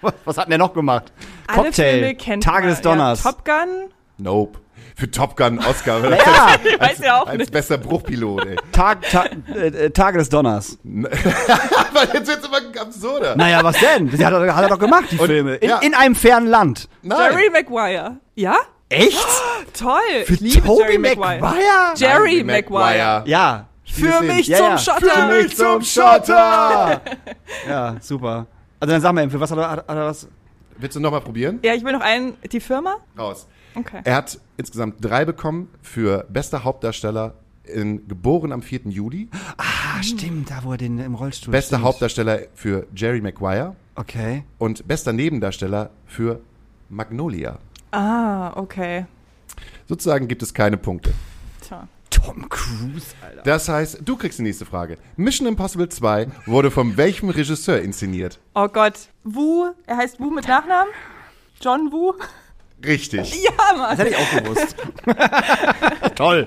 [0.00, 0.12] Nope.
[0.24, 1.12] Was hat denn der noch gemacht?
[1.48, 2.68] Alle Cocktail, Filme kennt Tage man.
[2.70, 3.24] des Donners.
[3.24, 3.90] Ja, Top Gun.
[4.18, 4.58] Nope.
[4.96, 6.00] Für Top Gun Oscar.
[6.10, 6.16] Ja,
[6.64, 7.52] Ich weiß ja auch als nicht.
[7.52, 8.56] bester Bruchpilot, ey.
[8.72, 9.24] Tag, Ta
[9.54, 10.78] äh, äh, Tage des Donners.
[10.84, 13.36] Aber jetzt wird's immer absurder.
[13.36, 14.10] Naja, was denn?
[14.12, 15.54] Hat, er- hat er doch gemacht, die Und- Filme.
[15.56, 15.78] In, ja.
[15.78, 16.88] in einem fernen Land.
[17.02, 17.18] Nein.
[17.32, 18.16] Jerry Maguire.
[18.34, 18.56] Ja?
[18.88, 19.26] Echt?
[19.78, 20.00] Toll.
[20.26, 21.94] Für ich liebe Toby Jerry Maguire?
[21.96, 23.22] Jerry Nein, Maguire.
[23.26, 23.66] Ja.
[23.84, 24.78] Für mich Ja, zum ja.
[24.78, 25.00] Schotter.
[25.28, 27.00] Für mich zum Schotter!
[27.68, 28.46] Ja, super.
[28.80, 30.28] Also dann sag mal, für was hat er, hat, hat er was?
[30.76, 31.58] Willst du nochmal probieren?
[31.62, 32.36] Ja, ich will noch einen.
[32.52, 32.96] Die Firma?
[33.18, 33.46] Raus.
[33.78, 34.00] Okay.
[34.04, 38.80] Er hat insgesamt drei bekommen für bester Hauptdarsteller in Geboren am 4.
[38.86, 39.28] Juli.
[39.56, 41.84] Ah, stimmt, da wo er den im Rollstuhl Bester stimmt.
[41.84, 43.76] Hauptdarsteller für Jerry Maguire.
[43.94, 44.44] Okay.
[44.58, 46.40] Und bester Nebendarsteller für
[46.88, 47.58] Magnolia.
[47.90, 49.06] Ah, okay.
[49.86, 51.12] Sozusagen gibt es keine Punkte.
[51.60, 51.86] Tja.
[52.10, 53.42] Tom Cruise, Alter.
[53.42, 54.96] Das heißt, du kriegst die nächste Frage.
[55.16, 58.38] Mission Impossible 2 wurde von welchem Regisseur inszeniert?
[58.54, 59.08] Oh Gott.
[59.24, 59.68] Wu.
[59.86, 60.92] Er heißt Wu mit Nachnamen?
[61.60, 62.14] John Wu?
[62.84, 63.42] Richtig.
[63.44, 63.96] Ja, Mann.
[63.96, 64.76] Das hätte ich auch gewusst.
[66.14, 66.46] Toll.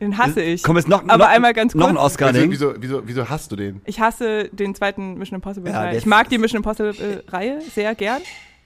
[0.00, 0.62] Den hasse ich.
[0.62, 1.96] Komm, jetzt noch, Aber noch, einmal ganz noch kurz.
[1.96, 2.50] ein Oscar-Ding.
[2.50, 3.80] Wieso, wieso, wieso, wieso hast du den?
[3.86, 5.96] Ich hasse den zweiten Mission Impossible Ja, Teil.
[5.96, 8.20] Ich mag die Mission Impossible-Reihe sehr gern.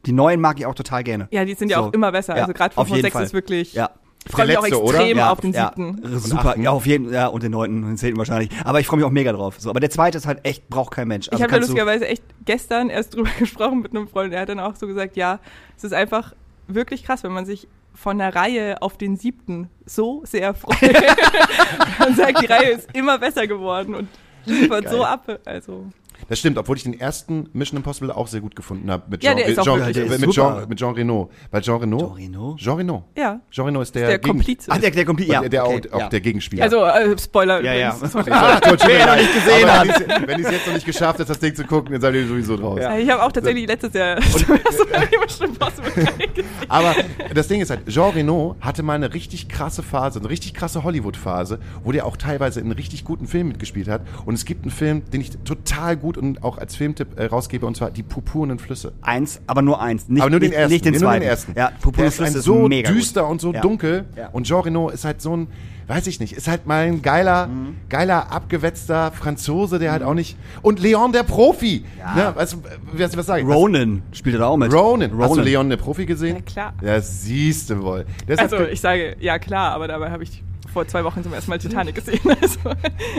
[0.06, 1.28] Die neuen mag ich auch total gerne.
[1.30, 1.84] Ja, die sind ja So.
[1.84, 2.34] auch immer besser.
[2.36, 3.24] Ja, also gerade auf 5 und jeden 6 Fall.
[3.24, 3.72] ist wirklich.
[3.74, 3.90] Ja.
[4.28, 4.98] Ich freue mich auch letzte, oder?
[4.98, 6.18] extrem ja, auf den ja, siebten.
[6.18, 6.62] Super, achten.
[6.62, 8.50] ja, auf jeden ja, und den neunten und den zehnten wahrscheinlich.
[8.64, 9.56] Aber ich freue mich auch mega drauf.
[9.58, 11.26] So, aber der zweite ist halt echt, braucht kein Mensch.
[11.26, 14.32] Ich Also habe ja lustigerweise echt gestern erst drüber gesprochen mit einem Freund.
[14.32, 15.40] Der hat dann auch so gesagt, ja,
[15.76, 16.34] es ist einfach
[16.66, 20.76] wirklich krass, wenn man sich von der Reihe auf den siebten so sehr freut.
[22.06, 24.08] und sagt, die Reihe ist immer besser geworden und
[24.44, 25.40] liefert so ab.
[25.46, 25.86] Also
[26.28, 29.04] Das stimmt, obwohl ich den ersten Mission Impossible auch sehr gut gefunden habe.
[29.08, 30.32] Mit Ja, Jean, der ist auch Jean, der ist mit, super.
[30.60, 31.30] Jean, mit Jean Reno.
[31.50, 31.98] Weil Jean Reno.
[31.98, 32.56] Jean Reno?
[32.58, 33.04] Jean Reno.
[33.16, 34.70] ja, Jean Reno ist der, der Gegen- Komplize.
[34.70, 35.40] Ach, der, der kommt, ja.
[35.40, 36.08] der, der okay, auch, auch ja.
[36.08, 36.62] der Gegenspieler.
[36.64, 37.62] Also äh, Spoiler.
[37.62, 37.94] Ja, ja.
[37.96, 38.28] übrigens.
[38.30, 40.26] Ach, Gott, Wer noch nicht gesehen hat.
[40.28, 42.26] Wenn ich es jetzt noch nicht geschafft habe, das Ding zu gucken, dann seid ihr
[42.26, 42.78] sowieso draus.
[42.80, 42.94] Ja.
[42.94, 44.16] Ja, Ich habe auch tatsächlich letztes Jahr
[45.20, 46.48] Mission Impossible gesehen.
[46.68, 46.94] Aber
[47.34, 50.84] das Ding ist halt, Jean Reno hatte mal eine richtig krasse Phase, eine richtig krasse
[50.84, 54.02] Hollywood-Phase, wo der auch teilweise in richtig guten Filmen mitgespielt hat.
[54.26, 57.64] Und es gibt einen Film, den ich total gut und auch als Filmtipp äh, rausgebe,
[57.64, 58.92] und zwar Die purpurnen Flüsse.
[59.02, 60.08] Eins, aber nur eins.
[60.08, 60.72] Nicht, Aber nur den nicht, ersten.
[60.72, 61.20] Nicht den nee, nur zweiten.
[61.22, 61.52] den ersten.
[61.56, 63.30] Ja, der Purpurne ist ein Flüsse so mega düster gut.
[63.30, 63.60] und so Ja.
[63.60, 64.04] dunkel.
[64.16, 64.28] Ja.
[64.28, 65.48] Und Jean Reno ist halt so ein,
[65.86, 67.76] weiß ich nicht, ist halt mal ein geiler, Mhm.
[67.88, 70.36] geiler, abgewetzter Franzose, der halt auch nicht.
[70.62, 71.84] Und Leon der Profi.
[71.98, 72.14] Ja.
[72.14, 72.58] Ne, weißt du,
[72.92, 73.46] was, was sag ich?
[73.46, 74.72] Ronan spielt er da auch mit.
[74.72, 75.10] Ronan.
[75.12, 75.44] Hast du Ronan.
[75.44, 76.36] Leon der Profi gesehen?
[76.36, 76.72] Ja, klar.
[76.82, 78.04] Ja, siehst du wohl.
[78.26, 80.42] Deshalb Also ich sage, ja klar, aber dabei habe ich
[80.78, 82.20] vor zwei Wochen zum ersten Mal Titanic gesehen.
[82.40, 82.60] Also.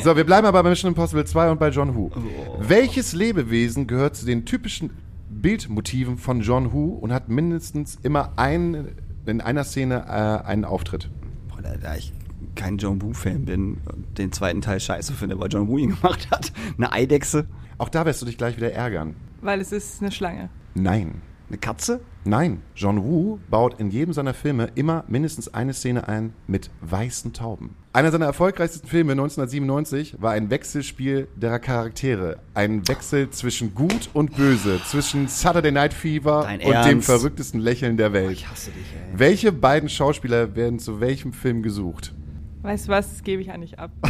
[0.01, 2.09] So, wir bleiben aber bei Mission Impossible 2 und bei John Who.
[2.15, 2.55] Oh.
[2.57, 4.91] Welches Lebewesen gehört zu den typischen
[5.29, 8.95] Bildmotiven von John Who und hat mindestens immer ein,
[9.25, 11.09] in einer Szene äh, einen Auftritt?
[11.49, 12.13] Boah, da, da ich
[12.55, 16.31] kein John Woo-Fan bin und den zweiten Teil scheiße finde, weil John Woo ihn gemacht
[16.31, 16.53] hat.
[16.77, 17.45] Eine Eidechse,
[17.77, 19.17] Auch da wirst du dich gleich wieder ärgern.
[19.41, 20.49] Weil es ist eine Schlange.
[20.75, 21.21] Nein.
[21.49, 21.99] Eine Katze.
[22.25, 27.33] Nein, John Woo baut in jedem seiner Filme immer mindestens eine Szene ein mit weißen
[27.33, 27.75] Tauben.
[27.91, 32.37] Einer seiner erfolgreichsten Filme 1997 war ein Wechselspiel der Charaktere.
[32.53, 37.07] Ein Wechsel zwischen Gut und Böse, zwischen Saturday Night Fever Dein und dem Ernst?
[37.07, 38.31] verrücktesten Lächeln der Welt.
[38.31, 39.17] Ich hasse dich, ey.
[39.19, 42.13] Welche beiden Schauspieler werden zu welchem Film gesucht?
[42.61, 43.89] Weißt du was, das gebe ich ja nicht ab.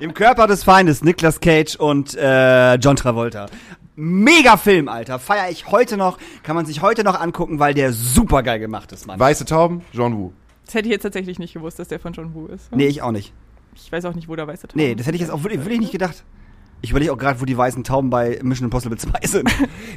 [0.00, 3.46] Im Körper des Feindes, Nicolas Cage und äh, John Travolta.
[4.02, 5.18] Mega Film, Alter.
[5.18, 6.16] Feier ich heute noch.
[6.42, 9.20] Kann man sich heute noch angucken, weil der super geil gemacht ist, Mann.
[9.20, 10.32] Weiße Tauben, John Woo.
[10.64, 12.74] Das hätte ich jetzt tatsächlich nicht gewusst, dass der von John Woo ist.
[12.74, 13.34] Nee, ich auch nicht.
[13.74, 15.60] Ich weiß auch nicht, wo der weiße Tauben Nee, das hätte ich jetzt auch wirklich,
[15.60, 16.24] wirklich nicht gedacht.
[16.80, 19.50] Ich überlege auch gerade, wo die weißen Tauben bei Mission Impossible 2 sind.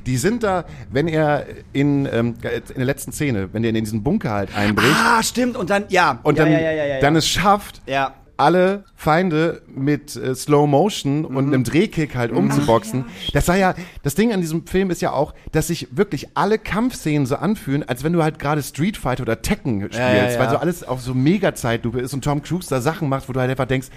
[0.06, 4.04] Die sind da, wenn er in, ähm, in der letzten Szene, wenn er in diesen
[4.04, 5.56] Bunker halt einbricht ah, stimmt.
[5.56, 6.20] Und dann, ja.
[6.24, 7.00] und ja, dann, ja, ja, ja, ja.
[7.00, 8.16] dann es schafft, Ja.
[8.38, 13.06] Alle Feinde mit äh, Slow Motion und einem Drehkick halt umzuboxen.
[13.34, 16.58] Das sei ja, das Ding an diesem Film ist ja auch, dass sich wirklich alle
[16.58, 20.40] Kampfszenen so anfühlen, als wenn du halt gerade Street Fighter oder Tekken spielst, ja, ja.
[20.40, 23.40] weil so alles auf so Mega-Zeitlupe ist und Tom Cruise da Sachen macht, wo du
[23.40, 23.90] halt einfach denkst,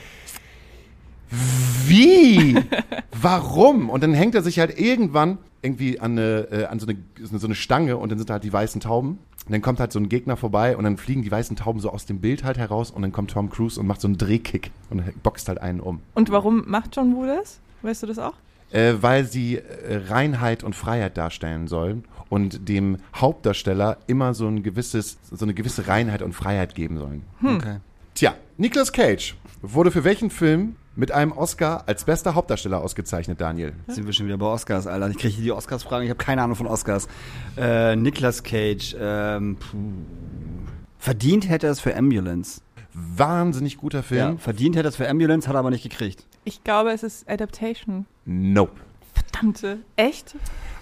[1.87, 2.57] wie?
[3.21, 3.91] Warum?
[3.91, 6.99] Und dann hängt er sich halt irgendwann irgendwie an, eine, äh, an so, eine,
[7.39, 9.19] so eine Stange und dann sind da halt die weißen Tauben.
[9.47, 11.91] Und dann kommt halt so ein Gegner vorbei und dann fliegen die weißen Tauben so
[11.91, 14.73] aus dem Bild halt heraus und dann kommt Tom Cruise und macht so einen Drehkick
[14.91, 16.01] und boxt halt einen um.
[16.15, 17.61] Und warum macht John Woo das?
[17.83, 18.35] Weißt du das auch?
[18.73, 19.63] Äh, weil sie äh,
[20.09, 25.87] Reinheit und Freiheit darstellen sollen und dem Hauptdarsteller immer so ein gewisses, so eine gewisse
[25.87, 27.23] Reinheit und Freiheit geben sollen.
[27.43, 27.77] Okay.
[28.15, 33.73] Tja, Nicolas Cage wurde für welchen Film mit einem Oscar als bester Hauptdarsteller ausgezeichnet, Daniel?
[33.87, 35.09] Jetzt sind wir schon wieder bei Oscars, Alter.
[35.11, 37.07] Ich kriege die Oscars-Fragen, ich habe keine Ahnung von Oscars.
[37.57, 39.77] Äh, Nicolas Cage, ähm, puh.
[40.99, 42.61] verdient hätte er es für Ambulance.
[42.95, 44.03] Wahnsinnig guter Ja.
[44.03, 44.39] Film.
[44.39, 46.25] Verdient hätte er es für Ambulance, hat er aber nicht gekriegt.
[46.45, 48.07] Ich glaube, es ist Adaptation.
[48.25, 48.73] Nope.
[49.13, 49.79] Verdammte.
[49.97, 50.35] Echt?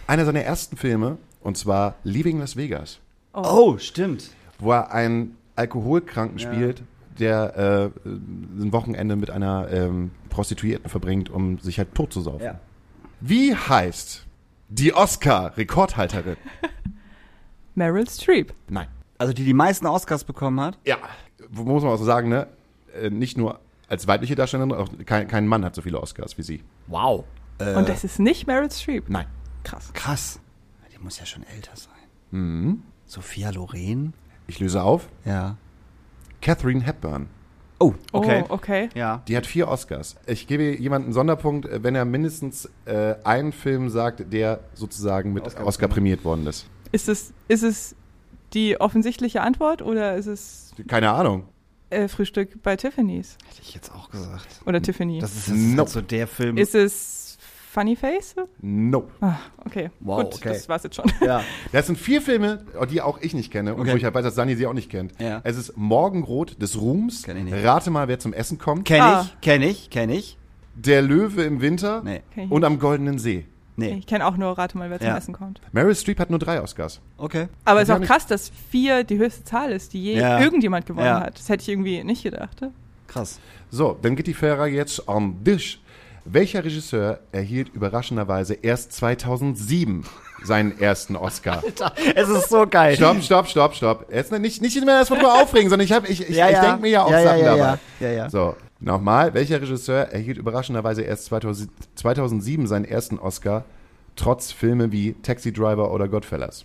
[0.07, 3.01] Einer seiner ersten Filme, und zwar Leaving Las Vegas,
[3.33, 4.31] Oh, stimmt.
[4.61, 6.53] wo er einen Alkoholkranken Ja.
[6.53, 6.83] spielt,
[7.19, 12.45] der äh, ein Wochenende mit einer ähm, Prostituierten verbringt, um sich halt tot zu saufen.
[12.45, 12.61] Ja.
[13.21, 14.27] Wie heißt
[14.69, 16.37] die Oscar-Rekordhalterin?
[17.75, 18.53] Meryl Streep.
[18.69, 18.89] Nein.
[19.19, 20.79] Also die die meisten Oscars bekommen hat.
[20.85, 20.97] Ja,
[21.51, 22.47] muss man auch so sagen, ne?
[23.01, 26.43] Äh, Nicht nur als weibliche Darstellerin, auch kein, kein Mann hat so viele Oscars wie
[26.43, 26.63] sie.
[26.87, 27.25] Wow.
[27.59, 29.09] Äh, Und das ist nicht Meryl Streep.
[29.09, 29.27] Nein.
[29.63, 29.91] Krass.
[29.95, 30.41] krass.
[30.93, 31.93] Die muss ja schon älter sein.
[32.31, 32.83] Mhm.
[33.07, 34.13] Sophia Loren?
[34.47, 35.09] Ich löse auf.
[35.25, 35.57] Ja.
[36.45, 37.29] Catherine Hepburn.
[37.81, 38.45] Oh, okay.
[38.49, 38.89] Oh, okay.
[38.95, 39.23] Ja.
[39.27, 40.17] Die hat vier Oscars.
[40.27, 45.33] Ich gebe jemandem einen Sonderpunkt, äh, wenn er mindestens äh, einen Film sagt, der sozusagen
[45.33, 46.67] mit Oscar Oscar, prämiert worden ist.
[46.93, 47.97] Ist es, ist es
[48.53, 51.49] die offensichtliche Antwort oder ist es Keine Ahnung.
[51.89, 53.39] äh, Frühstück bei Tiffany's?
[53.49, 54.47] Hätte ich jetzt auch gesagt.
[54.67, 55.19] Oder Tiffany?
[55.21, 55.91] Das ist, ist Nope.
[55.91, 56.59] so der Film.
[56.59, 57.24] ist es
[57.75, 58.37] Funny Face?
[58.63, 59.11] Nope.
[59.21, 59.35] Ah,
[59.67, 59.91] okay.
[59.99, 60.51] Wow, Gut, okay.
[60.51, 61.07] das war's jetzt schon.
[61.21, 61.43] ja.
[61.73, 63.93] Das sind vier Filme, die auch ich nicht kenne und Okay.
[63.93, 65.13] wo ich halt weiß, dass Dani sie auch nicht kennt.
[65.21, 65.41] Ja.
[65.43, 67.25] Es ist Morgenrot des Ruhms.
[67.25, 67.65] Kenn ich nicht.
[67.65, 68.85] Rate mal, wer zum Essen kommt.
[68.85, 69.23] Kenn Ah.
[69.27, 70.39] ich, kenn ich, kenn ich.
[70.77, 72.23] Der Löwe im Winter Nee.
[72.49, 73.45] Und am Goldenen See.
[73.77, 73.97] Nee.
[73.99, 75.17] Ich kenne auch nur Rate mal, wer zum Ja.
[75.17, 75.61] Essen kommt.
[75.73, 77.01] Meryl Streep hat nur drei Oscars.
[77.19, 77.49] Okay.
[77.65, 80.39] Aber es ist auch krass, dass vier die höchste Zahl ist, die je Ja.
[80.41, 81.21] irgendjemand gewonnen Ja.
[81.23, 81.39] hat.
[81.41, 82.61] Das hätte ich irgendwie nicht gedacht.
[83.09, 83.41] Krass.
[83.71, 85.81] So, dann geht die Frage jetzt an dich.
[86.27, 90.05] Welcher Regisseur erhielt überraschenderweise erst 2007
[90.43, 91.63] seinen ersten Oscar?
[92.15, 92.97] Es ist so geil.
[92.97, 94.07] Stopp, stopp, stopp, stopp.
[94.13, 96.63] Jetzt nicht, nicht mehr erstmal drüber aufregen, sondern ich, hab- ich, ich, Ja, ich ja.
[96.63, 97.59] denke mir ja auch Ja, Sachen ja, dabei.
[97.59, 97.79] ja.
[98.01, 98.31] Ja, ja.
[98.31, 99.35] So, nochmal.
[99.35, 103.65] Welcher Regisseur erhielt überraschenderweise erst 2000, 2007 seinen ersten Oscar,
[104.17, 106.65] trotz Filme wie Taxi Driver oder Godfellas?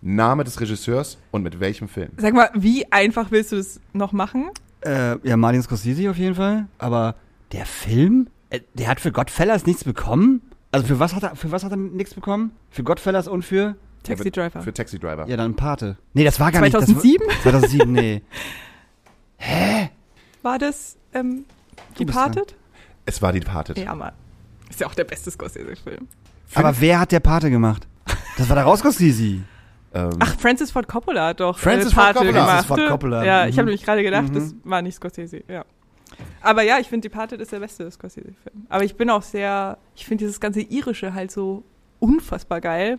[0.00, 2.10] Name des Regisseurs und mit welchem Film?
[2.18, 4.50] Sag mal, wie einfach willst du das noch machen?
[4.82, 6.66] Äh, ja, Martin Scorsese auf jeden Fall.
[6.78, 7.16] Aber
[7.50, 8.28] der Film,
[8.74, 10.42] der hat für Godfellas nichts bekommen?
[10.72, 12.52] Also für was hat er, für was hat er nichts bekommen?
[12.70, 13.76] Für Godfellas und für?
[14.02, 14.62] Taxi Driver.
[14.62, 15.26] Für Taxi Driver.
[15.28, 15.96] Ja, dann Pate.
[16.14, 17.26] Nee, das war gar 2007?
[17.26, 17.42] nicht.
[17.42, 17.90] 2007?
[17.90, 18.22] 2007, nee.
[20.42, 21.44] War das ähm,
[21.96, 22.32] Du bist dran.
[22.32, 22.56] Departed?
[23.06, 23.78] Es war Departed.
[23.78, 24.12] Ja, Mann.
[24.70, 26.06] Ist ja auch der beste Scorsese-Film.
[26.54, 27.86] Aber wer hat der Pate gemacht?
[28.36, 29.40] Das war der raus Scorsese.
[29.94, 32.30] Ähm, Ach, Francis Ford Coppola hat doch Francis äh, Ford Coppola.
[32.32, 32.48] gemacht.
[32.50, 33.24] Francis Ford Coppola.
[33.24, 33.48] Ja, Mhm.
[33.50, 34.34] ich habe nämlich gerade gedacht, Mhm.
[34.34, 35.42] das war nicht Scorsese.
[35.48, 35.64] Ja.
[36.40, 38.66] Aber ja, ich finde Departed ist der beste Scorsese-Film.
[38.68, 41.64] Aber ich bin auch sehr, ich finde dieses ganze Irische halt so
[42.00, 42.98] unfassbar geil.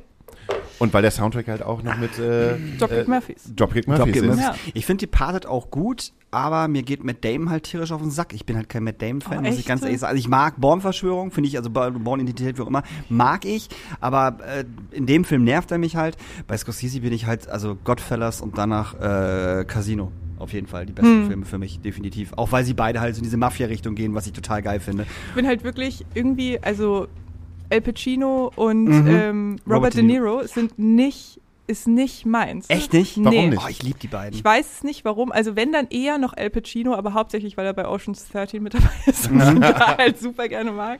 [0.80, 3.52] Und weil der Soundtrack halt auch noch mit äh, Dropkick äh, Murphys.
[3.56, 4.26] Dropkick Murphys Dropkick ist.
[4.26, 4.44] Murphys.
[4.44, 4.56] Ja.
[4.74, 8.34] Ich finde Departed auch gut, aber mir geht Matt Damon halt tierisch auf den Sack.
[8.34, 10.12] Ich bin halt kein Matt Damon-Fan, Oh, muss ich ganz ehrlich sagen.
[10.12, 13.70] Also ich mag Born-Verschwörung, finde ich, also Born-Identität, wie auch immer, mag ich,
[14.00, 16.18] aber äh, in dem Film nervt er mich halt.
[16.48, 20.12] Bei Scorsese bin ich halt, also Godfellas und danach äh, Casino.
[20.38, 21.28] Auf jeden Fall die besten Hm.
[21.28, 22.32] Filme für mich, definitiv.
[22.38, 25.06] Auch weil sie beide halt so in diese Mafia-Richtung gehen, was ich total geil finde.
[25.30, 27.08] Ich bin halt wirklich irgendwie, also
[27.70, 29.08] El Pacino und Mhm.
[29.08, 32.70] ähm, Robert, Robert De De Niro sind nicht, ist nicht meins.
[32.70, 33.18] Echt nicht?
[33.18, 33.26] Nee.
[33.26, 33.62] Warum nicht?
[33.64, 34.34] Oh, ich liebe die beiden.
[34.38, 35.32] Ich weiß es nicht warum.
[35.32, 38.74] Also wenn dann eher noch El Pacino, aber hauptsächlich, weil er bei Ocean's 13 mit
[38.74, 41.00] dabei ist und ich ihn da halt super gerne mag.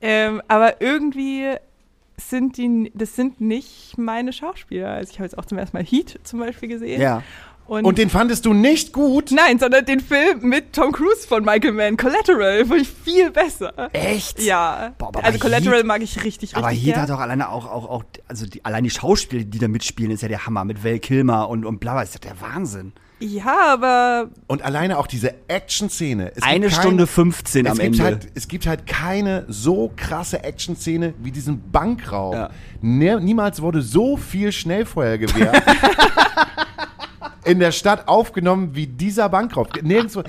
[0.00, 1.54] Ähm, aber irgendwie
[2.16, 4.90] sind die, das sind nicht meine Schauspieler.
[4.90, 7.00] Also ich habe jetzt auch zum ersten Mal Heat zum Beispiel gesehen.
[7.00, 7.22] ja.
[7.68, 9.30] Und, Und den fandest du nicht gut?
[9.30, 13.90] Nein, sondern den Film mit Tom Cruise von Michael Mann, Collateral, fand ich viel besser.
[13.92, 14.40] Echt?
[14.42, 17.02] Ja, Boah, aber also Collateral Heat- mag ich richtig, richtig Aber hier gern.
[17.02, 20.22] hat doch alleine auch, auch, auch, also die, allein die Schauspieler, die da mitspielen, ist
[20.22, 20.64] ja der Hammer.
[20.64, 22.92] Mit Val Kilmer und, und bla, bla, ist ja der Wahnsinn.
[23.20, 26.28] Ja, aber Und alleine auch diese Action-Szene.
[26.28, 28.04] Es gibt Eine kein- Stunde 15 es am gibt Ende.
[28.04, 32.32] Halt, es gibt halt keine so krasse Action-Szene wie diesen Bankraub.
[32.34, 32.50] Ja.
[32.80, 35.52] Ne, niemals wurde so viel Schnellfeuergewehr
[37.48, 39.82] in der Stadt aufgenommen wie dieser Bankraub.
[39.82, 40.24] Nirgendwo, äh,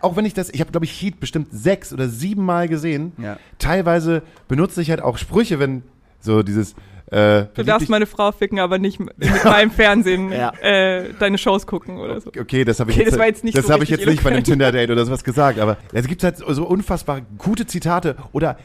[0.00, 3.12] auch wenn ich das, ich habe glaube ich Heat bestimmt sechs oder sieben Mal gesehen.
[3.18, 3.38] Ja.
[3.58, 5.82] Teilweise benutze ich halt auch Sprüche, wenn
[6.20, 6.74] so dieses
[7.08, 10.52] äh, du darfst meine Frau ficken, aber nicht mit meinem Fernsehen Ja.
[10.60, 12.30] äh, deine Shows gucken oder so.
[12.36, 14.06] Okay, das habe ich Okay, jetzt, das war jetzt nicht das so habe ich jetzt
[14.06, 14.42] nicht bei einem.
[14.42, 18.58] Tinder-Date oder sowas gesagt, aber es gibt halt so unfassbar gute Zitate oder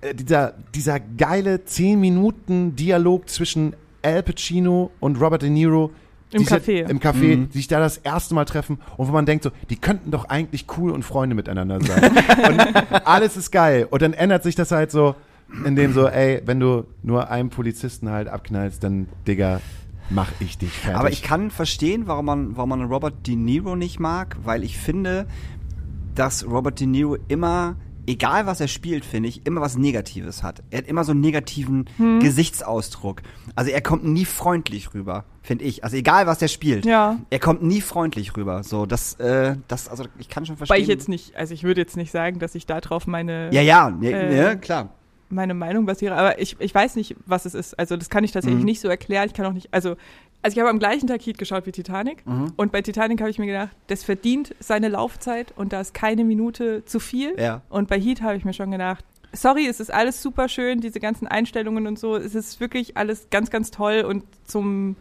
[0.00, 5.92] äh, dieser, dieser geile 10 Minuten Dialog zwischen Al Pacino und Robert De Niro
[6.34, 6.88] Im die sich- Café.
[6.90, 7.48] Im Café, Mhm.
[7.50, 10.26] die sich da das erste Mal treffen und wo man denkt so, die könnten doch
[10.28, 12.10] eigentlich cool und Freunde miteinander sein.
[12.48, 13.86] und alles ist geil.
[13.90, 15.14] Und dann ändert sich das halt so,
[15.64, 19.60] indem so, ey, wenn du nur einen Polizisten halt abknallst, dann, Digga,
[20.10, 20.98] mach ich dich fertig.
[20.98, 24.76] Aber ich kann verstehen, warum man, warum man Robert De Niro nicht mag, weil ich
[24.78, 25.26] finde,
[26.14, 30.62] dass Robert De Niro immer, egal was er spielt, finde ich, immer was Negatives hat.
[30.70, 32.20] Er hat immer so einen negativen Hm.
[32.20, 33.22] Gesichtsausdruck.
[33.54, 35.84] Also er kommt nie freundlich rüber, finde ich.
[35.84, 37.18] Also egal was er spielt, Ja.
[37.30, 38.62] er kommt nie freundlich rüber.
[38.62, 40.74] So, das, äh, das, also ich kann schon verstehen.
[40.76, 43.62] Weil ich jetzt nicht, also ich würde jetzt nicht sagen, dass ich darauf meine, Ja,
[43.62, 44.90] ja, ja, Äh, ja klar.
[45.30, 47.78] meine Meinung basiere, aber ich, ich weiß nicht, was es ist.
[47.78, 48.66] Also das kann ich tatsächlich Mhm.
[48.66, 49.26] nicht so erklären.
[49.26, 49.96] Ich kann auch nicht, also,
[50.44, 52.52] also ich habe am gleichen Tag Heat geschaut wie Titanic Mhm.
[52.56, 56.22] und bei Titanic habe ich mir gedacht, das verdient seine Laufzeit und da ist keine
[56.22, 57.34] Minute zu viel.
[57.40, 57.62] Ja.
[57.70, 61.00] Und bei Heat habe ich mir schon gedacht, sorry, es ist alles super schön, diese
[61.00, 62.14] ganzen Einstellungen und so.
[62.16, 64.96] Es ist wirklich alles ganz, ganz toll und zum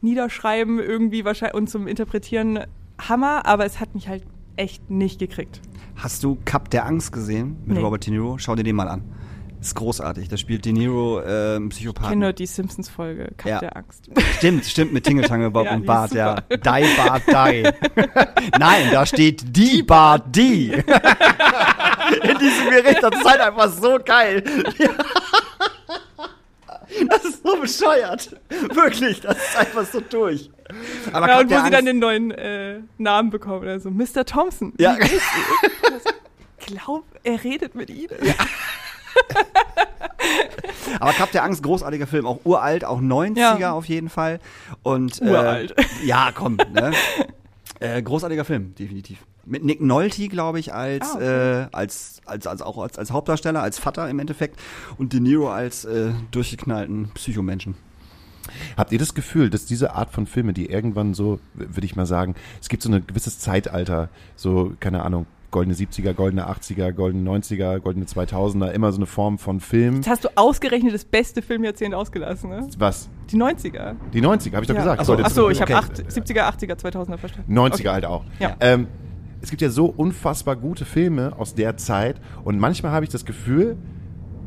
[0.00, 2.60] Niederschreiben irgendwie wahrscheinlich und zum Interpretieren
[3.00, 4.24] Hammer, aber es hat mich halt
[4.56, 5.60] echt nicht gekriegt.
[5.96, 7.82] Hast du Cup der Angst gesehen mit Nee.
[7.82, 8.38] Robert De Niro?
[8.38, 9.02] Schau dir den mal an.
[9.60, 10.28] Ist großartig.
[10.28, 12.08] Da spielt De Niro äh, einen Ich Psychopathen.
[12.10, 13.58] kenne nur die Simpsons-Folge, Kampf Ja.
[13.58, 14.08] der Angst.
[14.38, 16.36] Stimmt, stimmt, mit Tingeltange Bob Ja, und Bart, ja.
[16.50, 16.56] Die
[16.96, 17.62] Bart, die.
[18.58, 20.68] Nein, da steht die Bart, die.
[20.72, 24.42] In diesem Gericht, das ist halt einfach so geil.
[27.08, 28.36] Das ist so bescheuert.
[28.72, 30.50] Wirklich, das ist einfach so durch.
[31.12, 34.24] Aber Ja, und wo sie dann Angst- den neuen äh, Namen bekommen, also Mr.
[34.24, 34.72] Thompson.
[34.78, 34.96] Ja.
[35.00, 38.08] Ich glaub, er redet mit ihnen.
[41.00, 43.72] Aber Cup der Angst, großartiger Film, auch uralt, auch 90er Ja.
[43.72, 44.40] auf jeden Fall.
[44.82, 45.76] Und, Uralt.
[45.78, 46.92] Äh, ja, komm, ne?
[47.80, 49.18] äh, großartiger Film, definitiv.
[49.44, 51.60] Mit Nick Nolte, glaube ich, als, Ah, okay.
[51.62, 54.58] äh, als, als, als auch als, als Hauptdarsteller, als Vater im Endeffekt.
[54.98, 57.74] Und De Niro als äh, durchgeknallten Psychomenschen.
[58.76, 62.06] Habt ihr das Gefühl, dass diese Art von Filme, die irgendwann so, würde ich mal
[62.06, 67.28] sagen, es gibt so ein gewisses Zeitalter, so, keine Ahnung, goldene 70er, goldene 80er, goldene
[67.28, 69.96] 90er, goldene 2000er, immer so eine Form von Film.
[69.96, 72.68] Jetzt hast du ausgerechnet das beste Filmjahrzehnt ausgelassen, ne?
[72.78, 73.08] Was?
[73.30, 73.94] Die 90er.
[74.12, 74.80] Die 90er, habe ich doch Ja.
[74.80, 75.00] gesagt.
[75.00, 75.74] Ach so, Goldene Ach so, ich Okay.
[75.74, 77.52] habe 70er, 80er, 2000er verstanden.
[77.58, 77.88] 90er Okay.
[77.88, 78.24] halt auch.
[78.38, 78.56] Ja.
[78.60, 78.88] Ähm,
[79.40, 83.24] es gibt ja so unfassbar gute Filme aus der Zeit und manchmal habe ich das
[83.24, 83.76] Gefühl,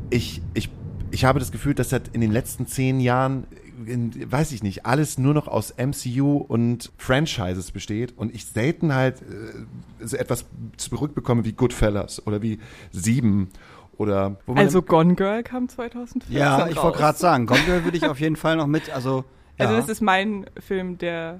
[0.10, 0.69] ich, ich,
[1.11, 3.45] ich habe das Gefühl, dass das in den letzten zehn Jahren,
[3.87, 8.93] in, weiß ich nicht, alles nur noch aus MCU und Franchises besteht und ich selten
[8.93, 10.45] halt äh, so etwas
[10.77, 12.59] zurückbekomme wie Goodfellas oder wie
[12.91, 13.49] Sieben
[13.97, 17.83] oder wo man Also Gone Girl kam 2014 Ja, ich wollte gerade sagen, Gone Girl
[17.83, 19.25] würde ich auf jeden Fall noch mit, also.
[19.57, 21.39] Ja, Also das ist mein Film der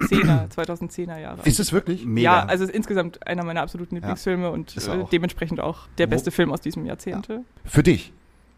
[0.00, 1.40] 10er, 2010er Jahre.
[1.44, 2.06] ist es wirklich?
[2.06, 2.40] mega.
[2.40, 5.10] Ja, also insgesamt einer meiner absoluten Lieblingsfilme und Ist äh, auch.
[5.10, 7.42] dementsprechend auch der Wo- beste Film aus diesem Jahrzehnte.
[7.64, 8.12] Für dich?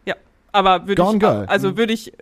[0.05, 0.15] Ja,
[0.53, 1.47] aber würde Gone ich, Girl.
[1.47, 2.13] also würde ich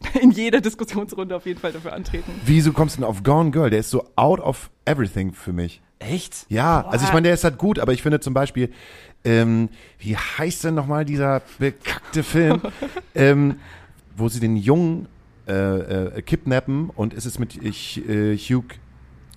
[0.20, 2.30] in jeder Diskussionsrunde auf jeden Fall dafür antreten.
[2.44, 3.70] Wieso kommst du denn auf Gone Girl?
[3.70, 5.80] Der ist so out of everything für mich.
[5.98, 6.46] Echt?
[6.48, 6.92] Ja, Boah.
[6.92, 8.70] also ich meine, der ist halt gut, aber ich finde zum Beispiel,
[9.24, 9.68] ähm,
[9.98, 12.62] wie heißt denn nochmal dieser bekackte Film,
[13.14, 13.56] ähm,
[14.16, 15.08] wo sie den Jungen
[15.48, 18.74] äh, äh, kidnappen und es ist mit ich, äh, Hugh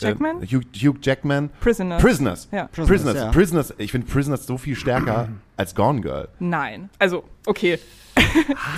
[0.02, 0.42] Jackman?
[0.42, 1.50] Äh, Hugh, Hugh Jackman.
[1.60, 1.98] Prisoner.
[1.98, 2.48] Prisoners.
[2.52, 2.68] Ja.
[2.68, 2.90] Prisoners.
[2.90, 3.32] Prisoners, ja.
[3.32, 3.74] Prisoners.
[3.78, 6.28] Ich finde Prisoners so viel stärker als Gone Girl.
[6.40, 6.90] Nein.
[7.00, 7.80] Also, okay.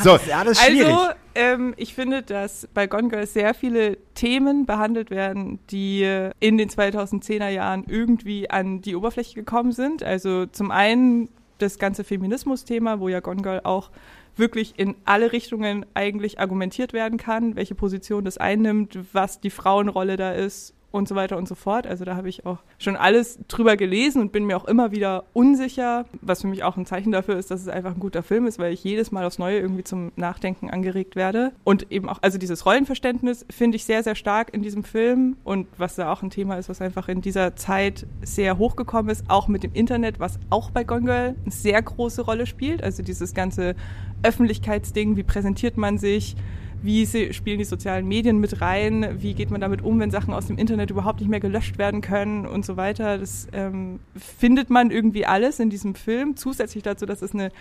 [0.02, 0.94] So, Ja, das ist schwierig.
[0.94, 6.04] Also, ähm, ich finde, dass bei Gone Girl sehr viele Themen behandelt werden, die
[6.40, 10.04] in den 2010er Jahren irgendwie an die Oberfläche gekommen sind.
[10.04, 13.90] Also zum einen das ganze Feminismus-Thema, wo ja Gone Girl auch
[14.36, 20.18] wirklich in alle Richtungen eigentlich argumentiert werden kann, welche Position das einnimmt, was die Frauenrolle
[20.18, 21.88] da ist und so weiter und so fort.
[21.88, 25.24] Also da habe ich auch schon alles drüber gelesen und bin mir auch immer wieder
[25.34, 28.46] unsicher, was für mich auch ein Zeichen dafür ist, dass es einfach ein guter Film
[28.46, 31.52] ist, weil ich jedes Mal aufs Neue irgendwie zum Nachdenken angeregt werde.
[31.64, 35.68] Und eben auch, also dieses Rollenverständnis finde ich sehr, sehr stark in diesem Film und
[35.78, 39.48] was da auch ein Thema ist, was einfach in dieser Zeit sehr hochgekommen ist, auch
[39.48, 42.84] mit dem Internet, was auch bei Gone Girl eine sehr große Rolle spielt.
[42.84, 43.76] Also dieses ganze
[44.22, 46.36] Öffentlichkeitsding, wie präsentiert man sich,
[46.84, 50.48] wie spielen die sozialen Medien mit rein, wie geht man damit um, wenn Sachen aus
[50.48, 53.18] dem Internet überhaupt nicht mehr gelöscht werden können und so weiter.
[53.18, 57.52] Das ähm, findet man irgendwie alles in diesem Film, zusätzlich dazu, dass es eine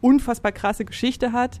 [0.00, 1.60] unfassbar krasse Geschichte hat.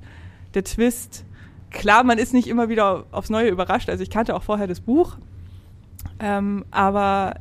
[0.54, 1.24] Der Twist,
[1.70, 4.80] klar, man ist nicht immer wieder aufs Neue überrascht, also ich kannte auch vorher das
[4.80, 5.16] Buch,
[6.18, 7.36] ähm, aber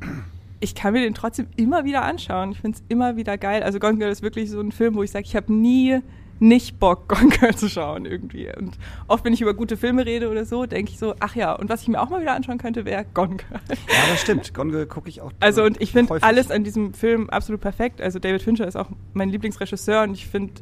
[0.60, 2.52] ich kann mir den trotzdem immer wieder anschauen.
[2.52, 3.64] Ich finde es immer wieder geil.
[3.64, 6.02] Also Gone Girl ist wirklich so ein Film, wo ich sage, ich habe nie
[6.42, 8.50] nicht Bock, Gone Girl zu schauen irgendwie.
[8.58, 8.78] Und
[9.08, 11.70] oft, wenn ich über gute Filme rede oder so, denke ich so, ach ja, und
[11.70, 13.62] was ich mir auch mal wieder anschauen könnte, wäre Gone Girl.
[13.70, 14.54] Ja, das stimmt.
[14.54, 15.32] Gone Girl gucke ich auch.
[15.40, 18.02] Also und ich finde alles an diesem Film absolut perfekt.
[18.02, 20.54] Also David Fincher ist auch mein Lieblingsregisseur und ich finde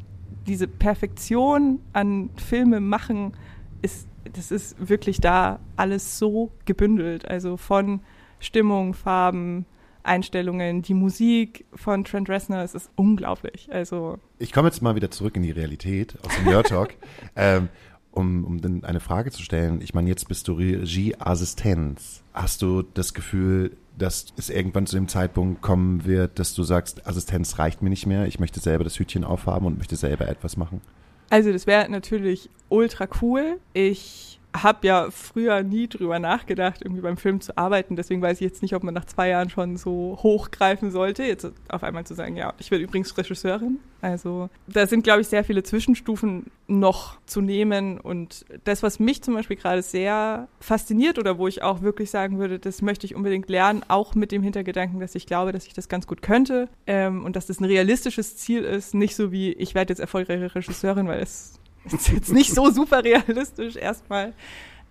[0.48, 3.34] diese Perfektion an Filme machen
[3.82, 7.28] ist das ist wirklich da alles so gebündelt.
[7.28, 8.02] Also von
[8.40, 9.66] Stimmung, Farben,
[10.04, 13.70] Einstellungen, die Musik von Trent Reznor, es ist unglaublich.
[13.72, 16.96] Also Ich komme jetzt mal wieder zurück in die Realität aus dem Nerd Talk,
[17.36, 17.70] ähm,
[18.12, 19.82] um, um dann eine Frage zu stellen.
[19.82, 22.24] Ich meine, jetzt bist du Regieassistenz.
[22.34, 27.06] Hast du das Gefühl, dass es irgendwann zu dem Zeitpunkt kommen wird, dass du sagst,
[27.06, 30.58] Assistenz reicht mir nicht mehr, ich möchte selber das Hütchen aufhaben und möchte selber etwas
[30.58, 30.82] machen?
[31.30, 33.60] Also das wäre natürlich ultra cool.
[33.74, 37.96] Ich habe ja früher nie drüber nachgedacht, irgendwie beim Film zu arbeiten.
[37.96, 41.24] Deswegen weiß ich jetzt nicht, ob man nach zwei Jahren schon so hochgreifen sollte.
[41.24, 43.80] Jetzt auf einmal zu sagen, ja, ich werde übrigens Regisseurin.
[44.02, 48.00] Also da sind, glaube ich, sehr viele Zwischenstufen noch zu nehmen.
[48.00, 52.40] Und das, was mich zum Beispiel gerade sehr fasziniert oder wo ich auch wirklich sagen
[52.40, 55.74] würde, das möchte ich unbedingt lernen, auch mit dem Hintergedanken, dass ich glaube, dass ich
[55.74, 58.96] das ganz gut könnte ähm, und dass das ein realistisches Ziel ist.
[58.96, 61.59] Nicht so wie, ich werde jetzt erfolgreiche Regisseurin, weil es
[61.92, 64.34] ist jetzt nicht so super realistisch erstmal,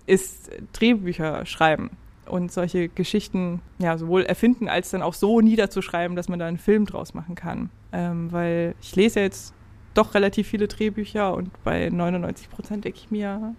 [0.06, 1.90] ist Drehbücher schreiben
[2.26, 6.58] und solche Geschichten ja sowohl erfinden als dann auch so niederzuschreiben, dass man da einen
[6.58, 7.70] Film draus machen kann.
[7.92, 9.54] Ähm, weil ich lese ja jetzt
[9.94, 13.54] doch relativ viele Drehbücher und bei 99 Prozent denke ich mir,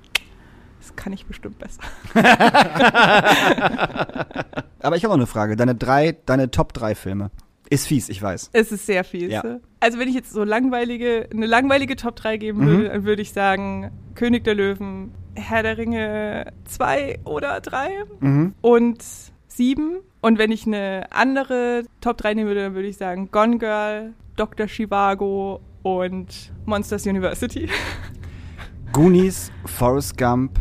[0.80, 1.82] das kann ich bestimmt besser.
[4.82, 5.56] Aber ich habe auch eine Frage.
[5.56, 7.32] Deine drei, deine Top drei Filme.
[7.70, 8.50] Ist fies, ich weiß.
[8.54, 9.32] Es ist sehr fies.
[9.32, 9.60] Ja.
[9.80, 12.66] Also wenn ich jetzt so langweilige, eine langweilige Top 3 geben Mhm.
[12.66, 17.90] würde, dann würde ich sagen König der Löwen, Herr der Ringe 2 oder 3
[18.20, 18.54] Mhm.
[18.62, 19.04] und
[19.48, 19.98] 7.
[20.22, 24.14] Und wenn ich eine andere Top 3 nehmen würde, dann würde ich sagen Gone Girl,
[24.36, 24.66] Dr.
[24.68, 27.70] Chivago und Monsters University.
[28.94, 30.60] Goonies, Forrest Gump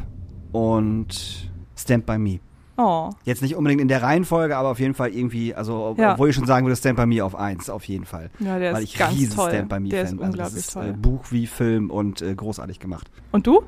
[0.52, 2.40] und Stand By Me.
[2.80, 3.10] Oh.
[3.24, 6.12] Jetzt nicht unbedingt in der Reihenfolge, aber auf jeden Fall irgendwie, also Ja.
[6.12, 8.30] obwohl ich schon sagen würde, Stand By Me auf eins, auf jeden Fall.
[8.38, 9.50] Ja, der Weil ist ich ganz riesen toll.
[9.50, 10.26] Stand By Me der Fan ist bin.
[10.26, 10.86] Also das ist toll.
[10.90, 13.10] äh, Buch wie Film und äh, großartig gemacht.
[13.32, 13.62] Und du?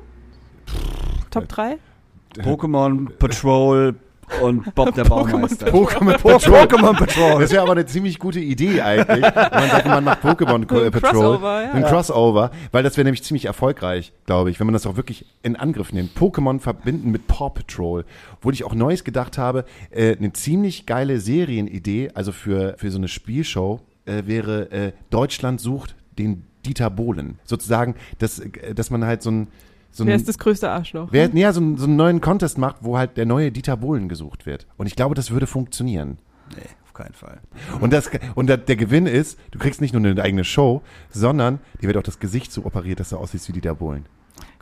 [1.29, 1.77] Top 3?
[2.37, 3.95] Pokémon Patrol
[4.41, 5.67] und Bob der Baumeister.
[5.67, 7.41] Pokémon Po- Pokémon Patrol.
[7.41, 9.23] Das wäre aber eine ziemlich gute Idee eigentlich.
[9.23, 11.11] Wenn man sagt, man macht Pokémon Ein äh, Patrol.
[11.11, 11.71] Crossover, ja.
[11.71, 15.25] Ein Crossover, weil das wäre nämlich ziemlich erfolgreich, glaube ich, wenn man das auch wirklich
[15.43, 16.15] in Angriff nimmt.
[16.17, 18.05] Pokémon verbinden mit Paw Patrol.
[18.41, 22.97] Wo ich auch Neues gedacht habe, äh, eine ziemlich geile Serienidee, also für, für so
[22.97, 27.39] eine Spielshow, äh, wäre äh, Deutschland sucht den Dieter Bohlen.
[27.43, 29.47] Sozusagen, dass, äh, dass man halt so ein
[29.91, 31.09] so Wer ein, ist das größte Arschloch?
[31.11, 33.77] wer, nee, ja, so, einen- so einen neuen Contest macht, wo halt der neue Dieter
[33.77, 34.67] Bohlen gesucht wird.
[34.77, 36.17] Und ich glaube, das würde funktionieren.
[36.55, 37.39] Nee, auf keinen Fall.
[37.79, 41.59] Und, das, und der, der Gewinn ist, du kriegst nicht nur eine eigene Show, sondern
[41.81, 44.05] dir wird auch das Gesicht so operiert, dass du aussiehst wie Dieter Bohlen.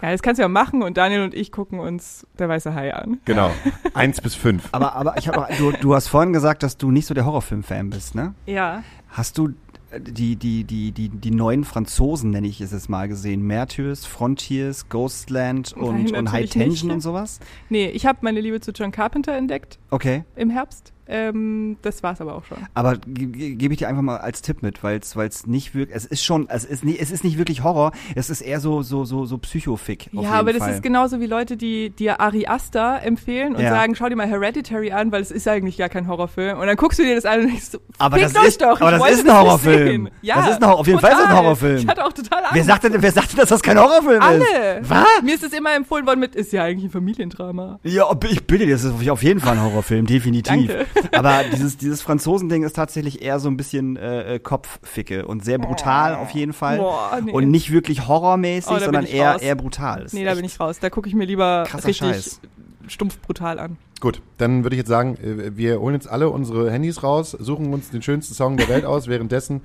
[0.02, 2.94] Ja, das kannst du ja machen und Daniel und ich gucken uns der weiße Hai
[2.94, 3.20] an.
[3.26, 3.52] Genau.
[3.94, 4.70] Eins bis fünf.
[4.72, 7.90] Aber, aber ich habe du, du hast vorhin gesagt, dass du nicht so der Horrorfilm-Fan
[7.90, 8.34] bist, ne?
[8.46, 8.84] Ja.
[9.10, 9.50] Hast du
[9.98, 13.46] die, die, die, die, die neuen Franzosen, nenne ich es jetzt mal, gesehen?
[13.48, 16.96] Martyrs, Frontiers, Ghostland Nein, und, und High Tension nicht.
[16.96, 17.40] und sowas?
[17.70, 20.24] Nee, ich habe meine Liebe zu John Carpenter entdeckt Okay.
[20.36, 20.94] im Herbst.
[21.12, 22.60] Ähm, das war's aber auch schon.
[22.76, 25.96] Aber ge- ge- gebe ich dir einfach mal als Tipp mit, weil es nicht wirklich,
[25.96, 28.84] es ist schon, es ist nicht, es ist nicht wirklich Horror, es ist eher so
[28.84, 30.10] so so so Psychofick.
[30.14, 30.76] ja, aber jeden das Fall.
[30.76, 33.72] ist genauso wie Leute, die dir Ari Aster empfehlen und Ja.
[33.72, 36.60] sagen, schau dir mal Hereditary an, weil es ist eigentlich gar kein Horrorfilm.
[36.60, 38.80] Und dann guckst du dir das an und denkst so, Aber das euch ist- doch,
[38.80, 40.10] aber ich das ist ein Horrorfilm.
[40.22, 41.38] Ja, Das ist ein Horror- auf jeden Fall ist ein total.
[41.44, 41.78] Horrorfilm.
[41.78, 42.54] Ich hatte auch total Angst.
[42.54, 44.44] Wer sagte, wer sagte, dass das kein Horrorfilm Alle.
[44.80, 44.90] ist?
[44.90, 45.06] Was?
[45.24, 47.80] Mir ist es immer empfohlen worden mit, ist ja eigentlich ein Familiendrama.
[47.84, 50.68] Ja, ich bitte dir, das ist auf jeden Fall ein Horrorfilm, definitiv.
[50.68, 50.86] Danke.
[51.12, 55.58] Aber dieses, dieses Franzosending ist tatsächlich eher so ein bisschen äh, äh, Kopfficke und sehr
[55.60, 56.78] brutal auf jeden Fall.
[56.78, 57.32] Boah, nee.
[57.32, 59.42] Und nicht wirklich horrormäßig, Oh, sondern eher, raus.
[59.42, 60.04] eher brutal.
[60.04, 60.80] Das Nee, ist da bin ich raus.
[60.80, 62.40] Da gucke ich mir lieber richtig Scheiß.
[62.88, 63.78] stumpf brutal an.
[64.02, 67.74] Gut, dann würde ich jetzt sagen, äh, wir holen jetzt alle unsere Handys raus, suchen
[67.74, 69.08] uns den schönsten Song der Welt aus.
[69.08, 69.62] Währenddessen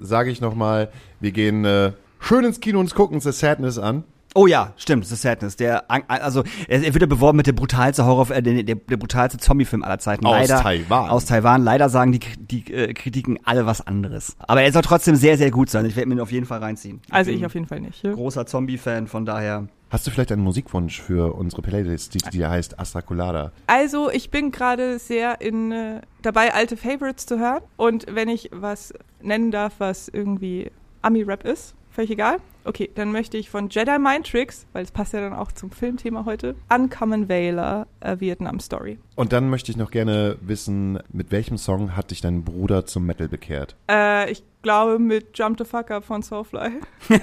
[0.00, 0.90] sage ich nochmal,
[1.20, 4.04] wir gehen äh, schön ins Kino und gucken uns The Sadness an.
[4.36, 5.56] Oh ja, stimmt, The Sadness.
[5.56, 9.38] Der, also er, wird ja beworben mit der brutalste Horror, äh, der, der, der brutalste
[9.38, 10.26] Zombie-Film aller Zeiten.
[10.26, 11.08] Aus Leider, Taiwan.
[11.08, 11.64] Aus Taiwan.
[11.64, 14.36] Leider sagen die, die äh, Kritiken alle was anderes.
[14.40, 15.86] Aber er soll trotzdem sehr, sehr gut sein.
[15.86, 17.00] Ich werde mir ihn auf jeden Fall reinziehen.
[17.10, 18.02] Also ich auf jeden Fall nicht.
[18.02, 18.12] Ja?
[18.12, 19.68] großer Zombie-Fan, von daher.
[19.88, 23.52] Hast du vielleicht einen Musikwunsch für unsere Playlist, die, die heißt Astra Colada?
[23.68, 27.62] Also ich bin gerade sehr in äh, dabei, alte Favorites zu hören.
[27.76, 28.92] Und wenn ich was
[29.22, 32.36] nennen darf, was irgendwie Ami-Rap ist, völlig egal.
[32.64, 35.70] Okay, dann möchte ich von Jedi Mind Tricks, weil es passt ja dann auch zum
[35.70, 38.98] Filmthema heute, Uncommon Valor, a Vietnam Story.
[39.14, 43.06] Und dann möchte ich noch gerne wissen, mit welchem Song hat dich dein Bruder zum
[43.06, 43.76] Metal bekehrt?
[43.90, 46.80] Äh, ich glaube mit Jump the Fuck Up von Soulfly.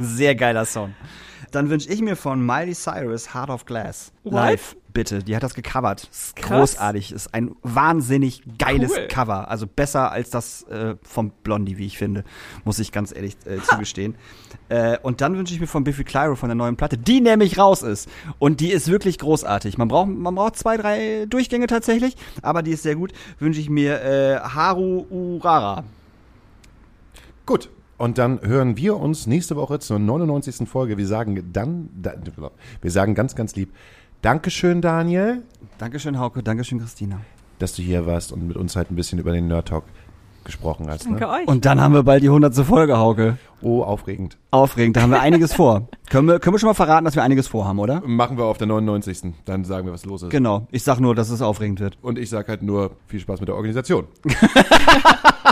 [0.00, 0.96] Sehr geiler Song.
[1.52, 4.32] Dann wünsche ich mir von Miley Cyrus Heart of Glass What?
[4.32, 5.20] live bitte.
[5.20, 6.08] Die hat das gecovert.
[6.10, 6.72] Ist Krass.
[6.72, 7.12] großartig.
[7.12, 9.06] Ist ein wahnsinnig geiles Cool.
[9.06, 9.48] Cover.
[9.48, 12.24] Also besser als das äh, vom Blondie, wie ich finde.
[12.64, 14.16] Muss ich ganz ehrlich äh, zugestehen.
[14.68, 17.58] Äh, und dann wünsche ich mir von Biffy Clyro von der neuen Platte, die nämlich
[17.58, 18.08] raus ist.
[18.40, 19.78] Und die ist wirklich großartig.
[19.78, 23.12] Man braucht, man braucht zwei, drei Durchgänge tatsächlich, aber die ist sehr gut.
[23.38, 25.84] Wünsche ich mir äh, Haru Urara.
[27.46, 27.70] Gut.
[27.98, 30.68] Und dann hören wir uns nächste Woche zur 99.
[30.68, 30.96] Folge.
[30.98, 32.14] Wir sagen dann, da,
[32.80, 33.72] wir sagen ganz, ganz lieb,
[34.22, 35.42] Dankeschön, Daniel,
[35.78, 36.42] Dankeschön, Hauke.
[36.42, 37.20] Dankeschön, Christina.
[37.58, 39.84] dass du hier warst und mit uns halt ein bisschen über den Nerd Talk
[40.44, 41.04] gesprochen hast.
[41.06, 41.28] Danke Ne?
[41.30, 41.46] euch.
[41.48, 42.52] Und dann haben wir bald die 100.
[42.66, 43.38] Folge, Hauke.
[43.60, 44.36] Oh, aufregend.
[44.50, 45.86] Aufregend, da haben wir einiges vor.
[46.10, 48.00] Können wir, können wir schon mal verraten, dass wir einiges vorhaben, oder?
[48.04, 49.34] Machen wir auf der 99.
[49.44, 50.30] Dann sagen wir, was los ist.
[50.30, 50.66] Genau.
[50.72, 51.98] Ich sag nur, dass es aufregend wird.
[52.02, 54.06] Und ich sag halt nur, viel Spaß mit der Organisation.